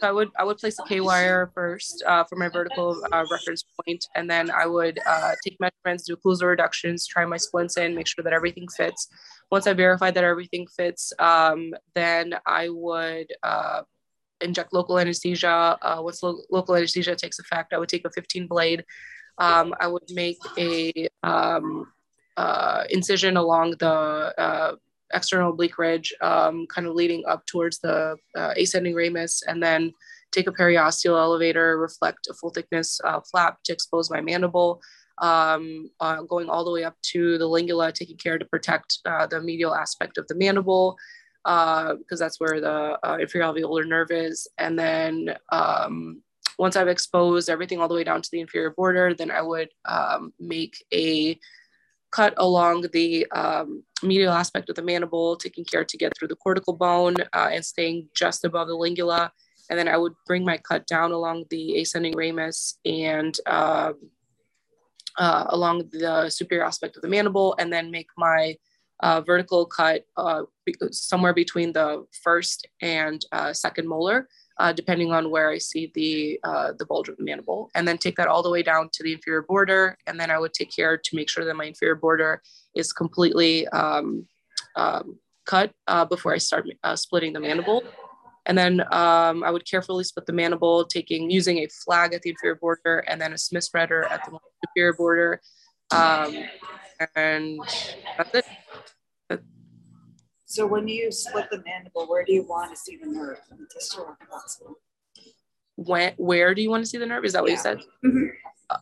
so 0.00 0.08
I 0.08 0.12
would 0.12 0.30
I 0.38 0.44
would 0.44 0.58
place 0.58 0.76
the 0.76 0.84
K 0.84 1.00
wire 1.00 1.50
first 1.54 2.02
uh, 2.06 2.24
for 2.24 2.36
my 2.36 2.48
vertical 2.48 3.02
uh, 3.12 3.24
reference 3.30 3.64
point, 3.80 4.06
and 4.14 4.30
then 4.30 4.50
I 4.50 4.66
would 4.66 4.98
uh, 5.06 5.32
take 5.44 5.58
measurements, 5.60 6.04
do 6.04 6.16
occlusal 6.16 6.48
reductions, 6.48 7.06
try 7.06 7.24
my 7.24 7.36
splints 7.36 7.76
in, 7.76 7.94
make 7.94 8.06
sure 8.06 8.22
that 8.22 8.32
everything 8.32 8.68
fits. 8.68 9.08
Once 9.50 9.66
I 9.66 9.72
verified 9.72 10.14
that 10.14 10.24
everything 10.24 10.66
fits, 10.66 11.12
um, 11.18 11.72
then 11.94 12.34
I 12.46 12.68
would 12.68 13.32
uh, 13.42 13.82
inject 14.40 14.72
local 14.72 14.98
anesthesia. 14.98 15.78
Uh, 15.82 16.00
once 16.00 16.22
lo- 16.22 16.42
local 16.50 16.76
anesthesia 16.76 17.14
takes 17.16 17.38
effect, 17.38 17.72
I 17.72 17.78
would 17.78 17.88
take 17.88 18.06
a 18.06 18.10
15 18.10 18.46
blade. 18.46 18.84
Um, 19.38 19.74
I 19.80 19.88
would 19.88 20.10
make 20.12 20.38
a 20.58 21.08
um, 21.22 21.92
uh, 22.36 22.84
incision 22.90 23.36
along 23.36 23.72
the 23.78 24.78
external 25.12 25.50
oblique 25.50 25.78
ridge, 25.78 26.14
um, 26.20 26.66
kind 26.66 26.86
of 26.86 26.94
leading 26.94 27.24
up 27.26 27.44
towards 27.46 27.78
the 27.80 28.16
uh, 28.36 28.54
ascending 28.56 28.94
ramus, 28.94 29.42
and 29.46 29.62
then 29.62 29.92
take 30.30 30.46
a 30.46 30.52
periosteal 30.52 31.18
elevator, 31.18 31.78
reflect 31.78 32.26
a 32.30 32.34
full 32.34 32.50
thickness 32.50 33.00
uh, 33.04 33.20
flap 33.30 33.58
to 33.64 33.72
expose 33.72 34.10
my 34.10 34.20
mandible, 34.20 34.80
um, 35.18 35.90
uh, 36.00 36.22
going 36.22 36.48
all 36.48 36.64
the 36.64 36.72
way 36.72 36.84
up 36.84 36.96
to 37.02 37.38
the 37.38 37.46
lingula, 37.46 37.92
taking 37.92 38.16
care 38.16 38.38
to 38.38 38.44
protect 38.46 38.98
uh, 39.04 39.26
the 39.26 39.40
medial 39.40 39.74
aspect 39.74 40.18
of 40.18 40.26
the 40.28 40.34
mandible, 40.34 40.96
because 41.44 41.98
uh, 42.12 42.16
that's 42.16 42.40
where 42.40 42.60
the 42.60 42.98
uh, 43.06 43.18
inferior 43.20 43.46
alveolar 43.46 43.86
nerve 43.86 44.10
is. 44.10 44.48
And 44.58 44.78
then 44.78 45.36
um, 45.50 46.22
once 46.58 46.76
I've 46.76 46.88
exposed 46.88 47.50
everything 47.50 47.80
all 47.80 47.88
the 47.88 47.94
way 47.94 48.04
down 48.04 48.22
to 48.22 48.28
the 48.30 48.40
inferior 48.40 48.70
border, 48.70 49.14
then 49.14 49.30
I 49.30 49.42
would 49.42 49.68
um, 49.84 50.32
make 50.38 50.84
a 50.92 51.38
cut 52.12 52.34
along 52.36 52.86
the 52.92 53.26
um, 53.32 53.82
medial 54.02 54.32
aspect 54.32 54.68
of 54.68 54.76
the 54.76 54.82
mandible, 54.82 55.36
taking 55.36 55.64
care 55.64 55.84
to 55.84 55.96
get 55.96 56.12
through 56.16 56.28
the 56.28 56.36
cortical 56.36 56.74
bone 56.74 57.16
uh, 57.32 57.48
and 57.50 57.64
staying 57.64 58.08
just 58.14 58.44
above 58.44 58.68
the 58.68 58.74
lingula. 58.74 59.32
And 59.68 59.78
then 59.78 59.88
I 59.88 59.96
would 59.96 60.12
bring 60.26 60.44
my 60.44 60.58
cut 60.58 60.86
down 60.86 61.12
along 61.12 61.46
the 61.50 61.80
ascending 61.80 62.14
ramus 62.14 62.78
and 62.84 63.36
uh, 63.46 63.92
uh, 65.18 65.44
along 65.48 65.88
the 65.92 66.30
superior 66.30 66.64
aspect 66.64 66.96
of 66.96 67.02
the 67.02 67.08
mandible, 67.08 67.54
and 67.58 67.72
then 67.72 67.90
make 67.90 68.08
my 68.16 68.56
uh, 69.00 69.20
vertical 69.20 69.66
cut 69.66 70.04
uh, 70.16 70.42
somewhere 70.90 71.34
between 71.34 71.72
the 71.72 72.06
first 72.22 72.66
and 72.80 73.24
uh, 73.32 73.52
second 73.52 73.88
molar 73.88 74.28
uh, 74.58 74.72
depending 74.72 75.12
on 75.12 75.30
where 75.30 75.50
I 75.50 75.58
see 75.58 75.90
the 75.94 76.40
uh, 76.44 76.72
the 76.78 76.86
bulge 76.86 77.08
of 77.08 77.16
the 77.16 77.24
mandible, 77.24 77.70
and 77.74 77.86
then 77.86 77.98
take 77.98 78.16
that 78.16 78.28
all 78.28 78.42
the 78.42 78.50
way 78.50 78.62
down 78.62 78.90
to 78.92 79.02
the 79.02 79.12
inferior 79.12 79.42
border, 79.42 79.96
and 80.06 80.18
then 80.18 80.30
I 80.30 80.38
would 80.38 80.54
take 80.54 80.74
care 80.74 80.96
to 80.96 81.16
make 81.16 81.28
sure 81.28 81.44
that 81.44 81.54
my 81.54 81.64
inferior 81.64 81.96
border 81.96 82.42
is 82.74 82.92
completely 82.92 83.68
um, 83.68 84.26
um, 84.76 85.18
cut 85.46 85.72
uh, 85.86 86.04
before 86.04 86.32
I 86.32 86.38
start 86.38 86.66
uh, 86.82 86.96
splitting 86.96 87.32
the 87.32 87.40
mandible. 87.40 87.82
And 88.46 88.58
then 88.58 88.80
um, 88.92 89.44
I 89.44 89.50
would 89.50 89.64
carefully 89.64 90.02
split 90.02 90.26
the 90.26 90.32
mandible, 90.32 90.84
taking 90.84 91.30
using 91.30 91.58
a 91.58 91.68
flag 91.68 92.12
at 92.12 92.22
the 92.22 92.30
inferior 92.30 92.56
border 92.56 92.98
and 93.06 93.20
then 93.20 93.32
a 93.32 93.38
Smith 93.38 93.62
spreader 93.62 94.04
at 94.04 94.24
the 94.24 94.36
superior 94.66 94.94
border. 94.94 95.40
Um, 95.92 96.44
and 97.14 97.60
that's 98.16 98.34
it. 98.34 99.42
So 100.52 100.66
when 100.66 100.86
you 100.86 101.10
split 101.10 101.48
the 101.50 101.62
mandible, 101.64 102.06
where 102.06 102.26
do 102.26 102.34
you 102.34 102.42
want 102.46 102.70
to 102.72 102.76
see 102.76 102.98
the 102.98 103.06
nerve? 103.06 103.38
The 103.48 103.66
distal 103.72 104.04
or 104.04 104.18
proximal? 104.20 104.74
When, 105.76 106.12
where 106.18 106.54
do 106.54 106.60
you 106.60 106.68
want 106.68 106.82
to 106.84 106.86
see 106.86 106.98
the 106.98 107.06
nerve? 107.06 107.24
Is 107.24 107.32
that 107.32 107.40
what 107.40 107.52
yeah. 107.52 107.56
you 107.56 107.62
said? 107.62 107.78
Mm-hmm. 108.04 108.26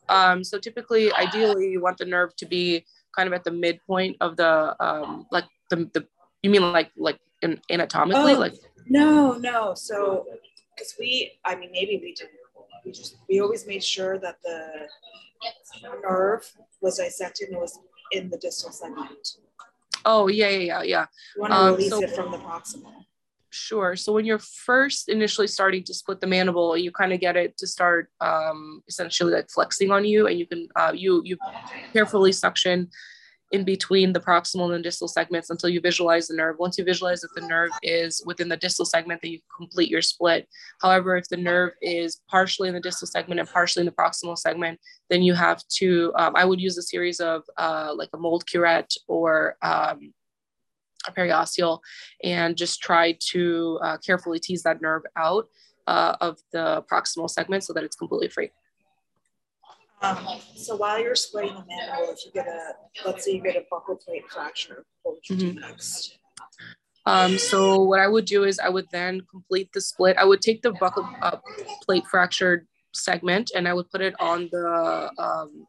Um, 0.09 0.43
so 0.43 0.59
typically, 0.59 1.13
ideally, 1.13 1.71
you 1.71 1.81
want 1.81 1.99
the 1.99 2.07
nerve 2.07 2.35
to 2.39 2.47
be 2.47 2.85
kind 3.15 3.29
of 3.29 3.33
at 3.35 3.45
the 3.45 3.53
midpoint 3.53 4.17
of 4.21 4.37
the 4.37 4.75
um, 4.85 5.27
like 5.31 5.45
the, 5.69 5.89
the 5.95 6.09
you 6.43 6.51
mean 6.51 6.73
like 6.73 6.91
like 6.97 7.21
in, 7.41 7.61
anatomically 7.71 8.33
oh, 8.35 8.39
like 8.39 8.55
no 8.87 9.33
no 9.33 9.75
so 9.75 10.27
because 10.75 10.95
we 10.99 11.39
I 11.45 11.55
mean 11.57 11.71
maybe 11.73 12.01
we 12.03 12.15
didn't 12.15 12.33
we 12.85 12.93
just 12.93 13.17
we 13.29 13.41
always 13.41 13.67
made 13.67 13.83
sure 13.83 14.19
that 14.19 14.37
the 14.43 14.89
nerve 16.03 16.53
was 16.81 16.99
dissected 16.99 17.49
and 17.49 17.59
was 17.59 17.79
in 18.13 18.29
the 18.29 18.39
distal 18.39 18.73
segment. 18.73 19.37
Oh 20.05 20.29
yeah, 20.29 20.49
yeah, 20.49 20.59
yeah, 20.59 20.83
yeah. 20.83 21.07
You 21.37 21.41
want 21.43 21.53
to 21.53 21.59
um, 21.59 21.75
release 21.75 21.91
so, 21.91 22.03
it 22.03 22.11
from 22.11 22.31
the 22.31 22.39
proximal. 22.39 23.05
Sure. 23.51 23.97
So 23.97 24.13
when 24.13 24.25
you're 24.25 24.39
first 24.39 25.09
initially 25.09 25.49
starting 25.49 25.83
to 25.85 25.95
split 25.95 26.21
the 26.21 26.27
mandible, 26.27 26.77
you 26.77 26.93
kind 26.93 27.13
of 27.13 27.21
get 27.21 27.37
it 27.37 27.57
to 27.59 27.67
start 27.67 28.09
um, 28.21 28.83
essentially 28.89 29.33
like 29.33 29.51
flexing 29.51 29.91
on 29.91 30.05
you, 30.05 30.27
and 30.27 30.39
you 30.39 30.47
can 30.47 30.69
uh, 30.77 30.93
you 30.95 31.23
you 31.25 31.37
carefully 31.93 32.33
suction 32.33 32.89
in 33.53 33.65
between 33.65 34.13
the 34.13 34.21
proximal 34.21 34.67
and 34.67 34.75
the 34.75 34.83
distal 34.83 35.09
segments 35.09 35.51
until 35.51 35.69
you 35.69 35.81
visualize 35.81 36.29
the 36.29 36.37
nerve. 36.37 36.57
Once 36.59 36.79
you 36.79 36.85
visualize 36.85 37.21
that 37.21 37.35
the 37.35 37.47
nerve 37.47 37.71
is 37.83 38.23
within 38.25 38.49
the 38.49 38.57
distal 38.57 38.85
segment, 38.85 39.21
then 39.23 39.33
you 39.33 39.41
complete 39.55 39.91
your 39.91 40.03
split. 40.03 40.49
However, 40.81 41.17
if 41.17 41.29
the 41.29 41.37
nerve 41.37 41.73
is 41.83 42.21
partially 42.29 42.69
in 42.69 42.75
the 42.75 42.81
distal 42.81 43.09
segment 43.09 43.41
and 43.41 43.49
partially 43.49 43.81
in 43.81 43.87
the 43.87 43.93
proximal 43.93 44.39
segment, 44.39 44.79
then 45.09 45.23
you 45.23 45.35
have 45.35 45.67
to, 45.79 46.13
um, 46.17 46.35
I 46.37 46.45
would 46.45 46.61
use 46.61 46.79
a 46.79 46.83
series 46.83 47.19
of 47.21 47.43
uh, 47.57 47.93
like 47.95 48.11
a 48.13 48.19
Molt 48.19 48.45
curette 48.51 48.95
or 49.09 49.57
um, 49.63 50.13
a 51.09 51.13
periosteal 51.13 51.81
and 52.23 52.57
just 52.57 52.81
try 52.81 53.17
to 53.31 53.81
uh, 53.83 53.97
carefully 53.99 54.39
tease 54.39 54.63
that 54.63 54.81
nerve 54.81 55.03
out 55.17 55.49
uh, 55.87 56.17
of 56.21 56.39
the 56.53 56.85
proximal 56.91 57.29
segment 57.29 57.65
so 57.65 57.73
that 57.73 57.83
it's 57.83 57.97
completely 57.97 58.29
free. 58.29 58.51
Um, 60.03 60.27
so 60.55 60.77
while 60.77 60.99
you're 60.99 61.15
splitting 61.15 61.55
the 61.55 61.65
mandible, 61.67 62.13
if 62.13 62.25
you 62.25 62.33
get 62.33 62.47
a, 62.47 62.73
let's 63.05 63.25
say 63.25 63.33
you 63.33 63.43
get 63.43 63.57
a 63.57 63.65
buccal 63.73 64.01
plate 64.01 64.25
fracture, 64.31 64.85
what 65.03 65.17
would 65.17 65.29
you 65.29 65.37
mm-hmm. 65.37 65.57
do 65.57 65.61
next? 65.61 66.19
Um, 67.07 67.39
so 67.39 67.83
what 67.83 68.01
I 68.01 68.09
would 68.09 68.25
do 68.25 68.45
is 68.45 68.59
I 68.59 68.69
would 68.69 68.87
then 68.93 69.23
complete 69.31 69.71
the 69.73 69.81
split. 69.81 70.17
I 70.17 70.25
would 70.25 70.41
take 70.41 70.63
the 70.63 70.73
buckle 70.73 71.09
uh, 71.23 71.39
plate 71.85 72.05
fractured 72.11 72.67
segment 72.95 73.51
and 73.55 73.69
I 73.69 73.75
would 73.75 73.91
put 73.91 74.01
it 74.01 74.15
on 74.21 74.49
the 74.53 75.11
um, 75.19 75.67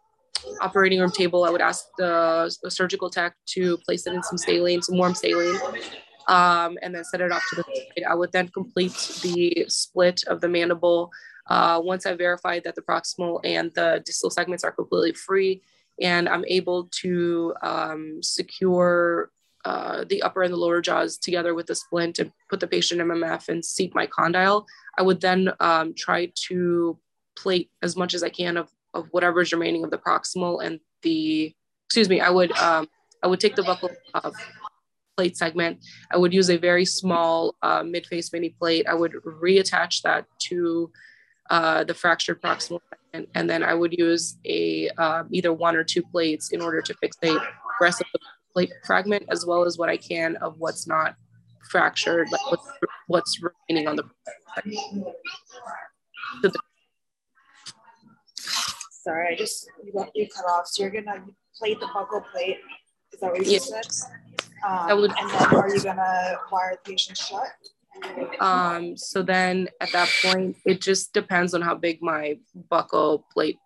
operating 0.61 0.99
room 0.99 1.11
table. 1.11 1.43
I 1.43 1.49
would 1.49 1.61
ask 1.61 1.85
the, 1.97 2.55
the, 2.63 2.71
surgical 2.71 3.09
tech 3.09 3.35
to 3.47 3.77
place 3.79 4.07
it 4.07 4.13
in 4.13 4.23
some 4.23 4.37
saline, 4.37 4.81
some 4.81 4.97
warm 4.97 5.15
saline, 5.15 5.59
um, 6.27 6.77
and 6.81 6.95
then 6.95 7.03
set 7.03 7.21
it 7.21 7.31
off 7.31 7.43
to 7.49 7.55
the 7.57 7.63
side. 7.63 8.03
I 8.09 8.15
would 8.15 8.31
then 8.31 8.47
complete 8.49 8.93
the 9.21 9.65
split 9.67 10.23
of 10.27 10.41
the 10.41 10.49
mandible 10.49 11.11
uh, 11.51 11.81
once 11.83 12.05
I 12.05 12.13
verified 12.15 12.63
that 12.63 12.75
the 12.75 12.81
proximal 12.81 13.41
and 13.43 13.73
the 13.75 14.01
distal 14.05 14.29
segments 14.29 14.63
are 14.63 14.71
completely 14.71 15.11
free 15.11 15.61
and 15.99 16.29
I'm 16.29 16.45
able 16.47 16.87
to 17.01 17.53
um, 17.61 18.23
secure 18.23 19.31
uh, 19.65 20.05
the 20.07 20.21
upper 20.21 20.43
and 20.43 20.53
the 20.53 20.57
lower 20.57 20.81
jaws 20.81 21.17
together 21.17 21.53
with 21.53 21.67
the 21.67 21.75
splint 21.75 22.19
and 22.19 22.31
put 22.49 22.61
the 22.61 22.67
patient 22.67 23.01
in 23.01 23.07
MMF 23.07 23.49
and 23.49 23.65
seat 23.65 23.93
my 23.93 24.05
condyle, 24.05 24.65
I 24.97 25.01
would 25.01 25.19
then 25.19 25.51
um, 25.59 25.93
try 25.93 26.31
to 26.47 26.97
plate 27.37 27.69
as 27.81 27.97
much 27.97 28.13
as 28.13 28.23
I 28.23 28.29
can 28.29 28.55
of, 28.55 28.69
of 28.93 29.09
whatever 29.11 29.41
is 29.41 29.51
remaining 29.51 29.83
of 29.83 29.91
the 29.91 29.97
proximal 29.97 30.63
and 30.63 30.79
the, 31.01 31.53
excuse 31.85 32.07
me, 32.07 32.21
I 32.21 32.29
would, 32.29 32.53
um, 32.59 32.87
I 33.23 33.27
would 33.27 33.41
take 33.41 33.57
the 33.57 33.63
buccal 33.63 33.93
uh, 34.13 34.31
plate 35.17 35.35
segment. 35.35 35.83
I 36.11 36.17
would 36.17 36.33
use 36.33 36.49
a 36.49 36.57
very 36.57 36.85
small 36.85 37.55
uh, 37.61 37.83
mid-face 37.83 38.31
mini 38.31 38.55
plate. 38.57 38.87
I 38.87 38.93
would 38.93 39.15
reattach 39.43 40.01
that 40.03 40.27
to 40.47 40.91
uh, 41.51 41.83
the 41.83 41.93
fractured 41.93 42.41
proximal 42.41 42.79
segment, 42.89 43.29
and 43.35 43.49
then 43.49 43.61
I 43.61 43.73
would 43.73 43.93
use 43.97 44.37
a 44.45 44.89
uh, 44.97 45.23
either 45.31 45.51
one 45.51 45.75
or 45.75 45.83
two 45.83 46.01
plates 46.01 46.51
in 46.53 46.61
order 46.61 46.81
to 46.81 46.93
fixate 46.95 47.39
the 47.39 47.41
rest 47.81 47.99
of 47.99 48.07
the 48.13 48.19
plate 48.53 48.71
fragment 48.85 49.25
as 49.29 49.45
well 49.45 49.65
as 49.65 49.77
what 49.77 49.89
I 49.89 49.97
can 49.97 50.37
of 50.37 50.57
what's 50.59 50.87
not 50.87 51.15
fractured, 51.69 52.31
like 52.31 52.41
what's, 52.51 52.67
what's 53.07 53.41
remaining 53.69 53.87
on 53.89 53.97
the. 53.97 54.03
Sorry, 59.03 59.33
I 59.33 59.37
just 59.37 59.69
you 59.83 59.91
got 59.91 60.09
you 60.15 60.27
cut 60.33 60.45
off. 60.45 60.67
So 60.67 60.83
you're 60.83 60.91
gonna 60.91 61.25
plate 61.57 61.81
the 61.81 61.87
buccal 61.87 62.23
plate. 62.31 62.59
Is 63.11 63.19
that 63.19 63.31
what 63.31 63.45
you 63.45 63.59
just 63.59 63.67
said? 63.67 63.85
Um, 64.65 65.01
would- 65.01 65.11
and 65.19 65.29
then 65.29 65.55
are 65.55 65.69
you 65.75 65.81
gonna 65.83 66.37
wire 66.49 66.79
the 66.81 66.91
patient 66.91 67.17
shut? 67.17 67.47
Um, 68.39 68.97
so 68.97 69.21
then 69.21 69.69
at 69.79 69.91
that 69.91 70.09
point, 70.23 70.57
it 70.65 70.81
just 70.81 71.13
depends 71.13 71.53
on 71.53 71.61
how 71.61 71.75
big 71.75 72.01
my 72.01 72.39
buccal 72.71 73.23
plate 73.31 73.57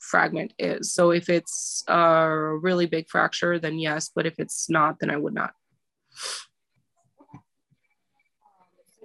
fragment 0.00 0.52
is. 0.58 0.92
So 0.94 1.10
if 1.10 1.28
it's 1.28 1.84
a 1.88 2.56
really 2.60 2.86
big 2.86 3.08
fracture, 3.08 3.58
then 3.58 3.78
yes, 3.78 4.10
but 4.14 4.26
if 4.26 4.34
it's 4.38 4.70
not, 4.70 4.96
then 5.00 5.10
I 5.10 5.16
would 5.16 5.34
not. 5.34 5.52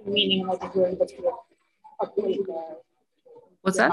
Meaning 0.04 0.46
like 0.46 0.62
if 0.62 0.74
you're 0.74 0.86
able 0.86 1.06
to 1.06 1.14
put 1.16 1.24
a, 1.24 2.04
a 2.04 2.06
plate 2.08 2.40
there. 2.46 2.76
What's 3.62 3.78
that? 3.78 3.92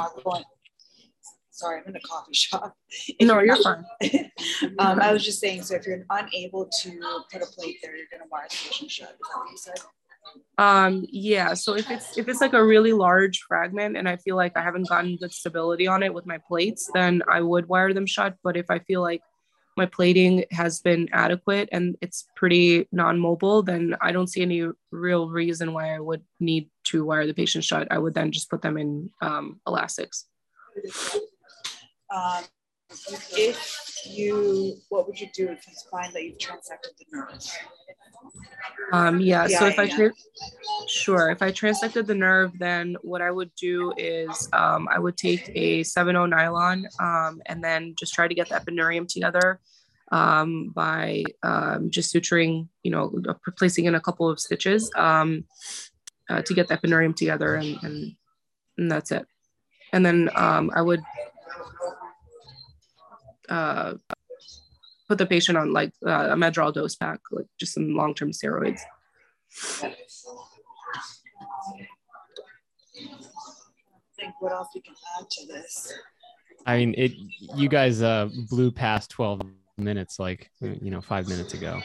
Sorry, 1.49 1.81
I'm 1.81 1.87
in 1.87 1.95
a 1.95 1.99
coffee 1.99 2.33
shop. 2.33 2.75
No, 3.21 3.39
you're 3.39 3.61
fine. 3.61 3.85
um, 4.79 4.99
I 4.99 5.13
was 5.13 5.23
just 5.23 5.39
saying, 5.39 5.61
so 5.61 5.75
if 5.75 5.85
you're 5.85 6.03
unable 6.09 6.65
to 6.81 7.23
put 7.31 7.41
a 7.41 7.45
plate 7.45 7.77
there, 7.81 7.95
you're 7.95 8.07
gonna 8.11 8.29
wire 8.31 8.47
the 8.49 8.55
patient 8.55 8.89
shut. 8.89 9.09
Is 9.09 9.15
that 9.19 9.39
what 9.39 9.51
you 9.51 9.57
said? 9.57 9.75
Um, 10.57 11.05
yeah. 11.09 11.55
So 11.55 11.75
if 11.75 11.89
it's 11.89 12.17
if 12.17 12.27
it's 12.27 12.41
like 12.41 12.53
a 12.53 12.63
really 12.63 12.93
large 12.93 13.41
fragment 13.41 13.97
and 13.97 14.07
I 14.07 14.17
feel 14.17 14.35
like 14.35 14.55
I 14.55 14.61
haven't 14.61 14.87
gotten 14.87 15.17
good 15.17 15.33
stability 15.33 15.87
on 15.87 16.03
it 16.03 16.13
with 16.13 16.25
my 16.25 16.37
plates, 16.37 16.89
then 16.93 17.23
I 17.27 17.41
would 17.41 17.67
wire 17.67 17.93
them 17.93 18.05
shut. 18.05 18.35
But 18.43 18.55
if 18.55 18.69
I 18.69 18.79
feel 18.79 19.01
like 19.01 19.23
my 19.75 19.87
plating 19.87 20.45
has 20.51 20.79
been 20.81 21.09
adequate 21.11 21.69
and 21.71 21.97
it's 22.01 22.27
pretty 22.35 22.87
non-mobile, 22.91 23.63
then 23.63 23.95
I 24.01 24.11
don't 24.11 24.27
see 24.27 24.43
any 24.43 24.67
real 24.91 25.29
reason 25.29 25.73
why 25.73 25.95
I 25.95 25.99
would 25.99 26.21
need 26.39 26.69
to 26.85 27.03
wire 27.03 27.25
the 27.25 27.33
patient 27.33 27.63
shut. 27.63 27.87
I 27.89 27.97
would 27.97 28.13
then 28.13 28.31
just 28.31 28.51
put 28.51 28.61
them 28.61 28.77
in 28.77 29.09
um, 29.21 29.59
elastics. 29.65 30.27
Um, 32.13 32.43
if 33.37 34.05
you, 34.05 34.75
what 34.89 35.07
would 35.07 35.19
you 35.19 35.29
do 35.33 35.49
if 35.49 35.67
you 35.67 35.73
find 35.91 36.13
that 36.13 36.23
you've 36.23 36.37
transected 36.37 36.91
the 36.97 37.05
nerve? 37.11 37.29
Um, 38.91 39.19
yeah, 39.19 39.47
so 39.47 39.67
if 39.67 39.79
I 39.79 39.87
Yeah, 39.87 39.95
tra- 39.95 40.13
sure, 40.87 41.29
if 41.29 41.41
I 41.41 41.51
transected 41.51 42.05
the 42.05 42.15
nerve, 42.15 42.51
then 42.59 42.95
what 43.01 43.21
I 43.21 43.31
would 43.31 43.51
do 43.55 43.93
is 43.97 44.47
um, 44.53 44.87
I 44.91 44.99
would 44.99 45.17
take 45.17 45.49
a 45.55 45.81
7-0 45.81 46.29
nylon 46.29 46.87
um, 46.99 47.41
and 47.45 47.63
then 47.63 47.95
just 47.97 48.13
try 48.13 48.27
to 48.27 48.35
get 48.35 48.49
the 48.49 48.55
epineurium 48.55 49.07
together 49.07 49.59
um, 50.11 50.69
by 50.75 51.23
um, 51.41 51.89
just 51.89 52.13
suturing, 52.13 52.67
you 52.83 52.91
know, 52.91 53.11
uh, 53.27 53.33
placing 53.57 53.85
in 53.85 53.95
a 53.95 54.01
couple 54.01 54.29
of 54.29 54.39
stitches 54.39 54.91
um, 54.95 55.45
uh, 56.29 56.41
to 56.43 56.53
get 56.53 56.67
the 56.67 56.77
epineurium 56.77 57.15
together, 57.15 57.55
and, 57.55 57.77
and 57.81 58.15
and 58.77 58.91
that's 58.91 59.11
it. 59.11 59.25
And 59.91 60.05
then 60.05 60.29
um, 60.35 60.71
I 60.75 60.81
would 60.81 61.01
uh, 63.53 63.93
put 65.07 65.17
the 65.17 65.25
patient 65.25 65.57
on 65.57 65.73
like 65.73 65.93
uh, 66.05 66.29
a 66.31 66.35
Medrol 66.35 66.73
dose 66.73 66.95
pack, 66.95 67.19
like 67.31 67.45
just 67.59 67.73
some 67.73 67.95
long-term 67.95 68.31
steroids. 68.31 68.81
think 74.23 74.35
what 74.39 74.51
else 74.51 74.69
we 74.73 74.81
can 74.81 74.95
add 75.19 75.29
to 75.29 75.47
this. 75.47 75.93
I 76.65 76.77
mean, 76.77 76.95
it. 76.97 77.11
You 77.55 77.67
guys 77.67 78.01
uh, 78.01 78.29
blew 78.49 78.71
past 78.71 79.09
twelve 79.09 79.41
minutes, 79.77 80.19
like 80.19 80.49
you 80.61 80.91
know, 80.91 81.01
five 81.01 81.27
minutes 81.27 81.53
ago. 81.53 81.81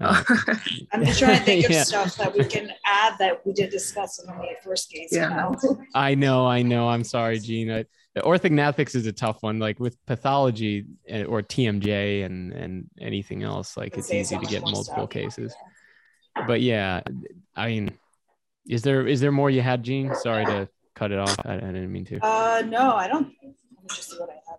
Uh, 0.00 0.22
I'm 0.92 1.04
just 1.04 1.18
trying 1.18 1.38
to 1.38 1.44
think 1.44 1.68
Yeah. 1.68 1.82
of 1.82 1.86
stuff 1.86 2.16
that 2.16 2.36
we 2.36 2.44
can 2.44 2.70
add 2.84 3.14
that 3.18 3.44
we 3.46 3.52
did 3.52 3.70
discuss 3.70 4.20
in 4.20 4.26
the 4.26 4.34
first 4.62 4.90
case. 4.90 5.10
Yeah. 5.12 5.28
know? 5.28 5.78
I 5.94 6.14
know, 6.14 6.46
I 6.46 6.62
know. 6.62 6.88
I'm 6.88 7.04
sorry, 7.04 7.38
Gene. 7.38 7.70
I, 7.70 7.84
orthognathics 8.22 8.94
is 8.94 9.06
a 9.06 9.12
tough 9.12 9.42
one. 9.42 9.58
Like 9.58 9.80
with 9.80 9.96
pathology 10.06 10.86
uh, 11.12 11.24
or 11.24 11.42
TMJ 11.42 12.24
and 12.24 12.52
and 12.52 12.88
anything 13.00 13.42
else, 13.42 13.76
like 13.76 13.96
it's 13.96 14.08
Say 14.08 14.20
easy 14.20 14.34
so 14.36 14.40
to 14.40 14.46
get 14.46 14.62
multiple 14.62 14.82
stuff. 14.82 15.10
cases. 15.10 15.54
But 16.46 16.60
yeah, 16.60 17.02
I 17.56 17.66
mean, 17.68 17.90
is 18.68 18.82
there 18.82 19.06
is 19.06 19.20
there 19.20 19.32
more 19.32 19.50
you 19.50 19.62
had, 19.62 19.82
Gene? 19.82 20.14
Sorry 20.14 20.44
to 20.46 20.68
cut 20.94 21.12
it 21.12 21.18
off. 21.18 21.36
I, 21.44 21.54
I 21.54 21.58
didn't 21.58 21.92
mean 21.92 22.04
to. 22.06 22.18
Uh, 22.24 22.62
no, 22.66 22.92
I 22.94 23.08
don't. 23.08 23.32
Just 23.88 24.10
see 24.10 24.16
what 24.18 24.30
I 24.30 24.34
have. 24.34 24.58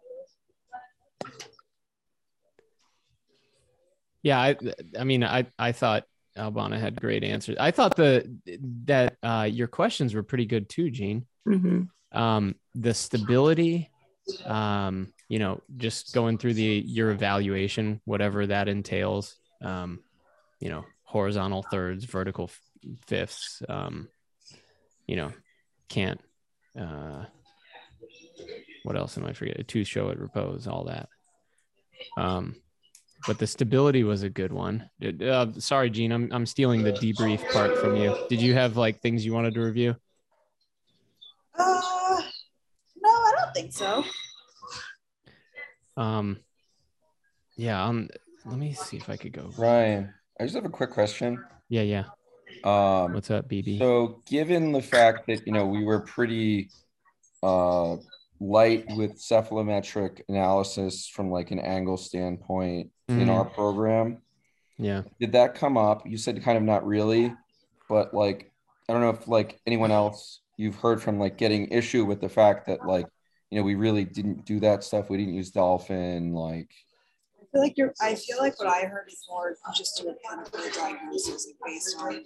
Yeah, 4.23 4.39
I 4.39 4.55
I 4.99 5.03
mean, 5.03 5.23
I 5.23 5.45
I 5.59 5.71
thought 5.71 6.05
Albana 6.37 6.79
had 6.79 6.99
great 6.99 7.23
answers. 7.23 7.57
I 7.59 7.71
thought 7.71 7.95
the 7.95 8.37
that 8.85 9.17
uh, 9.21 9.47
your 9.51 9.67
questions 9.67 10.13
were 10.15 10.23
pretty 10.23 10.45
good 10.45 10.67
too, 10.69 10.89
Gene. 10.89 11.25
Mhm. 11.47 11.89
Um, 12.15 12.55
the 12.73 12.93
stability, 12.93 13.91
um, 14.45 15.13
you 15.29 15.39
know, 15.39 15.61
just 15.77 16.13
going 16.13 16.37
through 16.37 16.53
the 16.53 16.83
your 16.85 17.11
evaluation, 17.11 18.01
whatever 18.05 18.47
that 18.47 18.67
entails, 18.67 19.35
um, 19.61 19.99
you 20.59 20.69
know, 20.69 20.85
horizontal 21.03 21.63
thirds, 21.63 22.05
vertical 22.05 22.49
fifths, 23.05 23.61
um, 23.69 24.07
you 25.07 25.15
know, 25.15 25.31
can't. 25.89 26.21
Uh, 26.79 27.25
what 28.83 28.95
else 28.95 29.17
am 29.17 29.25
I 29.25 29.33
forgetting? 29.33 29.65
To 29.65 29.83
show 29.83 30.09
at 30.09 30.19
repose, 30.19 30.67
all 30.67 30.85
that. 30.85 31.09
Um, 32.17 32.55
but 33.27 33.39
the 33.39 33.47
stability 33.47 34.03
was 34.03 34.23
a 34.23 34.29
good 34.29 34.51
one. 34.53 34.89
Uh, 35.03 35.47
sorry, 35.57 35.89
Gene, 35.89 36.11
I'm 36.11 36.29
I'm 36.31 36.45
stealing 36.45 36.83
the 36.83 36.91
debrief 36.93 37.51
part 37.51 37.77
from 37.77 37.95
you. 37.95 38.15
Did 38.29 38.41
you 38.41 38.53
have 38.53 38.77
like 38.77 39.01
things 39.01 39.25
you 39.25 39.33
wanted 39.33 39.55
to 39.55 39.61
review? 39.61 39.95
Uh, 41.57 42.21
no, 43.01 43.09
I 43.09 43.33
don't 43.39 43.44
think 43.55 43.71
so. 43.71 44.03
Um, 45.97 46.39
yeah. 47.55 47.83
Um, 47.83 48.09
let 48.45 48.59
me 48.59 48.73
see 48.73 48.97
if 48.97 49.09
I 49.09 49.15
could 49.15 49.31
go. 49.31 49.49
Ryan, 49.57 50.13
I 50.39 50.43
just 50.43 50.55
have 50.55 50.65
a 50.65 50.69
quick 50.69 50.91
question. 50.91 51.41
Yeah, 51.69 51.81
yeah. 51.83 52.03
Um, 52.65 53.13
What's 53.13 53.31
up, 53.31 53.47
BB? 53.49 53.79
so 53.79 54.21
given 54.27 54.71
the 54.71 54.81
fact 54.81 55.27
that 55.27 55.45
you 55.47 55.53
know 55.53 55.65
we 55.65 55.83
were 55.83 55.99
pretty 56.01 56.69
uh 57.43 57.95
light 58.39 58.85
with 58.95 59.15
cephalometric 59.17 60.21
analysis 60.27 61.07
from 61.07 61.29
like 61.31 61.51
an 61.51 61.59
angle 61.59 61.95
standpoint 61.97 62.91
in 63.07 63.19
Mhm. 63.27 63.29
our 63.29 63.45
program, 63.45 64.21
yeah. 64.77 65.03
did 65.19 65.31
that 65.33 65.55
come 65.55 65.77
up? 65.77 66.05
You 66.05 66.17
said 66.17 66.41
kind 66.43 66.57
of 66.57 66.63
not 66.63 66.85
really, 66.85 67.33
but 67.87 68.13
like 68.13 68.51
I 68.89 68.93
don't 68.93 69.01
know 69.01 69.09
if 69.11 69.27
like 69.27 69.59
anyone 69.65 69.91
else 69.91 70.41
you've 70.57 70.75
heard 70.75 71.01
from 71.01 71.19
like 71.19 71.37
getting 71.37 71.67
issue 71.71 72.03
with 72.05 72.19
the 72.21 72.29
fact 72.29 72.67
that 72.67 72.85
like 72.85 73.07
you 73.51 73.57
know 73.59 73.63
we 73.63 73.75
really 73.75 74.03
didn't 74.05 74.45
do 74.45 74.59
that 74.61 74.83
stuff. 74.83 75.09
We 75.09 75.17
didn't 75.17 75.33
use 75.33 75.51
dolphin 75.51 76.33
like 76.33 76.71
I 77.41 77.45
feel 77.51 77.61
like 77.61 77.77
you're. 77.77 77.93
I 78.01 78.15
feel 78.15 78.37
like 78.39 78.59
what 78.59 78.67
I 78.67 78.81
heard 78.85 79.07
is 79.07 79.23
more 79.29 79.55
just 79.75 79.97
to 79.97 80.09
a 80.09 80.15
clinical 80.25 80.59
diagnosis 80.81 81.47
based 81.65 81.95
on 81.99 82.23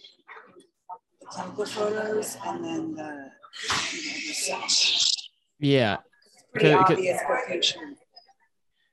the 1.20 1.26
clinical 1.28 1.66
photos 1.66 2.36
and 2.46 2.66
then 2.66 2.96
the, 2.96 3.02
you 3.04 3.70
know, 3.70 4.20
the 4.28 4.34
search. 4.34 5.30
Yeah, 5.60 5.98
Pretty 6.54 6.74
Could- 6.76 6.86
could- 6.88 6.98
obvious 6.98 7.20
what 7.28 7.48
patient. 7.48 7.98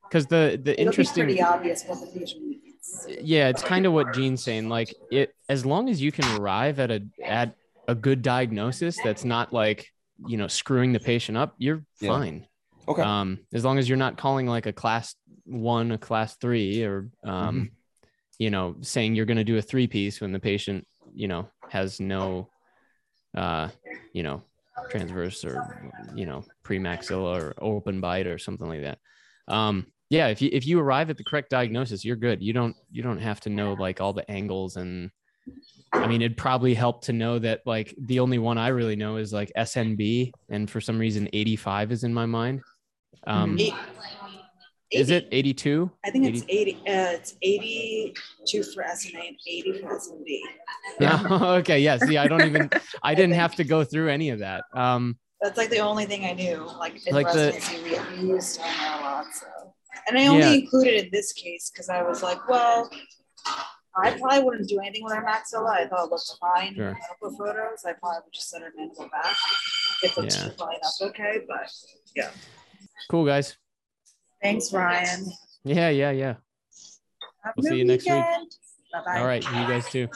because 0.05 0.27
the 0.27 0.61
the 0.63 0.73
It'll 0.73 0.89
interesting. 0.89 1.25
pretty 1.25 1.41
obvious 1.41 1.85
what 1.85 2.01
the 2.01 2.07
patient 2.19 2.43
needs. 2.47 3.07
Yeah, 3.23 3.49
it's 3.49 3.63
kind 3.63 3.87
of 3.87 3.93
what 3.95 4.13
Gene's 4.13 4.43
saying. 4.43 4.69
Like 4.69 4.93
it, 5.11 5.35
as 5.49 5.65
long 5.65 5.89
as 5.89 6.03
you 6.03 6.13
can 6.13 6.25
arrive 6.39 6.79
at 6.81 6.91
a 6.91 7.03
at 7.25 7.55
a 7.89 7.95
good 7.95 8.21
diagnosis, 8.21 8.99
that's 9.03 9.25
not 9.25 9.53
like 9.55 9.91
you 10.25 10.37
know 10.37 10.47
screwing 10.49 10.93
the 10.93 11.01
patient 11.01 11.37
up. 11.37 11.55
You're 11.59 11.85
Yeah. 12.01 12.11
fine. 12.11 12.47
okay. 12.89 13.03
Um, 13.03 13.41
as 13.53 13.65
long 13.65 13.79
as 13.79 13.89
you're 13.89 13.99
not 13.99 14.17
calling 14.17 14.47
like 14.47 14.67
a 14.67 14.73
class 14.73 15.15
one, 15.45 15.93
a 15.93 15.99
class 15.99 16.37
three, 16.37 16.83
or 16.85 17.09
um, 17.25 17.71
you 18.39 18.51
know, 18.51 18.77
saying 18.81 19.15
you're 19.15 19.27
going 19.27 19.37
to 19.39 19.45
do 19.45 19.57
a 19.57 19.63
three 19.63 19.87
piece 19.87 20.21
when 20.21 20.33
the 20.33 20.39
patient, 20.41 20.87
you 21.15 21.27
know, 21.29 21.49
has 21.69 22.01
no, 22.01 22.49
uh, 23.37 23.69
you 24.13 24.23
know, 24.23 24.43
transverse 24.91 25.45
or 25.45 25.63
you 26.15 26.27
know, 26.27 26.45
premaxilla 26.65 27.41
or 27.41 27.55
open 27.59 28.01
bite 28.01 28.27
or 28.27 28.39
something 28.39 28.69
like 28.69 28.83
that. 28.83 28.99
Um, 29.49 29.87
yeah, 30.11 30.29
if 30.29 30.41
you 30.41 30.51
if 30.53 30.67
you 30.67 30.79
arrive 30.79 31.11
at 31.11 31.17
the 31.17 31.25
correct 31.25 31.51
diagnosis, 31.51 32.05
you're 32.05 32.17
good. 32.17 32.43
You 32.43 32.53
don't 32.53 32.77
you 32.91 33.03
don't 33.03 33.19
have 33.19 33.41
to 33.41 33.51
know 33.51 33.73
like 33.75 34.01
all 34.01 34.13
the 34.13 34.29
angles 34.31 34.77
and 34.77 35.11
I 35.93 36.07
mean, 36.07 36.21
it'd 36.21 36.37
probably 36.37 36.75
help 36.75 37.03
to 37.05 37.13
know 37.13 37.39
that 37.39 37.63
like 37.65 37.95
the 37.99 38.21
only 38.21 38.39
one 38.39 38.59
I 38.59 38.69
really 38.69 38.97
know 38.97 39.17
is 39.17 39.33
like 39.33 39.51
SNB, 39.57 40.33
and 40.51 40.69
for 40.71 40.81
some 40.81 40.99
reason, 40.99 41.29
85 41.33 41.93
is 41.93 42.05
in 42.05 42.13
my 42.13 42.27
mind. 42.27 42.61
Um, 43.27 43.57
Eight- 43.59 43.73
is 44.93 45.11
it 45.11 45.27
82? 45.33 45.91
I 46.05 46.11
think 46.11 46.27
it's 46.27 46.45
80. 46.49 46.75
Uh, 46.75 46.79
it's 46.87 47.35
82 47.43 48.63
for 48.63 48.85
SNA 48.85 49.29
and 49.29 49.37
80 49.49 49.81
for 49.81 49.99
SNB. 49.99 50.39
Yeah. 51.01 51.27
okay. 51.59 51.81
Yeah. 51.81 51.99
See, 51.99 52.17
I 52.17 52.29
don't 52.29 52.43
even. 52.45 52.71
I 53.03 53.15
didn't 53.15 53.35
have 53.35 53.57
to 53.57 53.65
go 53.65 53.83
through 53.83 54.11
any 54.11 54.31
of 54.31 54.39
that. 54.41 54.63
Um, 54.75 55.19
That's 55.41 55.57
like 55.59 55.71
the 55.71 55.81
only 55.81 56.07
thing 56.07 56.25
I 56.25 56.33
knew. 56.35 56.69
Like 56.79 57.05
in 57.07 57.15
Like 57.15 57.33
the- 57.33 57.53
we, 58.21 58.29
used 58.29 58.61
on 58.61 58.67
there 58.79 58.99
a 58.99 59.03
lot. 59.03 59.27
So, 59.35 59.47
and 60.09 60.19
I 60.19 60.27
only 60.29 60.41
Yeah. 60.41 60.53
included 60.53 61.05
in 61.07 61.11
this 61.11 61.33
case 61.33 61.69
because 61.71 61.89
I 61.89 62.03
was 62.03 62.23
like, 62.23 62.49
well, 62.49 62.89
I 63.99 64.19
probably 64.19 64.43
wouldn't 64.45 64.69
do 64.69 64.79
anything 64.81 65.05
with 65.05 65.15
her 65.15 65.23
maxilla. 65.25 65.71
I 65.71 65.87
thought 65.89 66.07
it 66.07 66.11
looked 66.11 66.37
fine. 66.41 66.75
Sure. 66.75 66.93
Medical 66.93 67.39
photos. 67.39 67.85
I 67.87 67.93
probably 67.95 68.19
would 68.25 68.33
just 68.35 68.51
set 68.51 68.61
her 68.63 68.73
mandible 68.77 69.09
back. 69.11 69.35
If 70.03 70.19
it's 70.19 70.37
Yeah. 70.37 70.51
probably 70.57 70.77
not 70.83 70.93
okay, 71.11 71.41
but 71.49 71.71
yeah. 72.15 72.31
cool, 73.11 73.25
guys. 73.25 73.57
thanks, 74.43 74.73
Ryan. 74.73 75.27
Yeah. 75.65 75.89
Yeah. 75.89 76.11
Yeah. 76.11 76.35
Have 77.45 77.55
we'll 77.57 77.63
see 77.65 77.69
good 77.71 77.79
you 77.79 77.85
next 77.87 78.05
week. 78.05 78.25
Bye-bye. 78.93 79.19
All 79.21 79.27
right. 79.27 79.43
You 79.45 79.67
guys 79.67 79.89
too. 79.91 80.09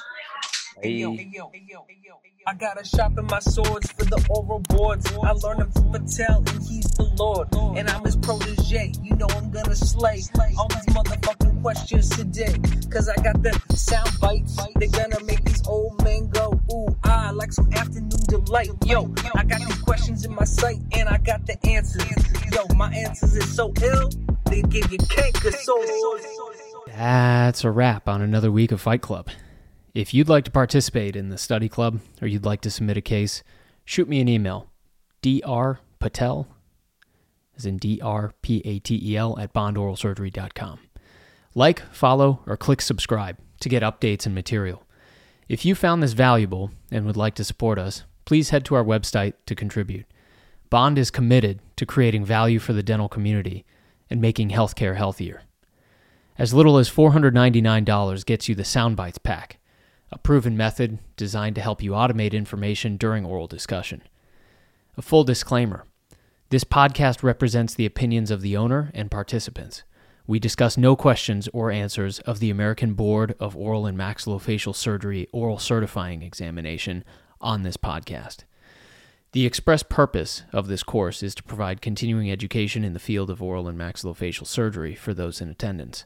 I 2.46 2.54
gotta 2.54 2.84
sharpen 2.84 3.26
my 3.26 3.38
swords 3.40 3.92
for 3.92 4.04
the 4.04 4.24
oral 4.30 4.60
boards. 4.60 5.06
I 5.22 5.32
learned 5.32 5.60
him 5.60 5.70
from 5.72 5.92
Patel, 5.92 6.38
and 6.38 6.62
he's 6.62 6.86
the 6.96 7.04
Lord. 7.16 7.48
And 7.76 7.88
I'm 7.88 8.02
his 8.04 8.16
protege. 8.16 8.92
You 9.02 9.14
know 9.16 9.26
I'm 9.30 9.50
gonna 9.50 9.76
slay 9.76 10.22
all 10.58 10.68
these 10.68 10.86
motherfucking 10.86 11.49
questions 11.62 12.08
today. 12.08 12.54
Cause 12.90 13.08
I 13.08 13.16
got 13.22 13.42
the 13.42 13.58
sound 13.76 14.10
bites. 14.20 14.56
They're 14.76 14.88
gonna 14.88 15.22
make 15.24 15.44
these 15.44 15.66
old 15.66 16.02
men 16.02 16.28
go, 16.28 16.60
ooh, 16.72 16.96
ah, 17.04 17.30
like 17.34 17.52
some 17.52 17.72
afternoon 17.72 18.10
delight. 18.28 18.70
Yo, 18.84 19.12
I 19.34 19.44
got 19.44 19.60
these 19.60 19.80
questions 19.82 20.24
in 20.24 20.34
my 20.34 20.44
sight, 20.44 20.78
and 20.92 21.08
I 21.08 21.18
got 21.18 21.46
the 21.46 21.56
answers. 21.66 22.04
Yo, 22.52 22.74
my 22.74 22.92
answers 22.92 23.36
is 23.36 23.54
so 23.54 23.72
ill, 23.82 24.10
they 24.46 24.62
give 24.62 24.90
you 24.90 24.98
canker 24.98 25.52
sores. 25.52 25.90
That's 26.88 27.64
a 27.64 27.70
wrap 27.70 28.08
on 28.08 28.22
another 28.22 28.50
week 28.50 28.72
of 28.72 28.80
Fight 28.80 29.02
Club. 29.02 29.28
If 29.94 30.14
you'd 30.14 30.28
like 30.28 30.44
to 30.44 30.50
participate 30.50 31.16
in 31.16 31.30
the 31.30 31.38
study 31.38 31.68
club 31.68 32.00
or 32.20 32.28
you'd 32.28 32.44
like 32.44 32.60
to 32.62 32.70
submit 32.70 32.96
a 32.96 33.00
case, 33.00 33.42
shoot 33.84 34.08
me 34.08 34.20
an 34.20 34.28
email. 34.28 34.68
Dr. 35.22 35.80
Patel, 35.98 36.48
as 37.56 37.66
in 37.66 37.76
D 37.76 38.00
R 38.02 38.32
P 38.42 38.62
A 38.64 38.78
T 38.78 39.00
E 39.02 39.16
L, 39.16 39.38
at 39.38 39.52
bondoralsurgery.com. 39.52 40.89
Like, 41.54 41.82
follow, 41.92 42.40
or 42.46 42.56
click 42.56 42.80
subscribe 42.80 43.36
to 43.60 43.68
get 43.68 43.82
updates 43.82 44.26
and 44.26 44.34
material. 44.34 44.84
If 45.48 45.64
you 45.64 45.74
found 45.74 46.02
this 46.02 46.12
valuable 46.12 46.70
and 46.90 47.04
would 47.06 47.16
like 47.16 47.34
to 47.34 47.44
support 47.44 47.78
us, 47.78 48.04
please 48.24 48.50
head 48.50 48.64
to 48.66 48.76
our 48.76 48.84
website 48.84 49.34
to 49.46 49.56
contribute. 49.56 50.06
Bond 50.70 50.96
is 50.96 51.10
committed 51.10 51.58
to 51.74 51.84
creating 51.84 52.24
value 52.24 52.60
for 52.60 52.72
the 52.72 52.82
dental 52.82 53.08
community 53.08 53.64
and 54.08 54.20
making 54.20 54.50
healthcare 54.50 54.96
healthier. 54.96 55.42
As 56.38 56.54
little 56.54 56.78
as 56.78 56.88
$499 56.88 58.24
gets 58.24 58.48
you 58.48 58.54
the 58.54 58.62
Soundbites 58.62 59.20
pack, 59.20 59.58
a 60.12 60.18
proven 60.18 60.56
method 60.56 61.00
designed 61.16 61.56
to 61.56 61.60
help 61.60 61.82
you 61.82 61.92
automate 61.92 62.32
information 62.32 62.96
during 62.96 63.24
oral 63.24 63.48
discussion. 63.48 64.02
A 64.96 65.02
full 65.02 65.24
disclaimer 65.24 65.84
this 66.50 66.64
podcast 66.64 67.22
represents 67.22 67.74
the 67.74 67.86
opinions 67.86 68.32
of 68.32 68.40
the 68.40 68.56
owner 68.56 68.90
and 68.92 69.08
participants. 69.08 69.84
We 70.30 70.38
discuss 70.38 70.78
no 70.78 70.94
questions 70.94 71.48
or 71.52 71.72
answers 71.72 72.20
of 72.20 72.38
the 72.38 72.50
American 72.50 72.94
Board 72.94 73.34
of 73.40 73.56
Oral 73.56 73.84
and 73.84 73.98
Maxillofacial 73.98 74.76
Surgery 74.76 75.26
oral 75.32 75.58
certifying 75.58 76.22
examination 76.22 77.02
on 77.40 77.64
this 77.64 77.76
podcast. 77.76 78.44
The 79.32 79.44
express 79.44 79.82
purpose 79.82 80.44
of 80.52 80.68
this 80.68 80.84
course 80.84 81.24
is 81.24 81.34
to 81.34 81.42
provide 81.42 81.82
continuing 81.82 82.30
education 82.30 82.84
in 82.84 82.92
the 82.92 83.00
field 83.00 83.28
of 83.28 83.42
oral 83.42 83.66
and 83.66 83.76
maxillofacial 83.76 84.46
surgery 84.46 84.94
for 84.94 85.12
those 85.12 85.40
in 85.40 85.48
attendance. 85.48 86.04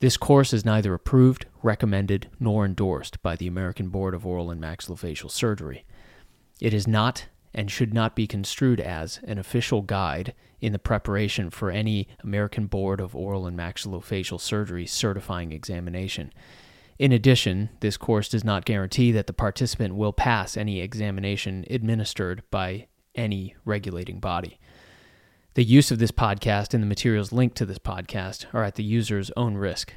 This 0.00 0.16
course 0.16 0.54
is 0.54 0.64
neither 0.64 0.94
approved, 0.94 1.44
recommended, 1.62 2.30
nor 2.40 2.64
endorsed 2.64 3.22
by 3.22 3.36
the 3.36 3.46
American 3.46 3.90
Board 3.90 4.14
of 4.14 4.24
Oral 4.24 4.50
and 4.50 4.58
Maxillofacial 4.58 5.30
Surgery. 5.30 5.84
It 6.62 6.72
is 6.72 6.88
not 6.88 7.26
and 7.54 7.70
should 7.70 7.94
not 7.94 8.16
be 8.16 8.26
construed 8.26 8.80
as 8.80 9.20
an 9.24 9.38
official 9.38 9.82
guide 9.82 10.34
in 10.60 10.72
the 10.72 10.78
preparation 10.78 11.50
for 11.50 11.70
any 11.70 12.08
American 12.22 12.66
Board 12.66 13.00
of 13.00 13.14
Oral 13.14 13.46
and 13.46 13.58
Maxillofacial 13.58 14.40
Surgery 14.40 14.86
certifying 14.86 15.52
examination. 15.52 16.32
In 16.98 17.12
addition, 17.12 17.70
this 17.80 17.96
course 17.96 18.28
does 18.28 18.44
not 18.44 18.64
guarantee 18.64 19.12
that 19.12 19.26
the 19.26 19.32
participant 19.32 19.94
will 19.94 20.12
pass 20.12 20.56
any 20.56 20.80
examination 20.80 21.64
administered 21.68 22.42
by 22.50 22.86
any 23.14 23.54
regulating 23.64 24.20
body. 24.20 24.58
The 25.54 25.64
use 25.64 25.90
of 25.90 25.98
this 25.98 26.12
podcast 26.12 26.74
and 26.74 26.82
the 26.82 26.88
materials 26.88 27.32
linked 27.32 27.56
to 27.56 27.66
this 27.66 27.78
podcast 27.78 28.46
are 28.52 28.64
at 28.64 28.74
the 28.74 28.82
user's 28.82 29.30
own 29.36 29.56
risk. 29.56 29.94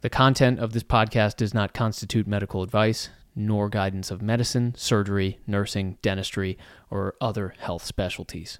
The 0.00 0.10
content 0.10 0.58
of 0.60 0.72
this 0.72 0.84
podcast 0.84 1.36
does 1.36 1.52
not 1.52 1.74
constitute 1.74 2.26
medical 2.26 2.62
advice, 2.62 3.10
nor 3.38 3.68
guidance 3.68 4.10
of 4.10 4.20
medicine, 4.20 4.74
surgery, 4.76 5.38
nursing, 5.46 5.96
dentistry, 6.02 6.58
or 6.90 7.14
other 7.20 7.54
health 7.58 7.84
specialties. 7.84 8.58